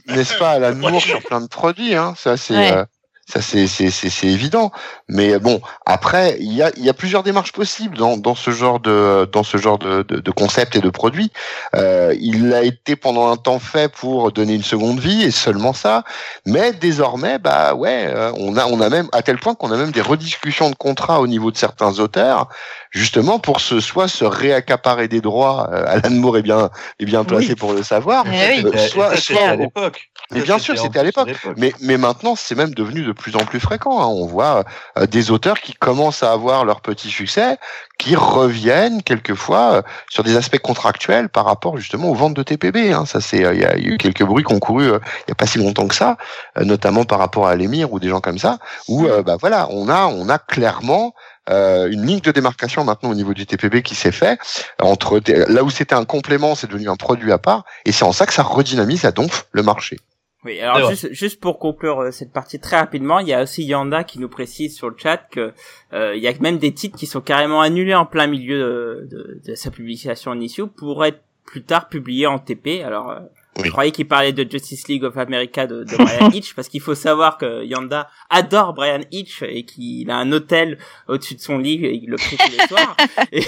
[0.08, 2.14] N'est-ce pas à la nour sur plein de produits, hein?
[2.16, 2.84] Ça c'est Ouais.
[3.30, 4.72] Ça c'est c'est c'est c'est évident.
[5.08, 8.50] Mais bon, après il y a il y a plusieurs démarches possibles dans dans ce
[8.50, 11.30] genre de dans ce genre de de, de concept et de produit.
[11.74, 15.72] Euh, il a été pendant un temps fait pour donner une seconde vie et seulement
[15.74, 16.04] ça.
[16.46, 19.76] Mais désormais, bah ouais, euh, on a on a même à tel point qu'on a
[19.76, 22.48] même des rediscussions de contrats au niveau de certains auteurs
[22.90, 25.68] justement pour se soit se réaccaparer des droits.
[25.72, 27.54] Euh, Alan Moore est bien est bien placé Oui.
[27.56, 28.24] pour le savoir.
[28.26, 28.64] Eh oui.
[28.74, 30.08] Euh, soit- ça, soit- à l'époque.
[30.30, 31.28] Mais bien sûr, c'était à l'époque.
[31.56, 34.00] Mais, mais maintenant, c'est même devenu de plus en plus fréquent.
[34.00, 34.06] hein.
[34.06, 34.64] On voit
[34.98, 37.56] euh, des auteurs qui commencent à avoir leur petit succès,
[37.98, 42.92] qui reviennent quelquefois euh, sur des aspects contractuels par rapport justement aux ventes de TPB.
[42.92, 43.06] hein.
[43.06, 45.32] Ça, c'est, euh, il y, a eu quelques bruits qui ont couru euh, il y
[45.32, 46.16] a pas si longtemps que ça,
[46.58, 49.66] euh, notamment par rapport à l'émir ou des gens comme ça, où euh, bah voilà,
[49.70, 51.14] on a, on a clairement
[51.48, 54.38] euh, une ligne de démarcation maintenant au niveau du TPB qui s'est fait
[54.82, 58.12] entre là où c'était un complément, c'est devenu un produit à part, et c'est en
[58.12, 59.96] ça que ça redynamise à donf le marché.
[60.44, 63.64] Oui, alors juste, juste pour conclure euh, cette partie très rapidement, il y a aussi
[63.64, 65.52] Yanda qui nous précise sur le chat que
[65.92, 69.08] euh, il y a même des titres qui sont carrément annulés en plein milieu de,
[69.16, 72.82] de, de sa publication en issue pour être plus tard publiés en TP.
[72.84, 73.18] Alors, euh,
[73.58, 73.64] Oui.
[73.64, 76.82] je croyais qu'il parlait de Justice League of America de, de Brian Hitch parce qu'il
[76.82, 80.78] faut savoir que Yanda adore Brian Hitch et qu'il a un hôtel
[81.08, 82.96] au-dessus de son lit et il le prie tous les soirs.
[83.32, 83.42] Et-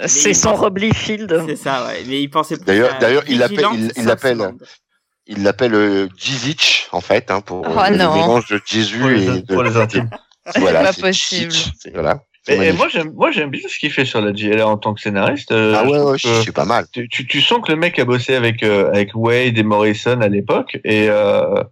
[0.00, 1.42] Mais C'est son pense- Rob Liefeld.
[1.46, 2.02] C'est ça, ouais.
[2.08, 4.54] Mais il pensait D'ailleurs- d'ailleurs, il l'appelle- il- l'appelle-
[5.26, 8.14] Il l'appelle euh, Jizich, en fait, hein, pour Oh, euh, le non.
[8.14, 9.54] mélange de Jésus Pour les, et de...
[9.54, 10.10] pour les intimes.
[10.58, 11.50] voilà, pas c'est possible.
[11.50, 12.20] Jizich, c'est- Voilà.
[12.46, 15.00] Et, moi, j'aime, moi, j'aime bien ce qu'il fait sur la JLA en tant que
[15.00, 15.50] scénariste.
[15.50, 16.84] Euh, ah ouais, ouais, c'est pas mal.
[16.92, 20.20] tu, tu, tu sens que le mec a bossé avec, euh, avec Wade et Morrison
[20.20, 20.78] à l'époque.
[20.84, 21.62] Et, euh,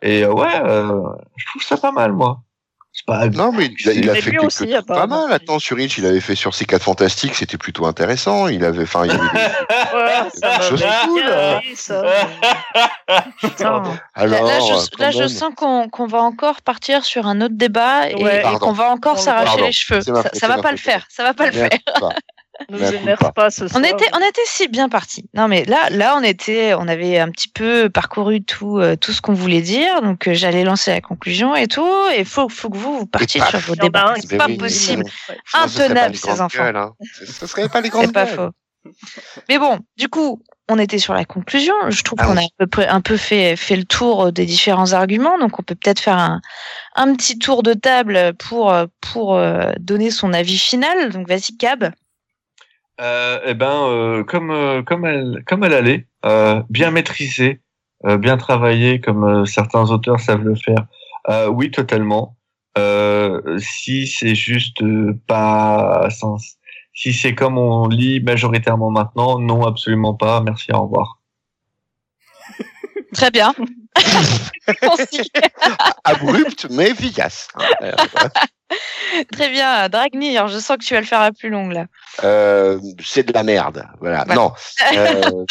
[0.00, 0.98] et euh, ouais, euh,
[1.36, 2.40] je trouve ça pas mal, moi.
[3.06, 5.24] Pas, Non, mais il a, il a fait aussi, pas apparemment.
[5.26, 5.34] mal.
[5.34, 8.46] Attends, sur Hitch, il avait fait sur C4 Fantastique, c'était plutôt intéressant.
[8.48, 10.40] Il avait, enfin, il y avait des-
[11.06, 11.60] cool, hein.
[13.60, 13.82] Là,
[14.14, 15.28] Alors, là, euh, je, là, je même.
[15.28, 18.38] sens qu'on va encore partir sur un autre débat et, Ouais.
[18.38, 18.58] et Pardon.
[18.58, 20.00] qu'on va encore s'arracher les cheveux.
[20.00, 21.04] Ça, faute, ça va pas le faire.
[21.08, 21.68] Ça va pas le faire.
[22.68, 23.32] Nous énerve pas.
[23.32, 25.28] pas ce On était, on était si bien partis.
[25.34, 29.12] Non, mais là, là, on était, on avait un petit peu parcouru tout, euh, tout
[29.12, 30.02] ce qu'on voulait dire.
[30.02, 31.86] Donc, euh, j'allais lancer la conclusion et tout.
[32.16, 34.14] Et faut, faut que vous, vous partiez sur vos débats.
[34.16, 35.04] un C'est pas oui, possible.
[35.46, 36.64] Sinon, ce serait pas Intenable, les ces grandes enfants.
[36.64, 36.92] gueules, hein.
[37.14, 38.50] Ce ce serait pas les grandes C'est pas faux.
[39.48, 41.74] Mais bon, du coup, on était sur la conclusion.
[41.88, 42.42] Je trouve Ah qu'on oui.
[42.42, 45.38] a à peu près un peu fait, fait le tour des différents arguments.
[45.38, 46.40] Donc, on peut peut-être faire un,
[46.94, 51.10] un petit tour de table pour, euh, pour euh, donner son avis final.
[51.10, 51.90] Donc, vas-y, Cab.
[53.00, 57.60] Euh, eh ben, euh, comme euh, comme elle comme elle allait, euh, bien maîtrisée,
[58.06, 60.86] euh, bien travaillée, comme euh, certains auteurs savent le faire.
[61.28, 62.36] Euh, oui, totalement.
[62.78, 66.56] Euh, si c'est juste euh, pas sens,
[66.92, 70.40] si c'est comme on lit majoritairement maintenant, non, absolument pas.
[70.40, 71.18] Merci, au revoir.
[73.12, 73.54] Très bien.
[76.04, 77.48] Abrupt mais efficace.
[79.16, 79.88] Euh, Très bien.
[79.88, 81.86] Dragnir, je sens que tu vas le faire à plus longue, là.
[82.24, 83.86] euh, c'est de la merde.
[84.00, 84.24] Voilà.
[84.28, 84.34] Ouais.
[84.34, 84.52] Non.
[84.96, 85.22] Euh,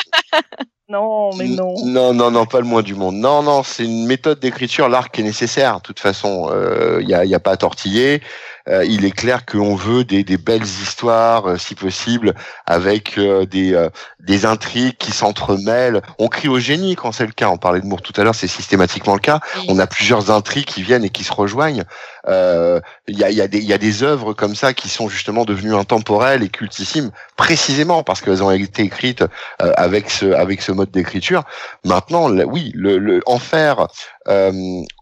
[0.90, 1.74] Non, mais non.
[1.86, 3.16] Non, non, non, pas le moins du monde.
[3.16, 5.78] Non, non, c'est une méthode d'écriture, l'arc est nécessaire.
[5.78, 6.52] De toute façon,
[7.00, 8.22] il n'y a, y a pas à tortiller.
[8.70, 12.34] Euh, il est clair qu'on veut des, des belles histoires, euh, si possible,
[12.66, 13.90] avec euh, des, euh,
[14.22, 16.02] des intrigues qui s'entremêlent.
[16.18, 17.50] On crie au génie quand c'est le cas.
[17.50, 19.42] On parlait de Moore tout à l'heure, c'est systématiquement le cas.
[19.68, 21.84] On a plusieurs intrigues qui viennent et qui se rejoignent.
[22.28, 24.74] Euh, Il y, a, il y, a des- il y a des œuvres comme ça
[24.74, 29.24] qui sont justement devenues intemporelles et cultissimes, précisément parce qu'elles ont été écrites
[29.62, 31.44] euh, avec ce avec ce mode d'écriture.
[31.84, 33.88] Maintenant, là, oui, le, le en faire
[34.30, 34.54] euh,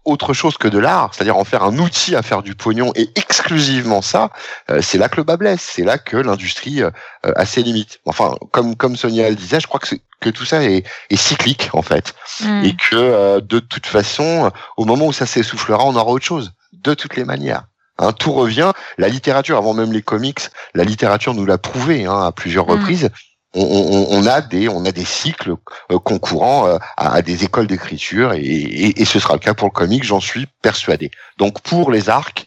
[0.04, 3.08] autre chose que de l'art, c'est-à-dire en faire un outil à faire du pognon et
[3.14, 4.30] exclusivement ça,
[4.70, 5.62] euh, c'est là que le bas blesse.
[5.74, 6.90] C'est là que l'industrie euh,
[7.36, 8.00] a ses limites.
[8.04, 11.16] Enfin, comme comme Sonia le disait, je crois que c'est- que tout ça est, est
[11.16, 12.64] cyclique en fait Hmm.
[12.64, 16.52] et que euh, de toute façon, au moment où ça s'essoufflera, on aura autre chose,
[16.82, 17.64] de toutes les manières.
[17.98, 18.72] Hein, tout revient.
[18.98, 20.40] La littérature, avant même les comics,
[20.74, 22.70] la littérature nous l'a prouvé hein, à plusieurs Mm.
[22.70, 23.10] reprises.
[23.54, 25.54] On, on- on a des on a des cycles
[25.90, 29.52] euh, concourants euh, à, à des écoles d'écriture et, et, et ce sera le cas
[29.52, 31.10] pour le comic, j'en suis persuadé.
[31.36, 32.46] Donc pour les arcs,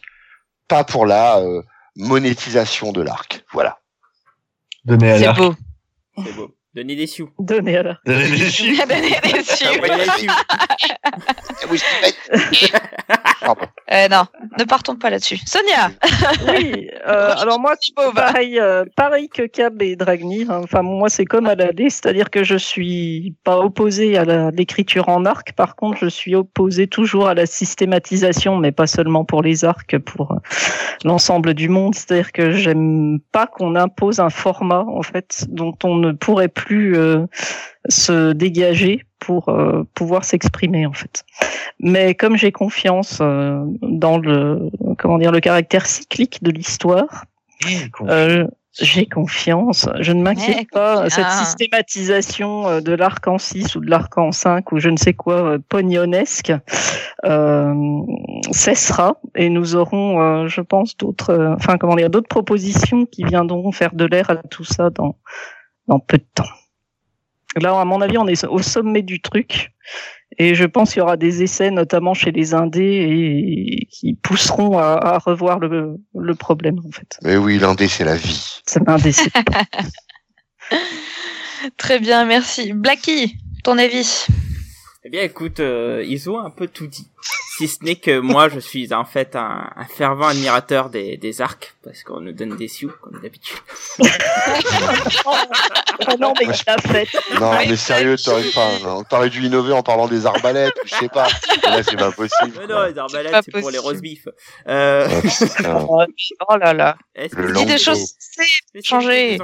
[0.66, 1.62] pas pour la euh,
[1.94, 3.44] monétisation de l'arc.
[3.52, 3.78] Voilà.
[4.84, 5.38] Donnez à C'est l'arc.
[5.38, 5.54] beau.
[6.24, 6.55] C'est beau.
[6.76, 7.30] Donnez des sioux.
[7.38, 7.98] Donnez la.
[8.04, 8.86] Donnez des chiffres.
[8.86, 9.66] Donner des cieux.
[9.80, 10.32] Donnez des sioux.
[13.92, 14.24] Euh, non,
[14.58, 15.38] ne partons pas là-dessus.
[15.46, 15.92] Sonia,
[16.48, 17.74] Oui, euh, alors moi,
[18.16, 20.50] pareil, euh, pareil que Cab et Dragnir.
[20.50, 20.60] hein.
[20.64, 25.08] Enfin, moi, c'est comme à l'aller, c'est-à-dire que je suis pas opposé à la- l'écriture
[25.08, 25.52] en arc.
[25.52, 29.96] Par contre, je suis opposé toujours à la systématisation, mais pas seulement pour les arcs,
[29.98, 30.36] pour euh,
[31.04, 31.94] l'ensemble du monde.
[31.94, 36.65] C'est-à-dire que j'aime pas qu'on impose un format, en fait, dont on ne pourrait plus
[36.74, 37.26] euh,
[37.88, 41.24] se dégager pour euh, pouvoir s'exprimer, en fait.
[41.80, 47.24] Mais comme j'ai confiance euh, dans le comment dire le caractère cyclique de l'histoire,
[48.02, 48.46] euh,
[48.78, 49.88] j'ai confiance.
[50.00, 51.08] Je ne m'inquiète Ouais, pas.
[51.08, 54.96] Cette systématisation euh, de l'arc en 6 ou de l'arc en 5 ou je ne
[54.96, 56.52] sais quoi pognonesque
[57.24, 58.02] euh,
[58.52, 63.24] cessera et nous aurons, euh, je pense, d'autres, euh, enfin comment dire, d'autres propositions qui
[63.24, 65.16] viendront faire de l'air à tout ça dans
[65.88, 66.44] dans peu de temps.
[67.56, 69.72] Là, à mon avis, on est au sommet du truc.
[70.38, 74.76] Et je pense qu'il y aura des essais, notamment chez les Indés, et qui pousseront
[74.76, 77.16] à, à revoir le, le problème, en fait.
[77.22, 78.60] Mais oui, l'indé c'est la vie.
[78.66, 79.30] C'est un décès.
[81.76, 82.72] très bien, merci.
[82.74, 84.26] Blacky, ton avis?
[85.04, 87.08] Eh bien, écoute, euh, ils ont un peu tout dit.
[87.56, 91.40] Si ce n'est que moi, je suis en fait un, un fervent admirateur des, des
[91.40, 93.56] arcs, parce qu'on nous donne des sioux, comme d'habitude.
[96.04, 97.40] Ah non, mais l'a.
[97.40, 98.70] Non, mais sérieux, t'aurais pas,
[99.08, 101.28] t'aurais dû innover en parlant des arbalètes, ou je sais pas.
[101.62, 102.58] Là, c'est pas possible.
[102.58, 104.26] Mais non, les arbalètes, c'est pour les roast beef.
[104.66, 105.86] Euh, putain.
[105.88, 106.96] Oh là là.
[107.54, 108.42] Dis des choses, c'est
[108.74, 109.38] C'est changer.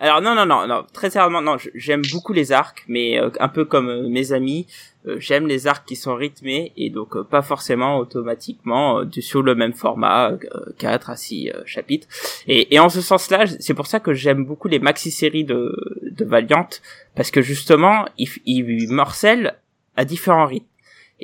[0.00, 3.48] Alors non non non non très sérieusement non j'aime beaucoup les arcs mais euh, un
[3.48, 7.24] peu comme euh, mes amis euh, j'aime les arcs qui sont rythmés et donc euh,
[7.24, 10.38] pas forcément automatiquement euh, sur le même format euh,
[10.78, 12.06] 4 à 6 euh, chapitres
[12.46, 16.24] et, et en ce sens-là c'est pour ça que j'aime beaucoup les maxi-séries de, de
[16.24, 16.68] Valiant
[17.16, 19.56] parce que justement ils, ils morcellent
[19.96, 20.66] à différents rythmes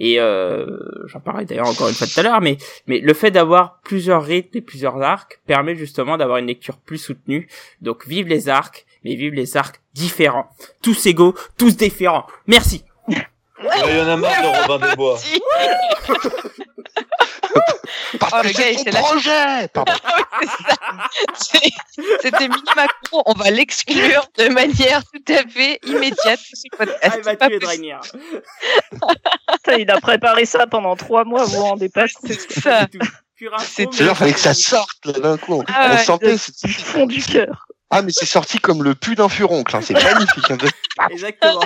[0.01, 2.57] et euh, j'en parlais d'ailleurs encore une fois tout à l'heure, mais
[2.87, 6.99] mais le fait d'avoir plusieurs rythmes et plusieurs arcs permet justement d'avoir une lecture plus
[6.99, 7.49] soutenue.
[7.83, 10.51] Donc vive les arcs, mais vive les arcs différents,
[10.83, 12.27] tous égaux, tous différents.
[12.47, 12.85] Merci.
[13.61, 15.19] Il y en a marre de Robin des Bois.
[15.19, 15.41] Si.
[18.21, 19.69] Parce Oh, que c'est il ton projet
[22.23, 23.23] C'était Mini Macron.
[23.27, 26.41] On va l'exclure de manière tout à fait immédiate.
[26.79, 26.85] Ah,
[27.17, 27.59] il va tuer
[29.79, 32.07] il a préparé ça pendant trois mois, vous vous rendez pas.
[32.27, 32.87] C'est ça.
[33.61, 35.63] C'est C'est-à-dire, fallait que ça sorte, d'un coup.
[35.69, 37.67] Ah On ouais, sentait, Du fond du cœur.
[37.91, 39.81] ah, mais c'est sorti comme le pu d'un furoncle, hein.
[39.83, 40.51] c'est magnifique.
[40.51, 40.57] hein.
[41.11, 41.61] Exactement.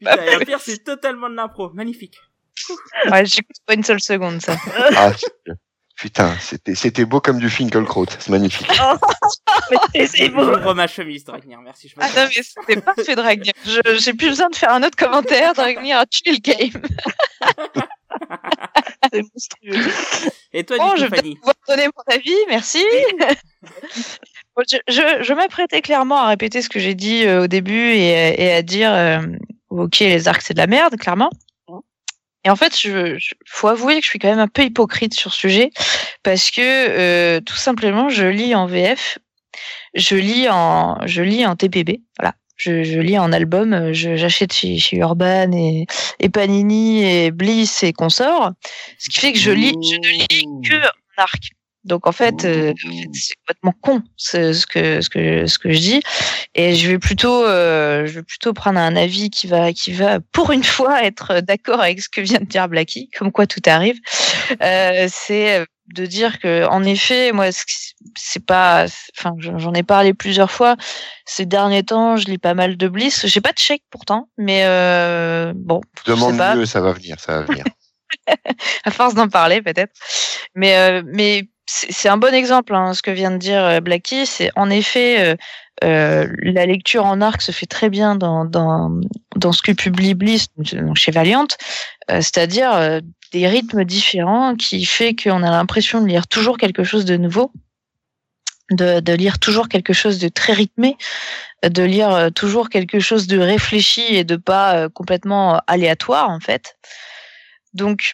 [0.00, 1.70] Putain, et au pire, c'est totalement de l'impro.
[1.74, 2.18] Magnifique.
[3.10, 4.56] Ouais, j'écoute pas une seule seconde, ça.
[4.96, 5.52] Ah, c'est-
[5.96, 8.66] Putain, c'était c'était beau comme du Finkelkraut, c'est magnifique.
[9.94, 10.44] Mais c'est beau.
[10.44, 11.88] J'ouvre ma chemise, Dragnir, merci.
[11.88, 13.52] Je Ah non, mais c'était pas fait Dragnir.
[13.66, 15.52] Je- J'ai plus besoin de faire un autre commentaire.
[15.52, 16.82] Dragnir a tué le game.
[19.12, 19.92] C'est monstrueux.
[20.54, 22.84] Et toi, Bon, du je coup, vais Fanny pouvoir donner mon avis, merci.
[24.56, 27.90] Bon, je je, je m'apprêtais clairement à répéter ce que j'ai dit euh, au début
[27.92, 29.20] et, et à dire euh,
[29.70, 31.30] ok les arcs c'est de la merde clairement.
[32.44, 35.12] Et en fait, je, je- faut avouer que je suis quand même un peu hypocrite
[35.12, 35.70] sur ce sujet
[36.22, 39.18] parce que euh, tout simplement je lis en VF,
[39.94, 42.34] je lis en je lis en TPB, voilà.
[42.56, 45.86] Je, je lis en album, j'achète chez, chez Urban et,
[46.18, 48.52] et Panini et Bliss et consorts,
[48.98, 51.42] ce qui fait que je lis, je ne lis que en arc.
[51.84, 55.72] Donc en fait, euh, fait, c'est complètement con ce, ce que ce que ce que
[55.72, 56.02] je dis.
[56.54, 60.20] Et je vais plutôt euh, je vais plutôt prendre un avis qui va qui va
[60.32, 63.62] pour une fois être d'accord avec ce que vient de dire Blacky comme quoi tout
[63.66, 63.96] arrive.
[64.62, 67.46] Euh, c'est de dire que en effet moi
[68.16, 68.86] c'est pas
[69.18, 70.76] enfin j'en ai parlé plusieurs fois.
[71.24, 73.26] Ces derniers temps je lis pas mal de Bliss.
[73.26, 77.46] J'ai pas de chèque pourtant mais euh, bon Demande mieux, ça va venir, ça va
[77.46, 77.64] venir.
[78.84, 79.92] à force d'en parler peut-être.
[80.54, 84.26] Mais euh, mais c'est un bon exemple hein, ce que vient de dire euh, Blacky.
[84.26, 85.36] C'est en effet euh,
[85.84, 90.48] euh, la lecture en arc se fait très bien dans dans ce que publie Bliss
[90.94, 91.46] chez Valiant,
[92.08, 93.00] c'est-à-dire
[93.32, 97.52] des rythmes différents qui fait qu'on a l'impression de lire toujours quelque chose de nouveau.
[98.70, 100.96] De, de lire toujours quelque chose de très rythmé,
[101.64, 106.76] de lire toujours quelque chose de réfléchi et de pas complètement aléatoire en fait.
[107.74, 108.12] Donc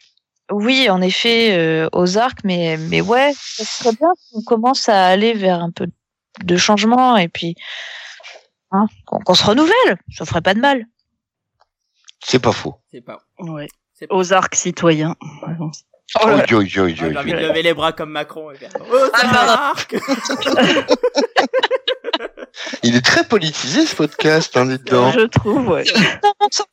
[0.51, 5.07] oui, en effet, euh, aux arcs, mais mais ouais, ça serait bien qu'on commence à
[5.07, 5.87] aller vers un peu
[6.45, 7.57] de changement et puis
[8.71, 9.99] hein, qu'on se renouvelle.
[10.13, 10.85] Ça ferait pas de mal.
[12.25, 12.77] C'est pas faux.
[12.91, 13.19] C'est pas.
[13.39, 13.69] Ouais.
[13.95, 14.15] C'est pas.
[14.15, 15.17] Aux arcs citoyens.
[16.23, 18.71] Oh là J'ai envie de lever les bras comme Macron et faire.
[18.81, 19.97] Oh, Ah, marque
[22.83, 25.15] Il est très politisé ce podcast, hein, donc.
[25.15, 25.85] Je trouve, ouais.
[26.23, 26.65] Non, non, ça,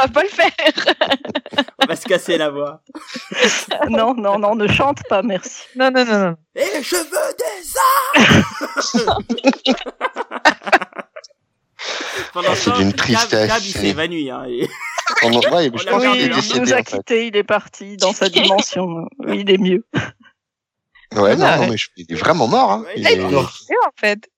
[0.00, 0.50] va pas le faire.
[1.82, 2.82] On va se casser la voix.
[3.90, 5.62] non, non, non, ne chante pas, merci.
[5.76, 6.36] Non, non, non, non.
[6.56, 7.68] Et je veux des
[9.04, 9.18] arts
[12.32, 13.48] Pendant Ah, c'est d'une tristesse.
[13.48, 14.30] Gab, il s'est évanoui.
[14.30, 14.68] Hein, et-
[15.24, 16.84] On en- ouais, je pense qu'il Oui, est vu, il nous décédé, a en fait.
[16.98, 19.06] quittés, il est parti dans sa dimension.
[19.18, 19.84] Oui, il est mieux.
[21.14, 22.82] Ouais, non, Ah, non, mais je- il est vraiment mort, hein.
[22.86, 23.52] Ouais, Il, il est mort.
[23.86, 24.28] En fait.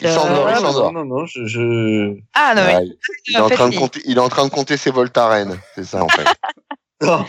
[0.00, 2.14] Il Euh, non, non, non, je, je...
[2.34, 2.86] Ah non, mais
[3.26, 4.90] il, est en en fait, train de compter, il est en train de compter ses
[4.90, 6.24] Voltaren, c'est ça en fait.
[7.00, 7.24] Non.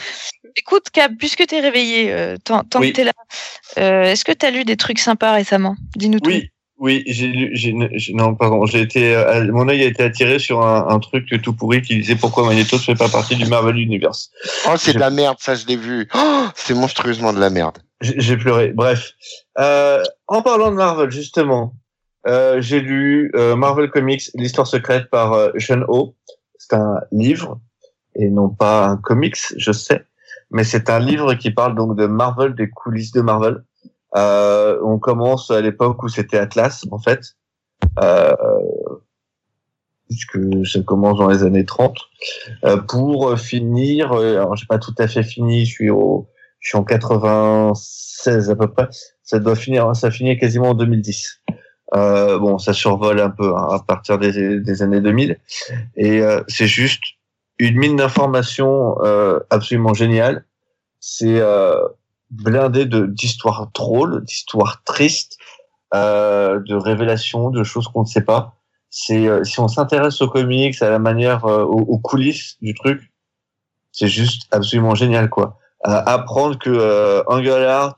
[0.55, 2.89] écoute, Cap, puisque t'es réveillé, euh, tant, tant Oui.
[2.89, 3.11] que t'es là,
[3.77, 5.75] euh, est-ce que t'as lu des trucs sympas récemment?
[5.95, 6.31] Dis-nous tout.
[6.31, 7.73] Oui, oui, j'ai lu, j'ai,
[8.13, 11.53] non, pardon, j'ai été, euh, mon œil a été attiré sur un, un truc tout
[11.53, 14.31] pourri qui disait pourquoi Magneto ne fait pas partie du Marvel Universe.
[14.67, 16.07] Oh, c'est de la merde, ça je l'ai vu.
[16.15, 17.77] Oh, c'est monstrueusement de la merde.
[18.01, 18.71] J'ai j'ai pleuré.
[18.73, 19.11] Bref,
[19.59, 21.73] euh, en parlant de Marvel justement,
[22.27, 26.15] euh, j'ai lu euh, Marvel Comics, l'histoire secrète par euh, Sean Ho.
[26.57, 27.59] C'est un livre
[28.15, 30.05] et non pas un comics, je sais,
[30.51, 33.63] mais c'est un livre qui parle donc de Marvel, des coulisses de Marvel.
[34.15, 37.21] Euh, on commence à l'époque où c'était Atlas en fait,
[38.01, 38.35] euh,
[40.09, 41.97] puisque ça commence dans les années 30,
[42.65, 44.11] euh, pour finir.
[44.11, 46.27] alors j'ai pas tout à fait fini, je suis au
[46.59, 48.89] je suis en 96 à peu près.
[49.23, 51.41] Ça doit finir, ça finit quasiment en 2010.
[51.95, 55.39] Euh, bon, ça survole un peu hein, à partir des, des années 2000,
[55.95, 57.01] et euh, c'est juste
[57.57, 60.45] une mine d'informations euh, absolument géniale.
[60.99, 61.81] C'est euh,
[62.29, 65.37] blindé d'histoires drôles, d'histoires tristes,
[65.95, 68.55] euh, de révélations, de choses qu'on ne sait pas.
[68.91, 73.11] C'est euh, si on s'intéresse aux comics, à la manière, aux, aux coulisses du truc,
[73.91, 77.95] c'est juste absolument génial, quoi apprendre que Engelhardt,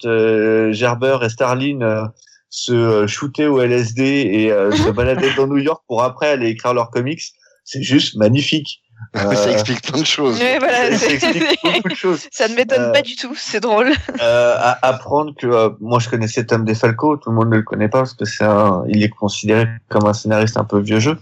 [0.71, 2.11] Gerber et Starlin
[2.51, 6.49] se euh, shootaient au LSD et euh, se baladaient dans New York pour après aller
[6.49, 7.23] écrire leurs comics,
[7.65, 8.77] c'est juste magnifique.
[9.15, 10.37] Euh, ça explique plein de choses.
[10.59, 12.27] Voilà, ça, explique beaucoup de choses.
[12.31, 13.89] Ça ne m'étonne Euh, pas du tout, c'est drôle.
[14.21, 17.63] Euh, à- apprendre que euh, moi je connaissais Tom DeFalco, tout le monde ne le
[17.63, 20.99] connaît pas parce que c'est un, il est considéré comme un scénariste un peu vieux
[20.99, 21.17] jeu,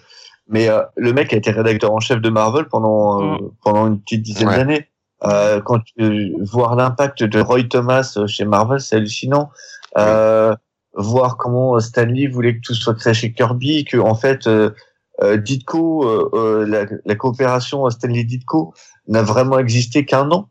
[0.49, 4.01] mais euh, le mec a été rédacteur en chef de Marvel pendant euh, pendant une
[4.01, 4.57] petite dizaine Ouais.
[4.57, 4.89] d'années.
[5.23, 9.51] Euh, quand euh, voir l'impact de Roy Thomas euh, chez Marvel, c'est hallucinant.
[9.97, 10.53] Euh,
[10.95, 14.71] voir comment Stanley voulait que tout soit créé chez Kirby, que en fait euh,
[15.21, 18.73] euh, Ditko, euh, euh, la, la coopération Stanley Ditko
[19.07, 20.49] n'a vraiment existé qu'un an.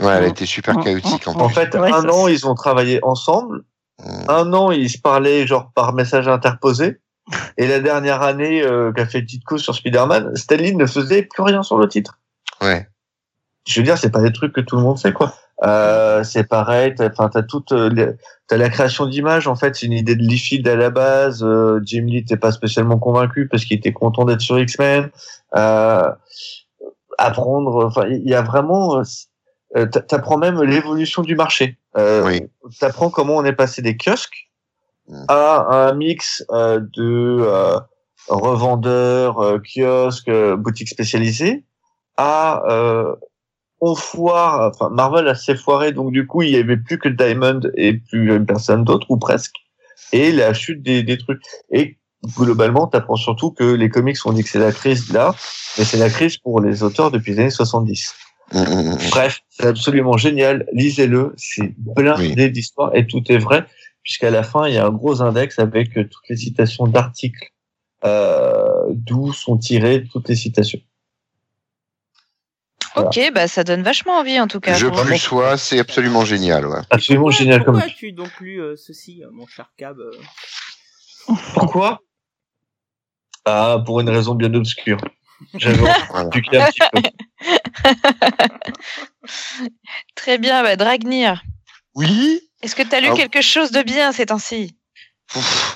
[0.00, 1.54] Ouais, elle a été super chaotique en En plus.
[1.54, 3.62] fait, Ouais, un ça, an, ils ont travaillé ensemble.
[4.02, 4.30] Mm.
[4.30, 6.98] Un an, ils se parlaient genre par message interposé.
[7.56, 11.62] Et la dernière année euh, qu'a fait Ditko sur Spider-Man, Stanley ne faisait plus rien
[11.62, 12.18] sur le titre.
[12.62, 12.88] Ouais.
[13.68, 15.34] Je veux dire, c'est pas des trucs que tout le monde sait, quoi.
[15.64, 16.94] Euh, c'est pareil.
[17.00, 18.12] Enfin, t'as toute, euh,
[18.48, 19.46] t'as la création d'images.
[19.46, 21.42] En fait, c'est une idée de Liefeld à la base.
[21.44, 25.10] Euh, Jim Lee n'était pas spécialement convaincu parce qu'il était content d'être sur X-Men.
[25.56, 26.10] Euh,
[27.18, 27.86] apprendre.
[27.86, 28.98] Enfin, il y a vraiment.
[29.76, 31.78] euh, t'a- T'apprends même l'évolution du marché.
[31.96, 32.42] Euh, Oui.
[32.80, 34.48] T'apprends comment on est passé des kiosques
[35.08, 35.24] Mm.
[35.28, 37.76] à un mix euh, de euh,
[38.28, 41.64] revendeurs, euh, kiosques, euh, boutiques spécialisées,
[42.16, 42.62] à
[43.82, 44.70] aux foires.
[44.72, 47.94] Enfin, Marvel a s'est foiré, donc du coup, il y avait plus que Diamond et
[47.94, 49.56] plus personne d'autre ou presque.
[50.12, 51.42] Et la chute des, des trucs.
[51.72, 51.98] Et
[52.38, 55.34] globalement, t'apprends surtout que les comics on dit que c'est la crise là,
[55.76, 58.14] mais c'est la crise pour les auteurs depuis les années 70.
[58.52, 58.98] Mm, mm, mm.
[59.10, 60.66] Bref, c'est absolument génial.
[60.72, 62.50] Lisez-le, c'est blindé Oui.
[62.52, 63.66] d'histoire et tout est vrai,
[64.04, 67.48] puisqu'à la fin il y a un gros index avec toutes les citations d'articles
[68.04, 70.80] euh, d'où sont tirées toutes les citations.
[72.96, 74.74] Ok, bah ça donne vachement envie en tout cas.
[74.74, 76.66] Je plus sois, c'est absolument génial.
[76.66, 76.80] Ouais.
[76.90, 77.74] Absolument Pourquoi- génial comme.
[77.74, 80.10] Pourquoi as-tu donc lu euh, ceci, euh, mon cher Cab euh
[81.54, 82.00] Pourquoi?
[83.44, 84.98] Ah, pour une raison bien obscure.
[85.54, 85.96] J'avais Voilà.
[86.10, 87.02] envie de un petit peu.
[90.14, 91.42] Très bien, bah, Dragnir.
[91.94, 93.14] Oui, Est-ce que tu as lu Ah.
[93.16, 94.76] quelque chose de bien ces temps-ci?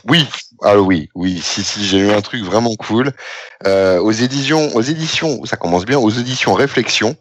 [0.05, 0.24] Oui,
[0.62, 3.12] ah oui, oui, si, si, j'ai eu un truc vraiment cool.
[3.66, 7.16] Euh, aux éditions, aux éditions, ça commence bien, aux éditions Réflexion,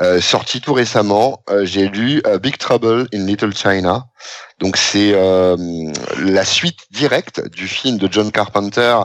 [0.00, 4.06] euh, sorti tout récemment, euh, j'ai lu euh, Big Trouble in Little China.
[4.58, 5.56] Donc c'est euh,
[6.18, 8.96] la suite directe du film de John Carpenter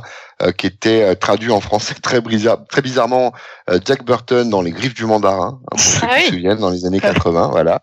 [0.42, 3.34] euh, qui était traduit en français très, bizarre, très bizarrement
[3.70, 6.22] euh, Jack Burton dans Les Griffes du Mandarin, hein, pour ceux Ah qui oui.
[6.26, 7.82] se souviennent, dans les années 80, voilà.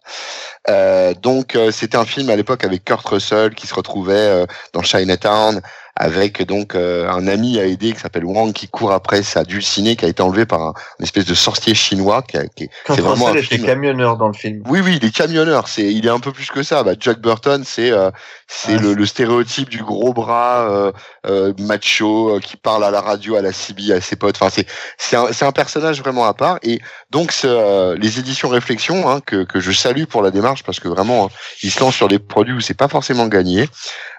[0.71, 4.47] Euh, donc euh, c'était un film à l'époque avec Kurt Russell qui se retrouvait euh,
[4.73, 5.61] dans Chinatown
[5.97, 9.97] avec donc euh, un ami à aider qui s'appelle Wang qui court après sa dulcinée
[9.97, 13.01] qui a été enlevée par un, une espèce de sorcier chinois qui, a- qui c'est
[13.01, 13.67] vraiment Russell un film.
[13.67, 14.63] camionneur dans le film.
[14.69, 15.67] Oui, oui, il est camionneur.
[15.69, 16.85] C'est, il est un peu plus que ça.
[16.85, 18.11] Bah, Jack Burton, c'est, euh,
[18.53, 20.93] c'est le, le stéréotype du gros bras euh,
[21.27, 24.35] euh, macho euh, qui parle à la radio, à la CB, à ses potes.
[24.41, 24.67] Enfin, c'est,
[24.99, 26.59] c'est un, c'est un personnage vraiment à part.
[26.65, 30.81] Et donc, euh, les éditions Réflexion hein, que, que je salue pour la démarche parce
[30.81, 31.29] que vraiment, hein,
[31.63, 33.69] ils se lancent sur des produits où c'est pas forcément gagné.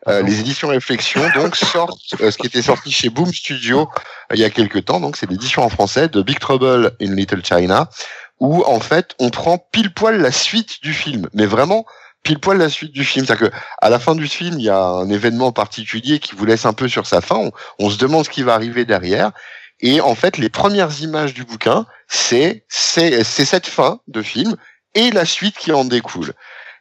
[0.07, 4.35] Euh, les éditions Réflexion donc sortent euh, ce qui était sorti chez Boom Studio euh,
[4.35, 5.01] il y a quelques temps.
[5.01, 7.89] Donc, c'est l'édition en français de Big Trouble in Little China
[8.39, 11.85] où en fait on prend pile poil la suite du film, mais vraiment
[12.23, 13.26] pile poil la suite du film.
[13.26, 16.45] C'est-à-dire que à la fin du film, il y a un événement particulier qui vous
[16.45, 17.49] laisse un peu sur sa fin.
[17.80, 19.31] On, se demande ce qui va arriver derrière.
[19.80, 24.56] Et en fait, les premières images du bouquin, c'est c'est c'est cette fin de film
[24.93, 26.34] et la suite qui en découle.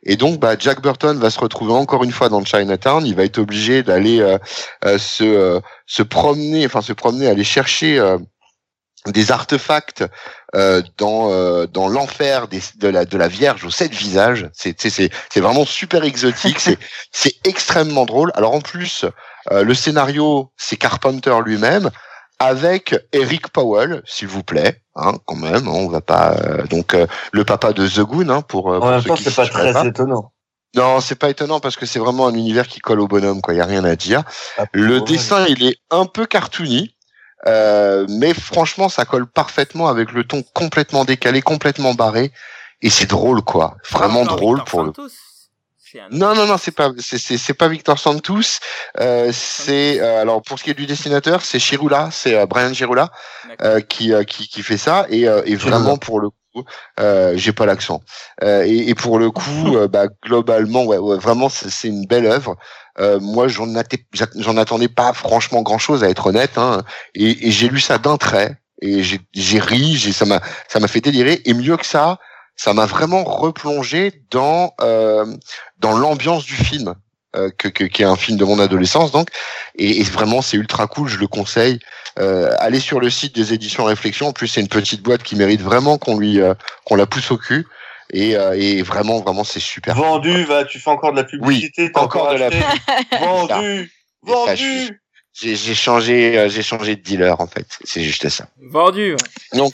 [0.02, 3.06] Et donc, bah, Jack Burton va se retrouver encore une fois dans Chinatown.
[3.06, 4.38] Il va être obligé d'aller euh,
[4.84, 8.18] euh, se euh, se promener, enfin se promener, aller chercher euh,
[9.06, 10.04] des artefacts
[10.56, 14.48] euh, dans euh, dans l'enfer des- de la de la Vierge aux sept visages.
[14.52, 16.58] C'est c'est c'est c'est vraiment super exotique.
[16.60, 16.78] c'est
[17.12, 18.32] c'est extrêmement drôle.
[18.34, 19.04] Alors en plus,
[19.52, 21.90] euh, le scénario c'est Carpenter lui-même
[22.38, 25.68] avec Eric Powell, s'il vous plaît, hein, quand même.
[25.68, 28.78] hein, on va pas euh, donc euh, le papa de The Goon hein, pour, euh,
[28.78, 30.32] pour En même ceux temps, qui c'est pas très étonnant.
[30.74, 33.52] non, c'est pas étonnant parce que c'est vraiment un univers qui colle au bonhomme, quoi.
[33.54, 34.22] Il y a rien à dire.
[34.72, 35.04] Le Ouais.
[35.04, 36.94] dessin, il est un peu cartoony,
[37.46, 42.32] euh, mais franchement, ça colle parfaitement avec le ton complètement décalé, complètement barré,
[42.82, 43.76] et c'est drôle, quoi.
[43.90, 44.86] Vraiment Non, drôle Victor pour le.
[44.94, 45.08] Santos,
[45.78, 48.60] c'est un- Non, non, non, c'est pas, c'est, c'est, c'est pas Victor Santos.
[49.00, 52.72] Euh, c'est euh, alors pour ce qui est du dessinateur, c'est Chirula, c'est euh, Brian
[52.72, 53.10] Chirula
[53.62, 56.64] euh, qui, euh, qui qui fait ça et, euh, et vraiment pour le coup,
[57.00, 58.02] euh, j'ai pas l'accent.
[58.44, 59.42] Euh, et, et pour le coup,
[59.76, 62.56] euh, bah globalement, ouais, ouais vraiment c'est, c'est une belle œuvre.
[63.00, 64.04] Euh, moi, j'en, atte-
[64.36, 66.58] j'en attendais pas franchement grand chose, à être honnête.
[66.58, 66.82] Hein,
[67.14, 71.00] et, et j'ai lu ça d'un trait et j'ai, ri, ça m'a ça m'a fait
[71.00, 71.42] délirer.
[71.44, 72.18] Et mieux que ça,
[72.56, 75.26] ça m'a vraiment replongé dans euh,
[75.78, 76.94] dans l'ambiance du film.
[77.36, 79.28] Euh, que, que qui est un film de mon adolescence donc
[79.76, 81.78] et, et vraiment c'est ultra cool je le conseille
[82.18, 85.36] euh, allez sur le site des éditions Réflexion en plus c'est une petite boîte qui
[85.36, 86.54] mérite vraiment qu'on lui euh,
[86.84, 87.68] qu'on la pousse au cul
[88.12, 91.90] et, euh, et vraiment vraiment c'est super Vendu, va, tu fais encore de la publicité.
[91.92, 92.50] t'as encore de la.
[93.20, 93.92] Vendu,
[94.22, 95.00] vendu.
[95.34, 99.16] j'ai changé euh, j'ai changé de dealer en fait c'est juste ça Vendu.
[99.52, 99.68] ouais.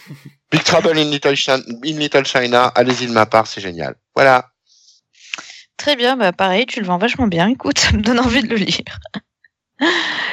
[0.53, 4.49] Big Trouble in Little China, in Little China allez-y de ma part c'est génial voilà
[5.77, 7.49] Très bien, bah pareil, tu le vends vachement bien.
[7.49, 8.99] Écoute, ça me donne envie de le lire.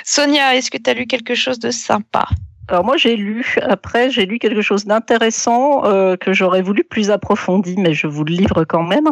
[0.05, 2.27] Sonia, est-ce que tu as lu quelque chose de sympa?
[2.69, 7.11] Alors moi j'ai lu, après j'ai lu quelque chose d'intéressant euh, que j'aurais voulu plus
[7.11, 9.09] approfondi, mais je vous le livre quand même.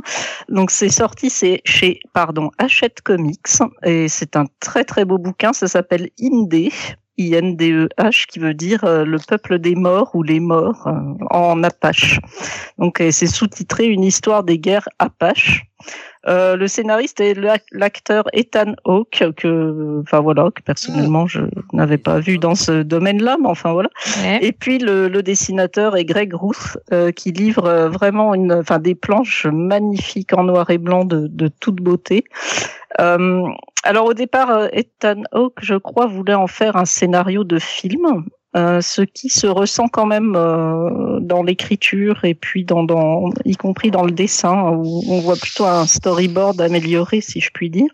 [0.47, 5.51] Donc c'est sorti, c'est chez, pardon, Hachette Comics, et c'est un très très beau bouquin,
[5.53, 6.71] ça s'appelle Indé.
[7.17, 10.93] I-N-D-E-H, qui veut dire euh, le peuple des morts ou les morts euh,
[11.29, 12.19] en Apache.
[12.79, 15.65] Donc c'est sous-titré Une histoire des guerres Apache.
[16.27, 17.35] Euh, le scénariste est
[17.71, 21.41] l'acteur Ethan Hawke que, enfin voilà, que personnellement je
[21.73, 23.89] n'avais pas vu dans ce domaine-là, mais enfin voilà.
[24.41, 28.77] Et puis le, le, dessinateur est Greg Ruth euh, qui livre euh, vraiment une, enfin
[28.77, 32.25] des planches magnifiques en noir et blanc de, de toute beauté.
[32.99, 33.47] Euh,
[33.83, 38.25] alors au départ, Ethan Hawke, je crois, voulait en faire un scénario de film.
[38.57, 43.91] Euh, ce qui se ressent quand même euh, dans l'écriture et puis dans, y compris
[43.91, 47.89] dans le dessin où on voit plutôt un storyboard amélioré si je puis dire.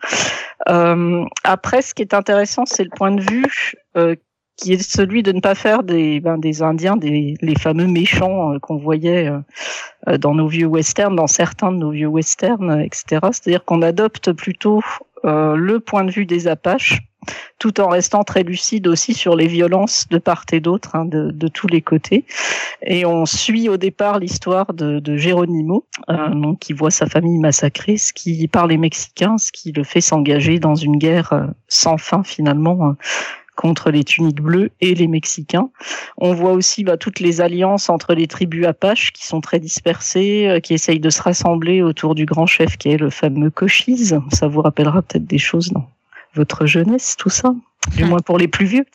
[0.67, 4.15] Euh, après, ce qui est intéressant, c'est le point de vue euh,
[4.55, 8.57] qui est celui de ne pas faire des, ben, des Indiens, des, les fameux méchants
[8.59, 9.29] qu'on voyait
[10.07, 13.19] dans nos vieux westerns, dans certains de nos vieux westerns, etc.
[13.31, 14.81] C'est-à-dire qu'on adopte plutôt
[15.23, 17.06] le point de vue des Apaches
[17.59, 21.31] tout en restant très lucide aussi sur les violences de part et d'autre, hein, de,
[21.31, 22.25] de, tous les côtés.
[22.85, 27.39] Et on suit au départ l'histoire de, de Geronimo, euh, donc, qui voit sa famille
[27.39, 31.47] massacrée, ce qui par les Mexicains, ce qui le fait s'engager dans une guerre euh,
[31.67, 32.89] sans fin finalement.
[32.89, 32.93] Euh,
[33.57, 35.69] contre les tuniques bleues et les Mexicains.
[36.17, 40.47] On voit aussi bah, toutes les alliances entre les tribus Apaches qui sont très dispersées,
[40.47, 44.17] euh, qui essayent de se rassembler autour du grand chef qui est le fameux Cochise.
[44.31, 45.83] Ça vous rappellera peut-être des choses, non?
[46.37, 47.53] Votre jeunesse, tout ça,
[47.95, 48.85] du moins pour les plus vieux.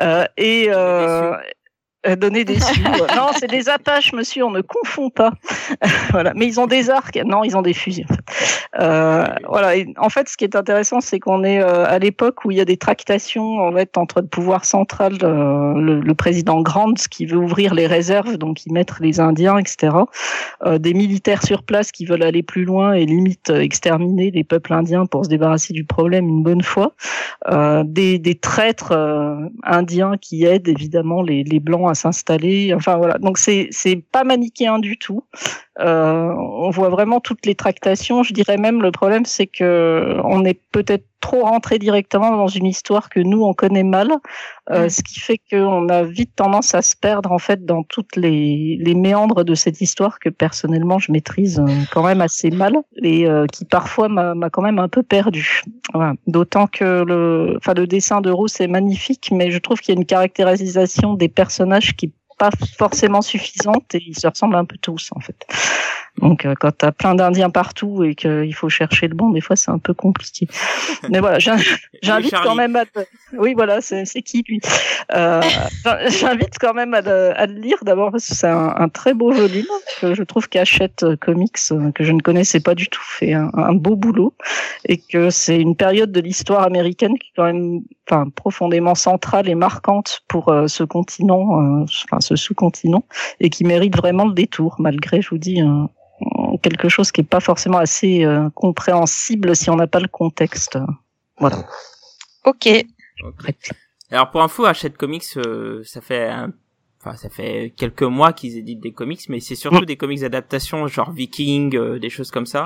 [0.00, 1.36] Euh, et euh,
[2.16, 2.80] donner des sous.
[2.80, 5.32] non, c'est des apaches, monsieur, on ne confond pas.
[6.10, 7.18] voilà, mais ils ont des arcs.
[7.24, 8.06] Non, ils ont des fusils.
[8.10, 8.60] En fait.
[8.78, 9.76] Euh, voilà.
[9.76, 12.56] Et en fait, ce qui est intéressant, c'est qu'on est, euh, à l'époque où il
[12.56, 16.94] y a des tractations en fait entre le pouvoir central, euh, le, le, président Grant
[17.10, 19.96] qui veut ouvrir les réserves, donc y mettre les Indiens, etc.
[20.64, 24.72] Euh, des militaires sur place qui veulent aller plus loin et limite exterminer les peuples
[24.72, 26.92] indiens pour se débarrasser du problème une bonne fois.
[27.84, 28.92] des, des traîtres
[29.62, 32.72] indiens qui aident évidemment les, les blancs à s'installer.
[32.74, 33.70] Enfin voilà, donc c'est
[34.10, 35.24] pas manichéen du tout.
[35.80, 38.22] Euh, on voit vraiment toutes les tractations.
[38.22, 42.66] Je dirais même le problème, c'est que on est peut-être trop rentré directement dans une
[42.66, 44.10] histoire que nous on connaît mal,
[44.70, 44.90] euh, mm.
[44.90, 48.78] ce qui fait qu'on a vite tendance à se perdre en fait dans toutes les,
[48.80, 53.26] les méandres de cette histoire que personnellement je maîtrise euh, quand même assez mal et
[53.26, 55.62] euh, qui parfois m'a quand même un peu perdu.
[55.92, 56.14] Voilà.
[56.26, 59.96] D'autant que le, enfin le dessin de Rousse est magnifique, mais je trouve qu'il y
[59.96, 64.78] a une caractérisation des personnages qui pas forcément suffisante et ils se ressemblent un peu
[64.78, 65.46] tous en fait.
[66.20, 69.40] Donc euh, quand tu as plein d'Indiens partout et qu'il faut chercher le bon, des
[69.40, 70.46] fois c'est un peu compliqué.
[71.10, 72.84] Mais voilà, j'invite quand même à...
[73.38, 74.60] Oui voilà, c'est qui lui?
[75.14, 75.40] Euh,
[76.08, 79.14] J'invite quand même à le, à le lire d'abord parce que c'est un, un, très
[79.14, 79.66] beau volume
[80.00, 81.58] que je trouve qu'Achète Comics,
[81.94, 84.34] que je ne connaissais pas du tout, fait un, un beau boulot
[84.86, 89.48] et que c'est une période de l'histoire américaine qui est quand même enfin, profondément centrale
[89.48, 93.04] et marquante pour euh, ce continent, euh, enfin ce sous-continent,
[93.40, 95.62] et qui mérite vraiment le détour, malgré, je vous dis,
[96.62, 100.78] quelque chose qui est pas forcément assez euh, compréhensible si on n'a pas le contexte.
[101.38, 101.64] Voilà.
[102.44, 102.68] Ok.
[104.10, 105.24] Alors pour info, Hachette Comics,
[105.84, 106.52] ça fait un
[107.02, 110.86] enfin ça fait quelques mois qu'ils éditent des comics mais c'est surtout des comics d'adaptation
[110.86, 112.64] genre Viking euh, des choses comme ça.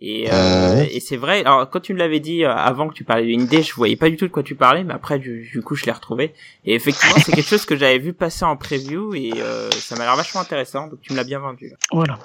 [0.00, 3.04] Et euh, et c'est vrai alors quand tu me l'avais dit euh, avant que tu
[3.04, 5.48] parlais de Indé je voyais pas du tout de quoi tu parlais mais après du,
[5.52, 6.34] du coup je l'ai retrouvé.
[6.64, 10.04] Et effectivement c'est quelque chose que j'avais vu passer en preview et euh, ça m'a
[10.04, 11.72] l'air vachement intéressant donc tu me l'as bien vendu.
[11.92, 12.18] Voilà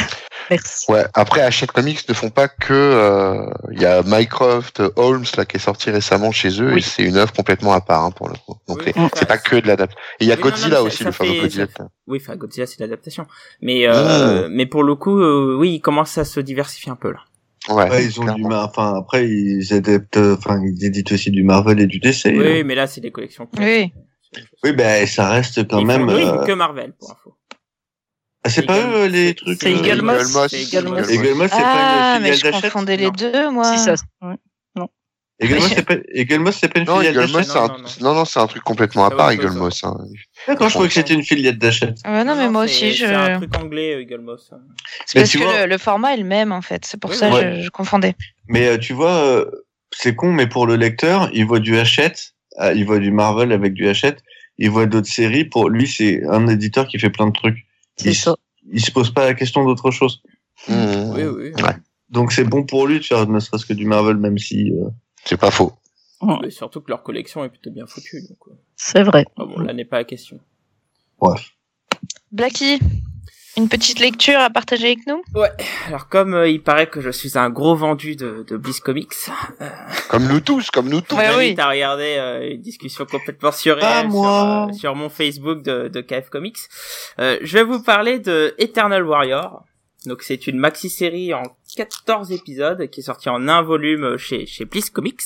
[0.49, 0.91] Merci.
[0.91, 1.05] Ouais.
[1.13, 2.73] Après, Hachette Comics ne font pas que.
[2.73, 7.03] Euh, il y a Mycroft Holmes là qui est sorti récemment chez eux et c'est
[7.03, 8.55] une œuvre complètement à part hein, pour le coup.
[8.67, 8.83] Donc
[9.13, 10.01] c'est pas que de l'adaptation.
[10.19, 11.67] Et il y a Godzilla aussi, le fameux Godzilla.
[12.07, 13.25] Oui, enfin Godzilla c'est l'adaptation.
[13.61, 17.11] Mais euh, mais pour le coup, euh, oui, il commence à se diversifier un peu
[17.11, 17.19] là.
[17.67, 21.79] Ouais, ouais ils ont du enfin après ils adaptent enfin ils éditent aussi du Marvel
[21.79, 22.25] et du DC.
[22.25, 23.47] Oui, mais là c'est des collections.
[23.57, 23.91] Oui.
[24.63, 26.07] Oui, ben ça reste quand même.
[26.07, 27.34] Oui, que Marvel pour info.
[28.45, 29.59] Ah, c'est pas eux les trucs.
[29.59, 30.53] C'est Eagle Moss.
[30.53, 33.75] Eagle Moss, c'est pas une ah, mais je confondais les deux, moi.
[33.75, 33.95] Si, ça.
[34.21, 34.35] Ouais.
[34.75, 34.87] Non.
[35.39, 38.01] Eagle Moss, c'est pas, une filiale d'Hachette.
[38.01, 39.83] Non, non, c'est un truc complètement à part, Eagle Moss.
[39.83, 39.97] Hein.
[40.47, 41.97] D'accord, je croyais que c'était une filiale d'Hachette.
[42.05, 43.07] Ouais, non, mais moi aussi, je.
[43.07, 44.51] C'est un truc anglais, Eagle Moss.
[45.07, 46.85] C'est parce que le format est le même, en fait.
[46.85, 48.13] C'est pour ça que je confondais.
[48.47, 49.45] Mais euh, tu vois, euh,
[49.91, 53.51] c'est con, mais pour le lecteur, il voit du Hachette, euh, il voit du Marvel
[53.51, 54.19] avec du Hachette,
[54.59, 55.45] il voit d'autres séries.
[55.45, 57.64] Pour lui, c'est un éditeur qui fait plein de trucs.
[58.03, 60.21] Il se pose pas la question d'autre chose.
[60.67, 60.73] Mmh.
[61.13, 61.63] Oui, oui.
[61.63, 61.75] Ouais.
[62.09, 64.71] Donc c'est bon pour lui de faire ne serait-ce que du Marvel, même si.
[64.71, 64.89] Euh...
[65.23, 65.73] C'est pas faux.
[66.21, 66.49] Ouais.
[66.49, 68.17] surtout que leur collection est plutôt bien foutue.
[68.47, 68.51] Euh.
[68.75, 69.25] C'est vrai.
[69.37, 70.39] Ah bon, là n'est pas la question.
[71.19, 71.51] Bref.
[72.31, 72.79] Blacky.
[73.57, 75.21] Une petite lecture à partager avec nous?
[75.33, 75.49] Ouais.
[75.87, 79.13] Alors comme euh, il paraît que je suis un gros vendu de, de Bliss Comics,
[79.61, 79.69] euh,
[80.09, 81.15] Comme nous tous, comme nous tous.
[81.15, 81.55] Ouais, je oui.
[81.57, 84.67] à regarder euh, une discussion complètement surréelle sur, moi.
[84.69, 86.57] euh, sur mon Facebook de, de KF Comics.
[87.19, 89.63] Euh, je vais vous parler de Eternal Warrior.
[90.05, 91.41] Donc c'est une maxi-série en
[91.77, 95.21] 14 épisodes qui est sortie en un volume chez, chez Bliss Comics.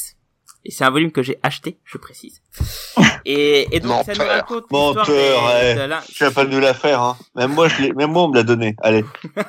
[0.65, 2.41] Et c'est un volume que j'ai acheté, je précise.
[3.25, 4.27] Et, et donc ça nous Menteur.
[4.27, 5.75] raconte Menteur, des- ouais.
[5.75, 7.17] de Tu vas pas nous la faire, hein.
[7.35, 8.75] Même moi, je même moi, on me l'a donné.
[8.81, 9.03] Allez.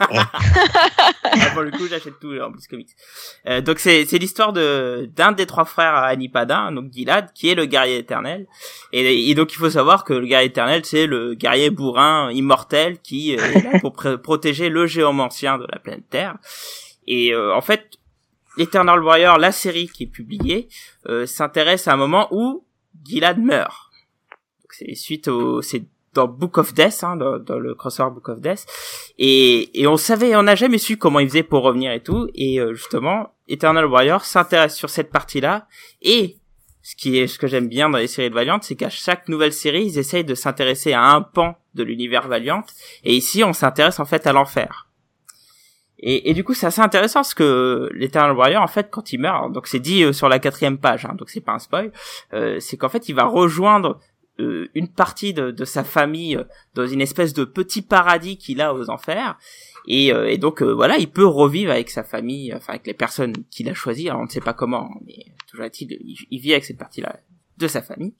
[1.32, 2.89] Ah, pour le coup, j'achète tout en plus comics.
[3.47, 7.49] Euh, donc c'est c'est l'histoire de d'un des trois frères à Anipada, donc Gilad, qui
[7.49, 8.47] est le guerrier éternel.
[8.93, 12.99] Et, et donc il faut savoir que le guerrier éternel, c'est le guerrier bourrin immortel
[13.01, 16.35] qui euh, est là pour pr- protéger le géomancien de la planète Terre.
[17.07, 17.93] Et euh, en fait,
[18.56, 20.68] l'Eternal Warrior, la série qui est publiée,
[21.06, 22.64] euh, s'intéresse à un moment où
[23.05, 23.90] Gilad meurt.
[24.70, 28.40] C'est suite au c'est dans Book of Death, hein, dans, dans le crossover Book of
[28.40, 28.66] Death,
[29.18, 32.28] et, et on savait, on n'a jamais su comment il faisait pour revenir et tout,
[32.35, 35.68] et euh, justement, Eternal Warrior s'intéresse sur cette partie-là,
[36.02, 36.36] et
[36.82, 39.28] ce qui est ce que j'aime bien dans les séries de Valiant, c'est qu'à chaque
[39.28, 42.64] nouvelle série, ils essayent de s'intéresser à un pan de l'univers Valiant,
[43.05, 44.90] et ici, on s'intéresse en fait à l'enfer.
[46.02, 49.18] Et, et du coup, c'est assez intéressant parce que l'Eternal Warrior, en fait, quand il
[49.20, 51.93] meurt, donc c'est dit euh, sur la quatrième page, hein, donc c'est pas un spoil,
[52.32, 53.98] euh, c'est qu'en fait, il va rejoindre
[54.39, 56.44] euh, une partie de, de sa famille euh,
[56.74, 59.36] dans une espèce de petit paradis qu'il a aux enfers.
[59.86, 63.32] Et, euh, et donc voilà, il peut revivre avec sa famille, enfin avec les personnes
[63.51, 64.09] qu'il a choisies.
[64.09, 65.98] Alors on ne sait pas comment, mais toujours est-il,
[66.31, 67.16] il, vit avec cette partie-là
[67.59, 68.14] de sa famille.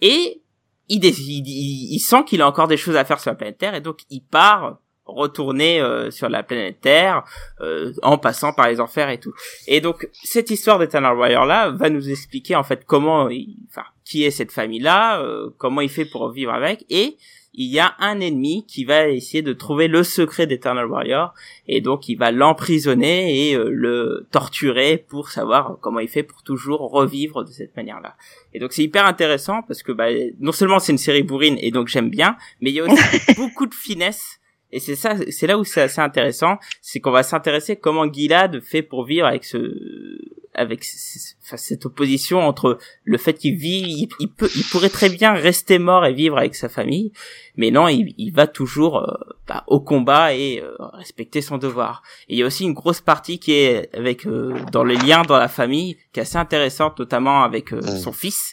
[0.00, 0.42] Et
[0.88, 1.12] il, il,
[1.46, 3.80] il- il sent qu'il a encore des choses à faire sur la planète Terre, et
[3.80, 7.24] donc il part retourner euh, sur la planète Terre
[7.60, 9.32] euh, en passant par les enfers et tout.
[9.66, 13.84] Et donc cette histoire d'Eternal Warrior là va nous expliquer en fait comment, il- enfin
[14.04, 15.22] qui est cette famille là,
[15.58, 17.16] comment il fait pour vivre avec, et
[17.54, 21.34] il y a un ennemi qui va essayer de trouver le secret d'Eternal Warrior
[21.68, 26.42] et donc il va l'emprisonner et euh, le torturer pour savoir comment il fait pour
[26.42, 28.16] toujours revivre de cette manière-là.
[28.54, 30.06] Et donc c'est hyper intéressant parce que bah,
[30.40, 33.02] non seulement c'est une série bourrine et donc j'aime bien, mais il y a aussi
[33.36, 34.38] beaucoup de finesse.
[34.72, 38.60] Et c'est ça, c'est là où c'est assez intéressant, c'est qu'on va s'intéresser comment Gilad
[38.60, 39.58] fait pour vivre avec ce,
[40.54, 40.84] avec
[41.44, 45.32] enfin, cette opposition entre le fait qu'il vit, il, il peut, il pourrait très bien
[45.32, 47.12] rester mort et vivre avec sa famille,
[47.56, 49.14] mais non, il, il va toujours euh,
[49.46, 52.02] bah, au combat et euh, respecter son devoir.
[52.28, 55.22] Et il y a aussi une grosse partie qui est avec euh, dans les liens
[55.22, 58.52] dans la famille, qui est assez intéressante, notamment avec euh, son fils,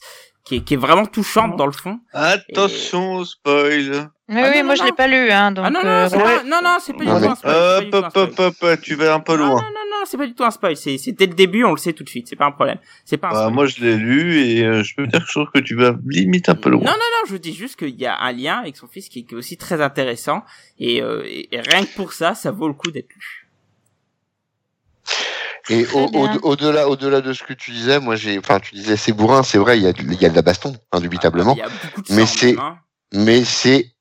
[0.49, 1.99] qui est, qui est vraiment touchante dans le fond.
[2.11, 4.09] Attention au spoil.
[4.29, 5.65] Oui, Ah oui, non, moi non, je l'ai pas lu, hein, donc.
[5.67, 6.37] ah non non, euh, c'est voilà.
[6.39, 7.53] pas, non non, c'est pas du Non, tout mais- un spoil.
[7.55, 8.47] c'est pas du Hop, tout un hop, spoil.
[8.47, 9.49] hop, hop, hop, tu vas un peu Non, loin.
[9.55, 10.75] non, non, non, c'est pas du tout un spoil.
[10.77, 12.27] C'est, c'est dès le début, on le sait tout de suite.
[12.27, 12.77] C'est pas un problème.
[13.05, 13.53] C'est pas un Bah, spoil.
[13.53, 15.93] moi, je l'ai lu et euh, je peux dire que je trouve que tu vas
[16.07, 16.81] limite un peu loin.
[16.81, 19.25] Non, non, non, je dis juste qu'il y a un lien avec son fils qui,
[19.25, 20.43] qui est aussi très intéressant.
[20.79, 23.38] Et, euh, et, et rien que pour ça, ça vaut le coup d'être lu.
[25.69, 28.75] Et Très au- au- au-delà, au-delà de ce que tu disais, moi j'ai, enfin tu
[28.75, 29.89] disais c'est bourrin, c'est vrai, il y a,
[30.21, 32.77] y a de la baston, indubitablement, Ah, de Mais c'est- hein.
[33.13, 33.91] mais c'est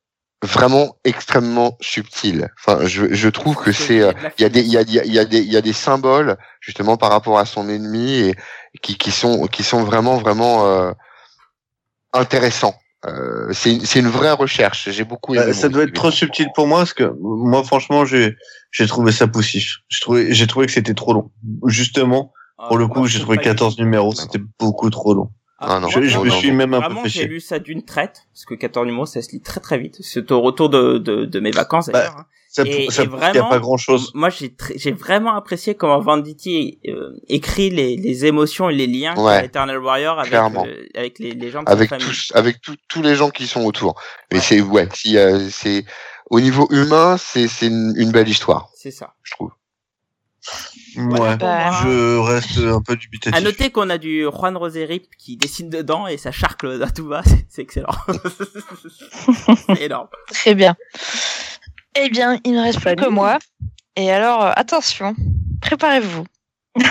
[0.45, 2.49] vraiment extrêmement subtil.
[2.61, 4.01] Enfin, je, je trouve que c'est,
[4.39, 5.57] il y a des, il y a, y a- il y a des, il y
[5.57, 8.35] a des symboles justement par rapport à son ennemi et
[8.81, 10.93] qui, qui sont, qui sont vraiment, vraiment euh,
[12.13, 12.75] intéressants.
[13.07, 14.89] Euh, c'est, c'est une vraie recherche.
[14.91, 15.47] J'ai beaucoup aimé.
[15.47, 18.35] Bah, ça moi, doit être trop subtil pour moi parce que moi, franchement, j'ai
[18.73, 19.79] j'ai trouvé ça poussif.
[19.89, 21.31] J'ai trouvé, j'ai trouvé que c'était trop long.
[21.66, 22.33] Justement,
[22.66, 23.85] pour le Ah, coup, j'ai trouvé pas 14 du tout.
[23.85, 25.31] numéros, c'était beaucoup trop long.
[25.61, 26.57] Ah non, Je, je non, me non, suis non.
[26.57, 29.23] même un peu Vraiment, fait j'ai lu ça d'une traite, parce que 14 numéros, ça
[29.23, 29.97] se lit très très vite.
[30.01, 32.16] C'est au retour de, de, de mes vacances, Bah, d'ailleurs.
[32.19, 32.27] hein.
[32.29, 34.11] Ça, Et- ça et n'y a vraiment, pas grand chose.
[34.15, 39.41] Moi, j'ai vraiment apprécié comment Venditti euh, écrit les, les émotions et les liens Ouais.
[39.41, 42.07] qu'a Eternal Warrior avec, euh, avec les, les gens de avec sa famille.
[42.15, 44.01] tous, avec tous tous les gens qui sont autour.
[44.33, 44.45] Mais Ouais.
[44.45, 45.85] c'est, ouais, si, euh, c'est,
[46.31, 49.15] au niveau humain, c'est, c'est une, une belle histoire, C'est ça.
[49.23, 49.51] je trouve.
[50.97, 51.37] Ouais.
[51.37, 53.37] Bah, Je reste un peu dubitatif.
[53.37, 57.07] À noter qu'on a du Juan Roserip qui dessine dedans et ça charcle à tout
[57.07, 57.93] va, c'est- c'est excellent.
[59.66, 60.09] c'est énorme.
[60.33, 60.75] Très bien.
[62.01, 63.39] Eh bien, il ne reste plus que moi.
[63.97, 65.15] Et alors, euh, attention,
[65.61, 66.25] préparez-vous.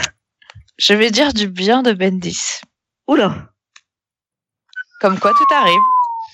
[0.77, 2.61] Je vais dire du bien de Bendis.
[3.07, 3.49] Oula,
[4.99, 5.79] Comme quoi tout arrive.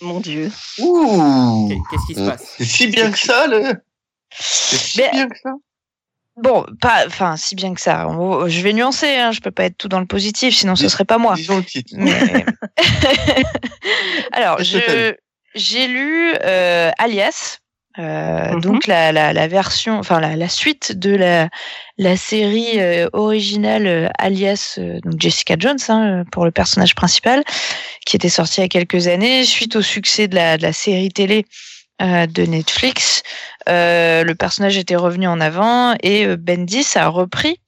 [0.01, 0.51] mon Dieu.
[0.79, 1.69] Ouh.
[1.69, 2.29] Qu'est- Qu'est-ce qui se Mm.
[2.29, 3.75] passe C'est si bien que ça, le.
[4.31, 5.51] C'est si Mais- bien que ça.
[6.35, 8.07] Bon, pas, enfin, si bien que ça.
[8.09, 10.89] On- Je vais nuancer, hein, je peux pas être tout dans le positif, sinon ce
[10.89, 11.35] serait pas moi.
[11.35, 11.93] Disons le titre.
[11.95, 12.43] Mais...
[14.31, 14.57] Alors,
[15.55, 17.59] j'ai lu euh, Alias,
[17.99, 18.61] euh, Mhm.
[18.61, 21.49] donc la, la, la version, enfin la, la suite de la,
[21.97, 27.43] la série euh, originale euh, Alias, euh, donc Jessica Jones hein, pour le personnage principal,
[28.05, 30.73] qui était sortie il y a quelques années suite au succès de la, de la
[30.73, 31.45] série télé.
[32.01, 33.21] euh, de Netflix,
[33.69, 37.59] euh, le personnage était revenu en avant et euh, Bendis a repris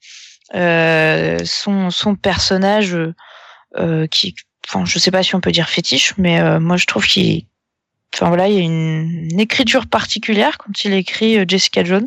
[0.54, 2.96] euh, son, son personnage
[3.78, 4.34] euh, qui,
[4.68, 7.44] enfin, je sais pas si on peut dire fétiche, mais euh, moi je trouve qu'il,
[8.14, 12.06] enfin voilà, il y a une, écriture particulière quand il écrit euh, Jessica Jones.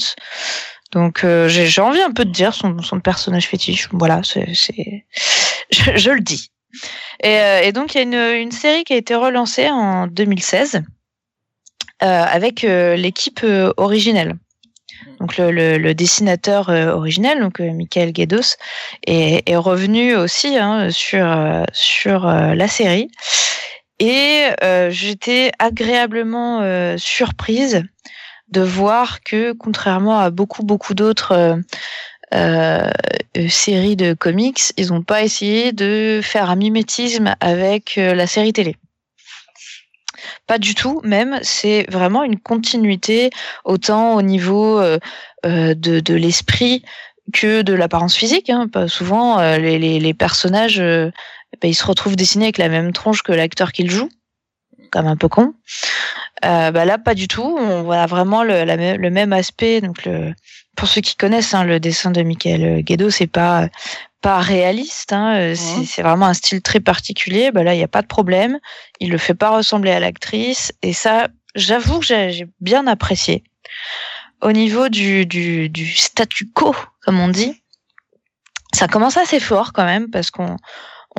[0.91, 3.89] Donc euh, j'ai envie un peu de dire son, son personnage fétiche.
[3.91, 4.53] Voilà, c'est.
[5.71, 6.49] Je, le dis.
[7.21, 10.81] Et, euh, et donc il y a une, série qui a été relancée en 2016
[12.01, 13.45] euh, avec l'équipe
[13.77, 14.35] originelle.
[15.19, 18.55] Donc le, dessinateur originel, donc Michael Guedos,
[19.05, 21.27] est, revenu aussi hein, sur
[21.71, 23.11] sur la série.
[23.99, 27.84] Et euh, j'étais agréablement euh, surprise
[28.47, 31.61] de voir que, contrairement à beaucoup beaucoup d'autres
[32.34, 32.89] euh,
[33.49, 38.76] séries de comics, ils n'ont pas essayé de faire un mimétisme avec la série télé.
[40.47, 41.39] Pas du tout, même.
[41.43, 43.30] C'est vraiment une continuité,
[43.65, 44.81] autant au niveau
[45.43, 46.84] de, l'esprit
[47.34, 48.49] que de l'apparence physique.
[48.49, 48.67] Hein.
[48.67, 50.81] Pas souvent, les, personnages,
[51.61, 54.09] ben, ils se retrouvent dessinés avec la même tronche que l'acteur qu'ils jouent,
[54.91, 55.53] comme un peu con.
[56.45, 57.57] Euh, bah là, pas du tout.
[57.59, 59.81] On voit vraiment le, la même- le même aspect.
[59.81, 60.34] Donc, le,
[60.76, 63.67] pour ceux qui connaissent hein, le dessin de Michael Guedo, c'est pas
[64.21, 65.13] pas réaliste.
[65.13, 67.51] Hein, euh, c'est- vraiment un style très particulier.
[67.51, 68.59] Bah là, il n'y a pas de problème.
[68.99, 70.71] Il le fait pas ressembler à l'actrice.
[70.81, 73.43] Et ça, j'avoue que j'ai j'ai bien apprécié.
[74.41, 77.61] Au niveau du, du, du statu quo, comme on dit,
[78.73, 80.55] ça commence assez fort quand même parce qu'on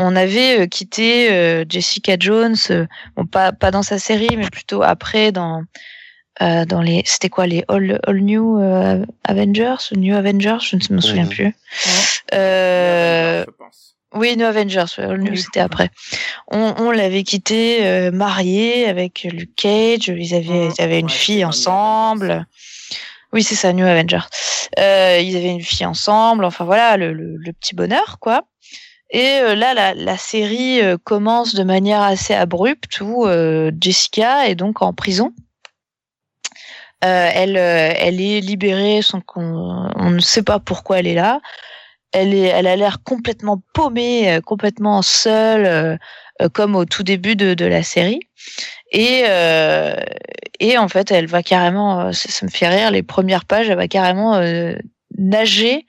[0.01, 2.87] on avait euh, quitté euh, Jessica Jones, euh,
[3.17, 5.63] bon pas pas dans sa série, mais plutôt après dans
[6.43, 10.77] euh, dans les c'était quoi les All, All New euh, Avengers ou New Avengers, je
[10.77, 11.53] ne me souviens plus.
[12.35, 13.97] Euh, pense.
[14.15, 15.39] oui, New Avengers, ouais, All New, Oui.
[15.39, 15.91] c'était après.
[16.51, 20.09] On, on l'avait quitté euh, marié avec Luke Cage.
[20.09, 20.73] Ils avaient, Mhm.
[20.79, 22.31] ils avaient une Ouais, fille ensemble.
[22.31, 22.47] Avengers.
[23.33, 24.27] Oui, c'est ça, New Avengers.
[24.79, 26.45] Euh, ils avaient une fille ensemble.
[26.45, 28.43] Enfin voilà, le, le, le petit bonheur, quoi.
[29.11, 34.47] Et euh, là, la, la série euh, commence de manière assez abrupte où euh, Jessica
[34.49, 35.33] est donc en prison.
[37.03, 41.41] Euh, elle, elle est libérée sans qu'on on ne sait pas pourquoi elle est là.
[42.13, 45.99] Elle est, elle a l'air complètement paumée, euh, complètement seule,
[46.53, 48.21] comme au tout début de, de la série.
[48.93, 49.25] Et
[50.63, 53.77] et en fait, elle va carrément, ça, ça me fait rire, les premières pages, elle
[53.77, 54.41] va carrément
[55.19, 55.87] nager.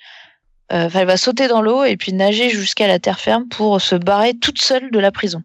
[0.72, 3.82] Euh, Enfin, elle va sauter dans l'eau et puis nager jusqu'à la terre ferme pour
[3.82, 5.42] se barrer toute seule de la prison.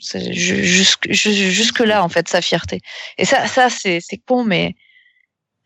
[0.00, 2.80] C'est jusque ju- jusque là en fait sa fierté.
[3.18, 4.74] Et ça, ça c'est con, mais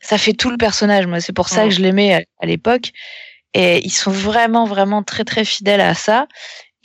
[0.01, 1.07] ça fait tout le personnage.
[1.07, 2.91] Moi, c'est pour ça que je l'aimais à, à l'époque.
[3.55, 6.27] Et ils sont vraiment, vraiment très, très fidèles à ça.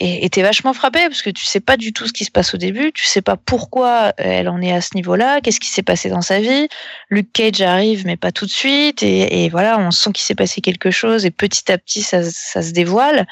[0.03, 2.55] Et t'es vachement frappé parce que tu sais pas du tout ce qui se passe
[2.55, 5.83] au début, tu sais pas pourquoi elle en est à ce niveau-là, qu'est-ce qui s'est
[5.83, 6.67] passé dans sa vie.
[7.11, 10.33] Luke Cage arrive, mais pas tout de suite, et, et voilà, on sent qu'il s'est
[10.33, 13.27] passé quelque chose, et petit à petit, ça, ça se dévoile.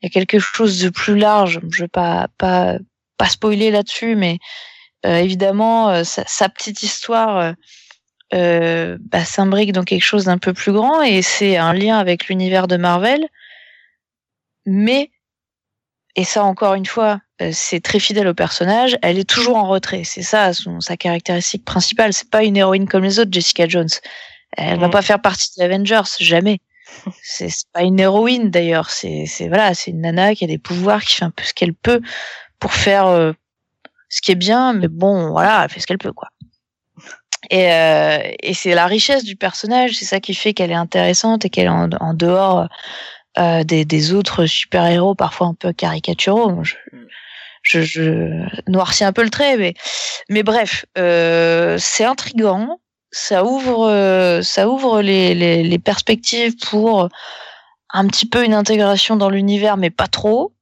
[0.00, 1.60] Il y a quelque chose de plus large.
[1.70, 2.78] Je vais pas pas
[3.18, 4.38] pas spoiler là-dessus, mais
[5.04, 7.52] euh, évidemment, euh, sa, sa petite histoire euh,
[8.32, 12.28] euh, bah, s'imbrique dans quelque chose d'un peu plus grand, et c'est un lien avec
[12.28, 13.28] l'univers de Marvel.
[14.64, 15.10] Mais
[16.16, 18.96] et ça encore une fois, euh, c'est très fidèle au personnage.
[19.02, 20.02] Elle est toujours en retrait.
[20.04, 22.12] C'est ça son, sa caractéristique principale.
[22.12, 23.88] C'est pas une héroïne comme les autres, Jessica Jones.
[24.56, 24.92] Elle va Mhm.
[24.92, 26.58] pas faire partie des Avengers, jamais.
[27.22, 28.90] C'est pas une héroïne d'ailleurs.
[28.90, 31.52] C'est c'est voilà, c'est une nana qui a des pouvoirs, qui fait un peu ce
[31.52, 32.00] qu'elle peut
[32.60, 33.32] pour faire euh,
[34.08, 34.72] ce qui est bien.
[34.72, 36.28] Mais bon, voilà, elle fait ce qu'elle peut quoi.
[37.50, 41.44] Et, euh, et c'est la richesse du personnage, c'est ça qui fait qu'elle est intéressante
[41.44, 42.66] et qu'elle est en, en dehors
[43.38, 46.62] euh, des, autres super-héros, parfois un peu caricaturaux.
[47.62, 49.74] Je, noircis un peu le trait, mais,
[50.28, 52.80] mais bref, euh, c'est intriguant.
[53.10, 57.08] Ça ouvre, ça ouvre les, perspectives pour
[57.90, 60.52] un petit peu une intégration dans l'univers, mais pas trop.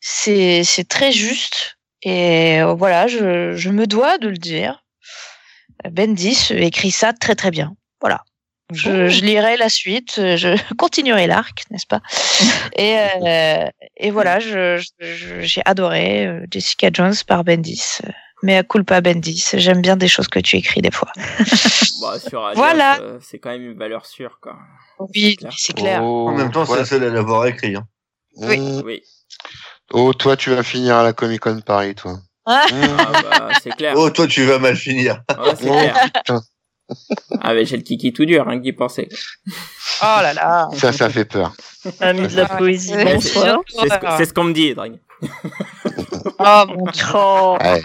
[0.00, 1.78] C'est, très juste.
[2.02, 4.84] Et voilà, je, je me dois de le dire.
[5.90, 7.74] Bendis écrit ça très très bien.
[8.00, 8.22] Voilà.
[8.72, 12.00] Je, je lirai la suite, je continuerai l'arc, n'est-ce pas?
[12.76, 13.66] Et, euh,
[13.96, 17.98] et voilà, je, je- j'ai adoré euh, Jessica Jones par Bendis.
[18.42, 21.12] Mais à culpa Bendis, j'aime bien des choses que tu écris des fois.
[22.00, 22.98] Bah, sur Alias, Voilà.
[23.02, 24.56] euh, c'est quand même une valeur sûre, quoi.
[25.14, 25.52] Oui, clair.
[25.54, 26.00] c'est clair.
[26.02, 26.78] Oh, En même temps, c'est ouais.
[26.78, 27.76] la seule à l'avoir écrit.
[27.76, 27.84] Hein.
[28.36, 28.58] Oui.
[28.58, 28.82] Mmh.
[28.86, 29.02] Oui.
[29.92, 32.18] Oh, toi, tu vas finir à la Comic Con Paris, toi.
[32.46, 32.64] Ah.
[32.72, 32.96] Mmh.
[32.98, 33.92] Ah, bah, c'est clair.
[33.98, 35.20] Oh, toi, tu vas mal finir.
[35.38, 36.08] Ouais, c'est Oh, clair.
[37.40, 39.08] Ah, mais j'ai le kiki tout dur, que d'y penser.
[40.02, 40.68] Oh là là.
[40.74, 41.52] Ça, ça fait peur.
[42.00, 43.60] Ami de la poésie, Ouais, bonsoir.
[44.18, 44.98] C'est ce, qu'on me dit, Drag.
[46.38, 47.04] Oh mon dieu,
[47.60, 47.82] Ouais.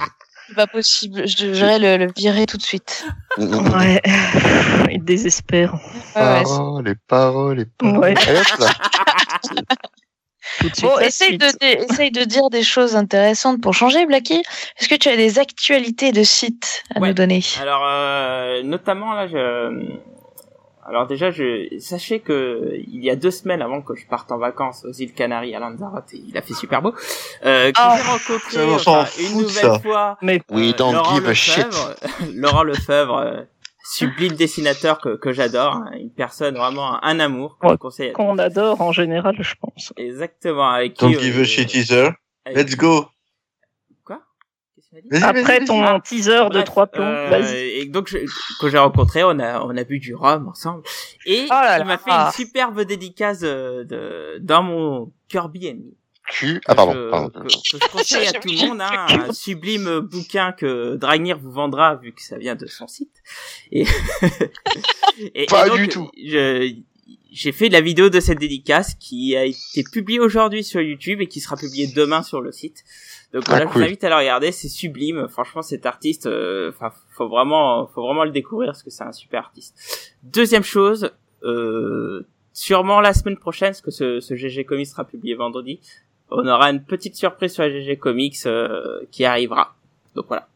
[0.48, 1.28] c'est pas possible.
[1.28, 3.06] Je devrais le, le virer tout de suite.
[3.38, 4.02] Ouais,
[4.92, 5.74] il désespère.
[6.14, 8.00] Paroles, les paroles, les paroles.
[8.00, 8.16] Ouais.
[10.82, 11.46] Bon, essaye de,
[11.84, 14.42] essaye de dire des choses intéressantes pour changer, Blacky.
[14.80, 17.10] Est-ce que tu as des actualités de sites à Ouais.
[17.10, 17.42] nous donner?
[17.62, 19.96] Alors, euh, notamment là, je...
[20.88, 24.38] alors déjà, je sachez que il y a deux semaines avant que je parte en
[24.38, 26.94] vacances aux îles Canaries à Lanzarote, et il a fait super beau,
[27.46, 28.04] euh, que Ah, j'ai
[28.64, 29.80] rencontré enfin, une nouvelle ça.
[29.80, 31.58] fois Mais euh, don't Laurent give a shit.
[31.66, 31.96] Lefebvre,
[32.36, 33.42] Laurent Lefebvre, euh,
[33.88, 38.82] sublime dessinateur que, que j'adore, hein, une personne vraiment un amour que Ouais, qu'on adore
[38.82, 39.94] en général, je pense.
[39.98, 41.06] Exactement, avec qui.
[41.06, 42.10] Don't euh, give a shit either.
[42.46, 43.06] avec- Let's go.
[44.04, 44.22] Quoi?
[45.12, 47.56] Vas-y, Après ton teaser de trois plombs, euh, vas-y.
[47.80, 48.18] et donc je,
[48.60, 50.84] que j'ai rencontré, on a on a bu du rhum ensemble
[51.26, 55.98] et Oh là il m'a fait une superbe dédicace euh, de dans mon Kirby Enemy.
[56.30, 56.62] Q.
[56.66, 56.94] Ah, pardon.
[56.94, 57.30] que, pardon.
[57.30, 57.50] que- que
[57.86, 62.14] je conseille à tout le monde, hein, un sublime bouquin que Dragnir vous vendra vu
[62.14, 63.12] que ça vient de son site.
[63.72, 63.86] Et,
[65.34, 66.10] et- Pas et donc, du tout.
[66.18, 66.74] je-
[67.32, 71.28] J'ai fait la vidéo de cette dédicace qui a été publiée aujourd'hui sur YouTube et
[71.28, 72.84] qui sera publiée demain sur le site.
[73.34, 75.28] Donc Ah, voilà, je vous invite à la regarder, c'est sublime.
[75.28, 79.12] Franchement, cet artiste, euh, enfin, faut vraiment, faut vraiment le découvrir parce que c'est un
[79.12, 80.16] super artiste.
[80.24, 81.12] Deuxième chose,
[81.44, 85.82] euh, sûrement la semaine prochaine, parce que ce, ce GG Comics sera publié vendredi,
[86.32, 89.76] on aura une petite surprise sur la GG Comics euh, qui arrivera.
[90.16, 90.48] Donc voilà,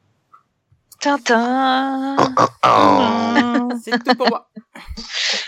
[1.00, 2.16] Tintin.
[2.64, 3.68] Ah.
[3.84, 4.50] c'est tout pour moi.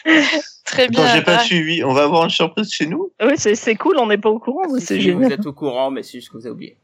[0.66, 1.16] Très bien.
[1.16, 1.84] J'ai pas Ah, suivi.
[1.84, 3.12] On va avoir une surprise chez nous?
[3.22, 5.28] Oui, c'est cool, on n'est pas au courant, Si, c'est si, génial.
[5.28, 6.78] Vous êtes au courant, mais c'est juste que vous avez oublié.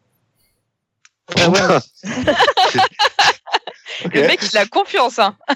[4.13, 5.35] Le mec, il a confiance, hein.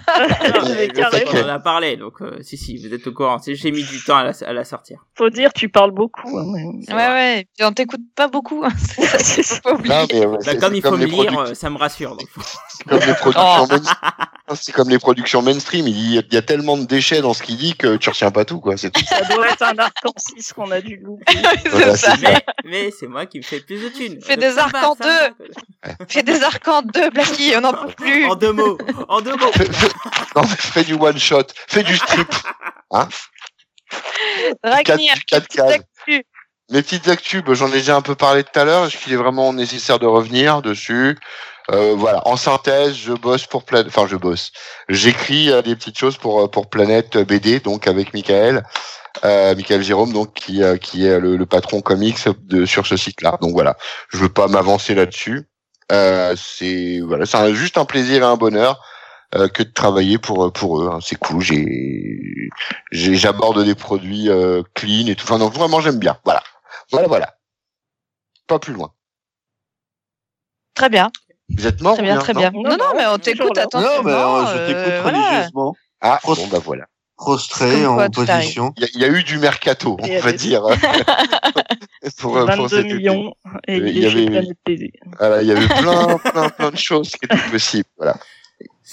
[1.32, 3.38] Qu'on en a parlé, donc euh, si si, vous êtes au courant.
[3.46, 5.00] J'ai mis du temps à la, à la sortir.
[5.16, 6.38] Faut dire, tu parles beaucoup.
[6.38, 6.46] hein,
[6.90, 7.48] Ouais, ouais.
[7.62, 8.64] On t'écoute pas beaucoup.
[8.66, 8.72] hein.
[8.98, 9.60] C'est ça.
[9.62, 9.94] Pas oublier.
[9.96, 12.16] Non, mais ouais, Bah, comme il faut me lire, euh, ça me rassure.
[12.18, 12.28] Donc.
[12.88, 13.68] comme les productions
[14.50, 14.56] Oh.
[14.56, 15.88] c'est comme les productions mainstream.
[15.88, 18.10] Il y, a, il y a tellement de déchets dans ce qu'il dit que tu
[18.10, 18.76] retiens pas tout, quoi.
[18.76, 18.92] C'est.
[19.08, 21.24] Ça doit être un arc en 6 qu'on a dû louper.
[21.72, 21.94] Voilà.
[22.22, 24.20] Mais, mais c'est moi qui me fais plus de thunes.
[24.22, 25.94] Fais Donc des arcs en deux.
[26.10, 28.26] Fais des arcs en deux, Blacky, on n'en peut plus.
[28.26, 28.78] En deux mots.
[29.08, 29.52] En deux mots.
[29.54, 29.88] Fais- fais-
[30.36, 32.28] non, mais fais du one shot, fais du strip,
[34.64, 35.72] Dragnir, du 4 petite cases.
[35.72, 36.26] actu.
[36.70, 38.86] Mes petites actus, bah, j'en ai déjà un peu parlé tout à l'heure.
[38.86, 41.18] Est-ce qu'il est vraiment nécessaire de revenir dessus?
[41.70, 42.26] Euh, Voilà.
[42.28, 43.88] En synthèse, je bosse pour Planète.
[43.88, 44.52] Enfin, je bosse.
[44.88, 48.64] J'écris euh, des petites choses pour euh, pour Planète BD, donc avec Michael,
[49.26, 52.96] euh, Michael Jérôme, donc qui euh, qui est le, le patron comics de sur ce
[52.96, 53.38] site-là.
[53.42, 53.76] Donc voilà.
[54.10, 55.48] Je veux pas m'avancer là-dessus.
[55.92, 58.84] Euh, c'est voilà, c'est juste un plaisir et un bonheur.
[59.36, 61.00] euh, que de travailler pour pour eux, hein.
[61.02, 61.42] c'est cool.
[61.42, 62.50] J'ai
[62.92, 65.24] j'ai- j'aborde des produits euh, clean et tout.
[65.24, 66.18] Enfin, donc vraiment j'aime bien.
[66.26, 66.44] Voilà.
[66.92, 67.38] Voilà, voilà.
[68.48, 68.92] Pas plus loin.
[70.74, 71.12] Très bien,
[71.58, 72.52] Vous êtes mort très bien, très bien.
[72.52, 74.02] Non, Non, mais on t'écoute attentivement.
[74.04, 75.18] Non, mais euh, je euh, t'écoute voilà.
[75.20, 75.76] religieusement.
[76.02, 76.86] Ah, bon, bah voilà.
[77.22, 78.74] Prostré quoi, en position.
[78.78, 80.64] Il y, a- il y a eu du mercato, on va dire.
[82.18, 82.94] pour, euh, pour 22 cet été.
[82.96, 83.34] millions
[83.68, 84.92] et Il il y avait-.
[85.20, 87.90] Voilà, il y avait plein, plein, plein de choses qui étaient possibles.
[87.98, 88.18] Voilà.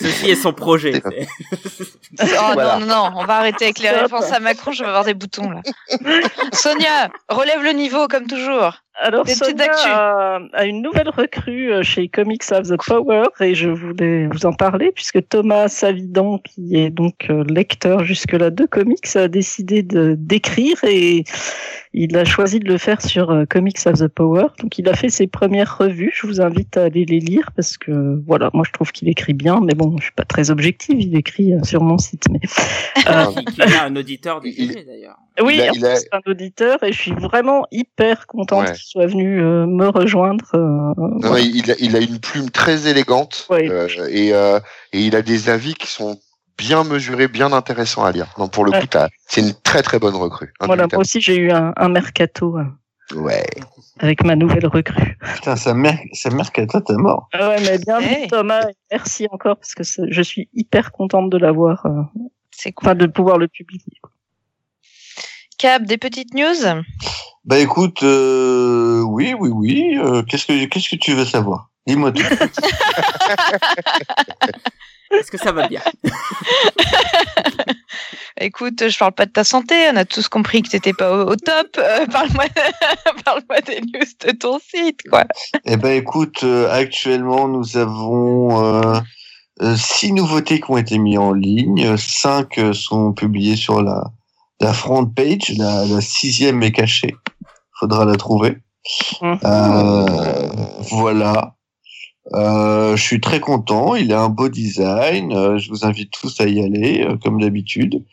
[0.00, 1.02] Ceci est son projet.
[1.04, 2.78] Oh Voilà.
[2.78, 5.14] non, non, non, on va arrêter avec les références à Macron, je vais avoir des
[5.14, 5.60] boutons là.
[6.52, 8.74] Sonia, relève le niveau comme toujours.
[9.00, 13.54] Alors, Des Sonia a, a une nouvelle recrue euh, chez Comics Have the Power et
[13.54, 18.64] je voulais vous en parler puisque Thomas Savidan, qui est donc euh, lecteur jusque-là de
[18.66, 21.22] comics, a décidé de d'écrire et
[21.94, 24.46] il a choisi de le faire sur euh, Comics Have the Power.
[24.60, 26.12] Donc, il a fait ses premières revues.
[26.14, 29.32] Je vous invite à aller les lire parce que, voilà, moi je trouve qu'il écrit
[29.32, 31.00] bien, mais bon, je suis pas très objective.
[31.00, 32.40] Il écrit euh, sur mon site, mais
[33.06, 35.16] Ah, qui, qui est un auditeur du Il- d'ailleurs.
[35.42, 38.26] oui, Il a- en il a- plus, c'est un auditeur et je suis vraiment hyper
[38.26, 38.72] contente Ouais.
[38.72, 40.44] qu'il soit venu euh, me rejoindre.
[40.54, 40.58] euh,
[40.96, 41.40] Non, voilà.
[41.40, 44.60] il, a, il a une plume très élégante euh, et, euh,
[44.92, 46.18] et il a des avis qui sont
[46.56, 48.34] bien mesurés, bien intéressants à lire.
[48.36, 48.80] Donc pour le Ouais.
[48.80, 48.86] coup,
[49.28, 50.52] c'est une très très bonne recrue.
[50.60, 52.64] Voilà, moi aussi j'ai eu un, un mercato euh,
[53.14, 53.46] Ouais.
[54.00, 55.16] avec ma nouvelle recrue.
[55.34, 57.28] Putain, sa mère, sa mère qu'à toi, t'es mort.
[57.32, 58.28] Ah ouais, mais bien Hey.
[58.28, 62.02] Thomas, merci encore parce que je suis hyper contente de l'avoir, euh,
[62.50, 62.86] C'est cool.
[62.88, 63.82] enfin de pouvoir le publier.
[65.58, 66.82] Cap, des petites news?
[67.44, 69.96] Bah écoute, euh, oui, oui, oui.
[69.98, 71.70] euh, qu'est-ce que qu'est-ce que tu veux savoir?
[71.86, 72.22] Dis-moi tout.
[75.10, 75.80] Est-ce que ça va bien?
[78.40, 81.30] Écoute, je parle pas de ta santé, on a tous compris que t'étais pas au,
[81.30, 81.68] au top.
[81.78, 82.44] Euh, Parle-moi
[83.24, 85.24] parle des news de ton site, quoi.
[85.64, 91.32] Eh ben écoute, euh, actuellement nous avons euh, six nouveautés qui ont été mises en
[91.32, 91.96] ligne.
[91.96, 94.04] Cinq sont publiées sur la
[94.60, 95.52] la front page.
[95.56, 97.14] La, la sixième est cachée.
[97.78, 98.58] Faudra la trouver.
[99.22, 99.38] Mhm.
[100.90, 101.57] Voilà.
[102.34, 103.94] Euh, je suis très content.
[103.94, 105.32] Il a un beau design.
[105.32, 108.04] Euh, je vous invite tous à y aller, euh, comme d'habitude.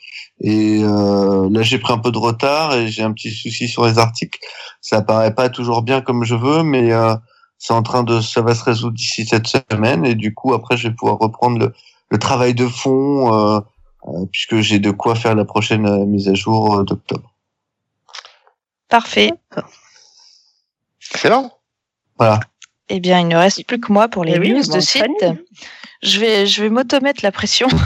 [0.42, 3.86] Et euh, là, j'ai pris un peu de retard et j'ai un petit souci sur
[3.86, 4.40] les articles.
[4.82, 7.16] Ça paraît pas toujours bien comme je veux, mais euh,
[7.58, 10.06] c'est en train de, ça va se résoudre d'ici cette semaine.
[10.06, 11.74] Et du coup, après, je vais pouvoir reprendre le,
[12.10, 13.60] le travail de fond, euh,
[14.08, 17.34] euh, puisque j'ai de quoi faire la prochaine mise à jour euh, d'octobre.
[18.90, 19.32] Parfait.
[21.12, 21.52] Excellent.
[22.18, 22.40] Voilà.
[22.90, 25.04] Eh bien, il ne reste plus que moi pour les Eh oui, news de site.
[26.04, 27.68] Je vais, je vais m'automettre la pression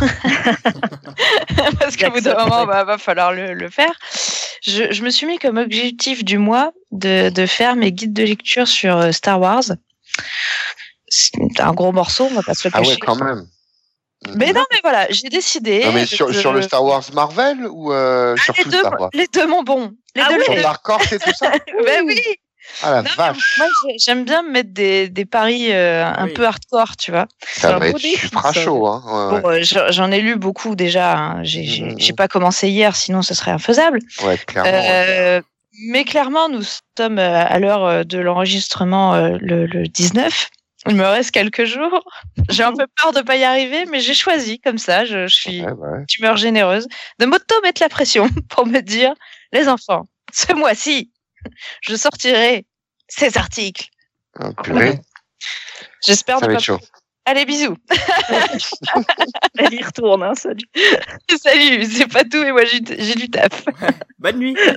[1.79, 3.91] parce qu'au bout d'un moment, bah, va falloir le, le faire.
[4.63, 8.23] Je, je me suis mis comme objectif du mois de, de faire mes guides de
[8.23, 9.63] lecture sur euh, Star Wars.
[11.07, 12.91] C'est un gros morceau, on va pas se le Ah cacher.
[12.91, 13.45] ouais, quand même.
[14.35, 15.83] mais non, mais voilà, j'ai décidé.
[15.85, 18.69] Non, mais sur, de- sur le Star Wars Marvel ou euh, Ah, sur les tout
[18.71, 19.09] deux, Star Wars?
[19.13, 19.93] les deux, mon bon.
[20.15, 20.39] Les Ah deux, ouais.
[20.39, 20.61] les Sur deux.
[20.61, 21.51] Dark Horse et tout ça?
[21.85, 22.19] Ben oui.
[22.83, 26.05] Ah la Non, mais vache moi, j'ai- j'aime bien me mettre des, des paris euh,
[26.05, 26.33] un Oui.
[26.33, 27.27] peu hardcore, tu vois.
[27.45, 28.87] Ça un va être super chaud.
[28.87, 29.03] Hein.
[29.05, 29.41] ouais, ouais.
[29.41, 31.17] Bon, euh, j'en ai lu beaucoup déjà.
[31.17, 31.43] hein.
[31.43, 31.63] J'ai
[31.97, 33.99] j'ai- pas commencé hier, sinon ce serait infaisable.
[34.23, 34.69] Ouais, clairement.
[34.71, 34.87] ouais.
[34.89, 35.41] Euh,
[35.89, 36.63] mais clairement, nous
[36.97, 40.49] sommes à l'heure de l'enregistrement le, le 19.
[40.87, 42.03] Il me reste quelques jours.
[42.49, 45.03] J'ai un peu peur de pas y arriver, mais j'ai choisi comme ça.
[45.05, 46.05] Je, je suis Ouais, ouais.
[46.07, 46.87] d'humeur généreuse
[47.19, 49.13] de m'auto-mettre la pression pour me dire,
[49.51, 51.11] les enfants, ce mois-ci,
[51.81, 52.65] je sortirai
[53.07, 53.87] ces articles.
[54.39, 54.99] Ah, purée,
[56.05, 56.59] J'espère ne pas.
[56.59, 56.79] chaud.
[57.29, 57.77] Allez, bisous.
[59.59, 60.65] Elle y retourne, hein, salut.
[61.43, 62.79] Salut, c'est pas tout, et moi j'ai
[63.15, 63.65] du taf.
[64.17, 64.57] Bonne nuit.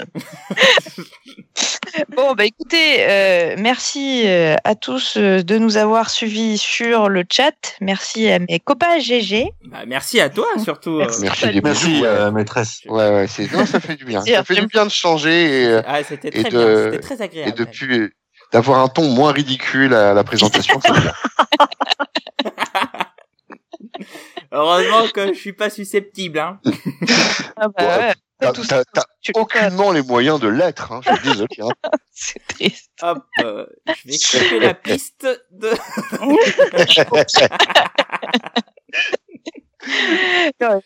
[2.17, 7.23] Bon, bah écoutez, euh, merci euh, à tous euh, de nous avoir suivis sur le
[7.31, 7.53] chat.
[7.83, 9.53] Merci à mes copains GG.
[9.67, 11.01] Bah, merci à toi surtout.
[11.01, 11.05] euh.
[11.05, 11.23] Merci.
[11.23, 11.65] Merci des bisous.
[11.65, 12.07] Merci, ouais.
[12.09, 12.81] euh, maîtresse.
[12.87, 14.23] Ouais, ouais, c'est ça fait du bien.
[14.23, 17.23] Ça fait du bien de changer et, Ah, c'était Et très de- bien, très et
[17.23, 17.55] agréable.
[17.59, 18.09] depuis
[18.53, 20.81] d'avoir un ton moins ridicule à la présentation.
[20.85, 21.13] c'est bien.
[24.53, 26.61] Heureusement que je suis pas susceptible, hein.
[27.57, 28.53] Ah bah Ouais, ouais,
[28.93, 29.03] T'as
[29.35, 30.93] aucunement les moyens de l'être.
[30.93, 31.01] Hein.
[31.05, 31.57] Je suis désolé.
[31.61, 31.71] Hein.
[32.11, 32.91] C'est triste.
[33.01, 35.71] Hop, euh, je vais couper la piste de.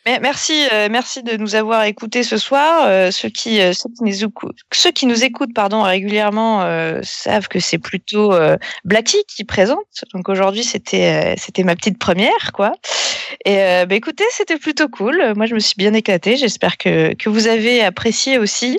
[0.06, 2.84] Merci, euh, merci de nous avoir écoutés ce soir.
[2.86, 6.66] Euh, ceux qui, euh, ceux qui nous écoutent, pardon, régulièrement
[7.02, 10.04] savent que c'est plutôt euh, Blacky qui présente.
[10.14, 12.72] Donc aujourd'hui, c'était, c'était ma petite première, quoi.
[13.44, 15.34] Et bah, écoutez, c'était plutôt cool.
[15.36, 16.36] Moi, je me suis bien éclatée.
[16.36, 18.78] J'espère que que vous avez apprécié aussi.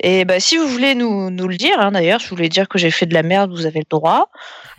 [0.00, 2.68] Et bah, si vous voulez nous, nous le dire, hein, d'ailleurs, si vous voulez dire
[2.68, 4.28] que j'ai fait de la merde, vous avez le droit.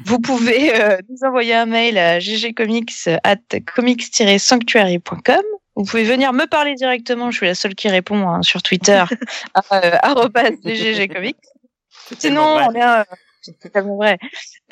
[0.06, 3.36] Vous pouvez euh, nous envoyer un mail à ggcomics at
[3.76, 5.42] comics-sanctuary.com.
[5.76, 7.32] Vous pouvez venir me parler directement.
[7.32, 9.04] Je suis la seule qui répond hein, sur Twitter
[9.54, 9.98] à euh,
[11.08, 11.38] ggcomics.
[12.20, 13.06] Sinon, on est un-
[13.42, 14.18] c'est tellement vrai.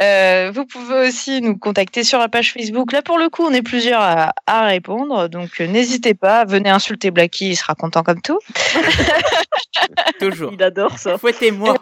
[0.02, 2.92] Euh, vous pouvez aussi nous contacter sur la page Facebook.
[2.92, 5.30] Là, pour le coup, on est plusieurs à, à répondre.
[5.30, 6.44] Donc, euh, n'hésitez pas.
[6.46, 7.52] Venez insulter Blacky.
[7.52, 8.40] Il sera content comme tout.
[10.20, 10.52] Toujours.
[10.54, 11.18] Il adore ça.
[11.18, 11.76] Fouettez-moi.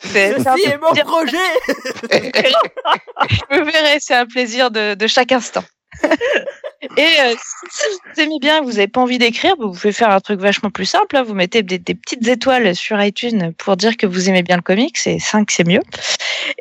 [0.00, 1.04] C'est Ceci est mon plaisir.
[1.04, 1.36] projet.
[3.50, 5.62] Vous verrez, c'est un plaisir de, de chaque instant.
[6.96, 7.34] Et euh,
[7.70, 7.84] si
[8.14, 10.84] vous aimez bien, vous n'avez pas envie d'écrire, vous pouvez faire un truc vachement plus
[10.84, 11.16] simple.
[11.16, 11.22] hein.
[11.22, 14.62] Vous mettez des, des petites étoiles sur iTunes pour dire que vous aimez bien le
[14.62, 14.98] comics.
[15.06, 15.80] Et 5, c'est mieux.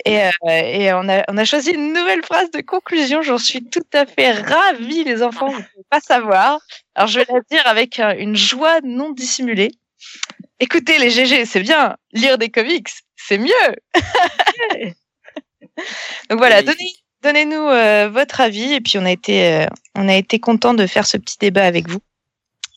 [0.06, 3.22] Et, euh, et on, a, on a choisi une nouvelle phrase de conclusion.
[3.22, 5.48] J'en suis tout à fait ravie, les enfants.
[5.50, 6.60] Vous ne pouvez pas savoir.
[6.96, 9.72] Alors, je vais la dire avec euh, une joie non dissimulée.
[10.60, 11.98] Écoutez, les GG, c'est bien.
[12.14, 12.88] Lire des comics,
[13.18, 13.52] c'est mieux.
[16.30, 16.94] Donc voilà, donnez,
[17.24, 20.86] donnez-nous euh, votre avis et puis on a été euh, on a été content de
[20.86, 22.00] faire ce petit débat avec vous.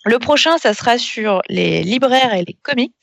[0.04, 2.94] Le prochain, ça sera sur les libraires et les comics.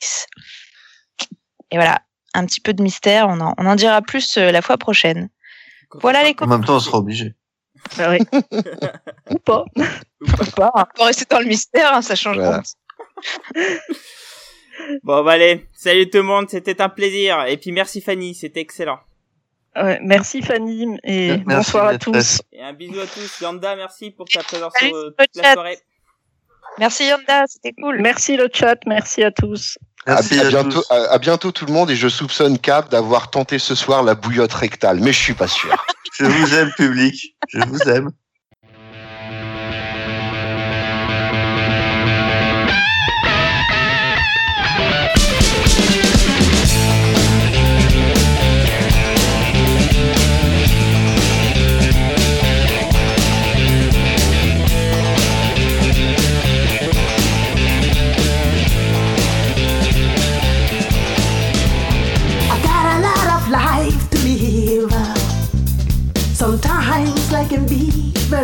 [1.70, 2.00] Et voilà,
[2.32, 3.28] un petit peu de mystère.
[3.28, 5.28] On en, on en dira plus euh, la fois prochaine.
[6.00, 7.34] Voilà les En même temps, on sera obligé.
[7.98, 8.20] Ah ouais.
[9.30, 9.64] Ou pas.
[9.76, 10.86] Ou pas, hein.
[10.96, 12.62] Faut rester dans le mystère, hein, ça change Voilà.
[15.02, 15.68] Bon, bah allez.
[15.72, 17.44] Salut tout le monde, c'était un plaisir.
[17.46, 18.98] Et puis merci Fanny, c'était excellent.
[19.76, 22.40] Ouais, merci Fanny et Merci, bonsoir à tous.
[22.52, 23.40] Et un bisou à tous.
[23.40, 25.78] Yanda, merci pour ta présence Salut, euh, sur toute la soirée.
[26.78, 28.00] Merci Yanda, c'était cool.
[28.00, 29.78] Merci le chat, merci à tous.
[30.06, 30.92] Merci à, à à bientôt, tous.
[30.92, 34.52] à bientôt tout le monde et je soupçonne Cap d'avoir tenté ce soir la bouillotte
[34.52, 35.74] rectale, mais je suis pas sûr.
[36.18, 37.34] Je vous aime, public.
[37.48, 38.10] Je vous aime.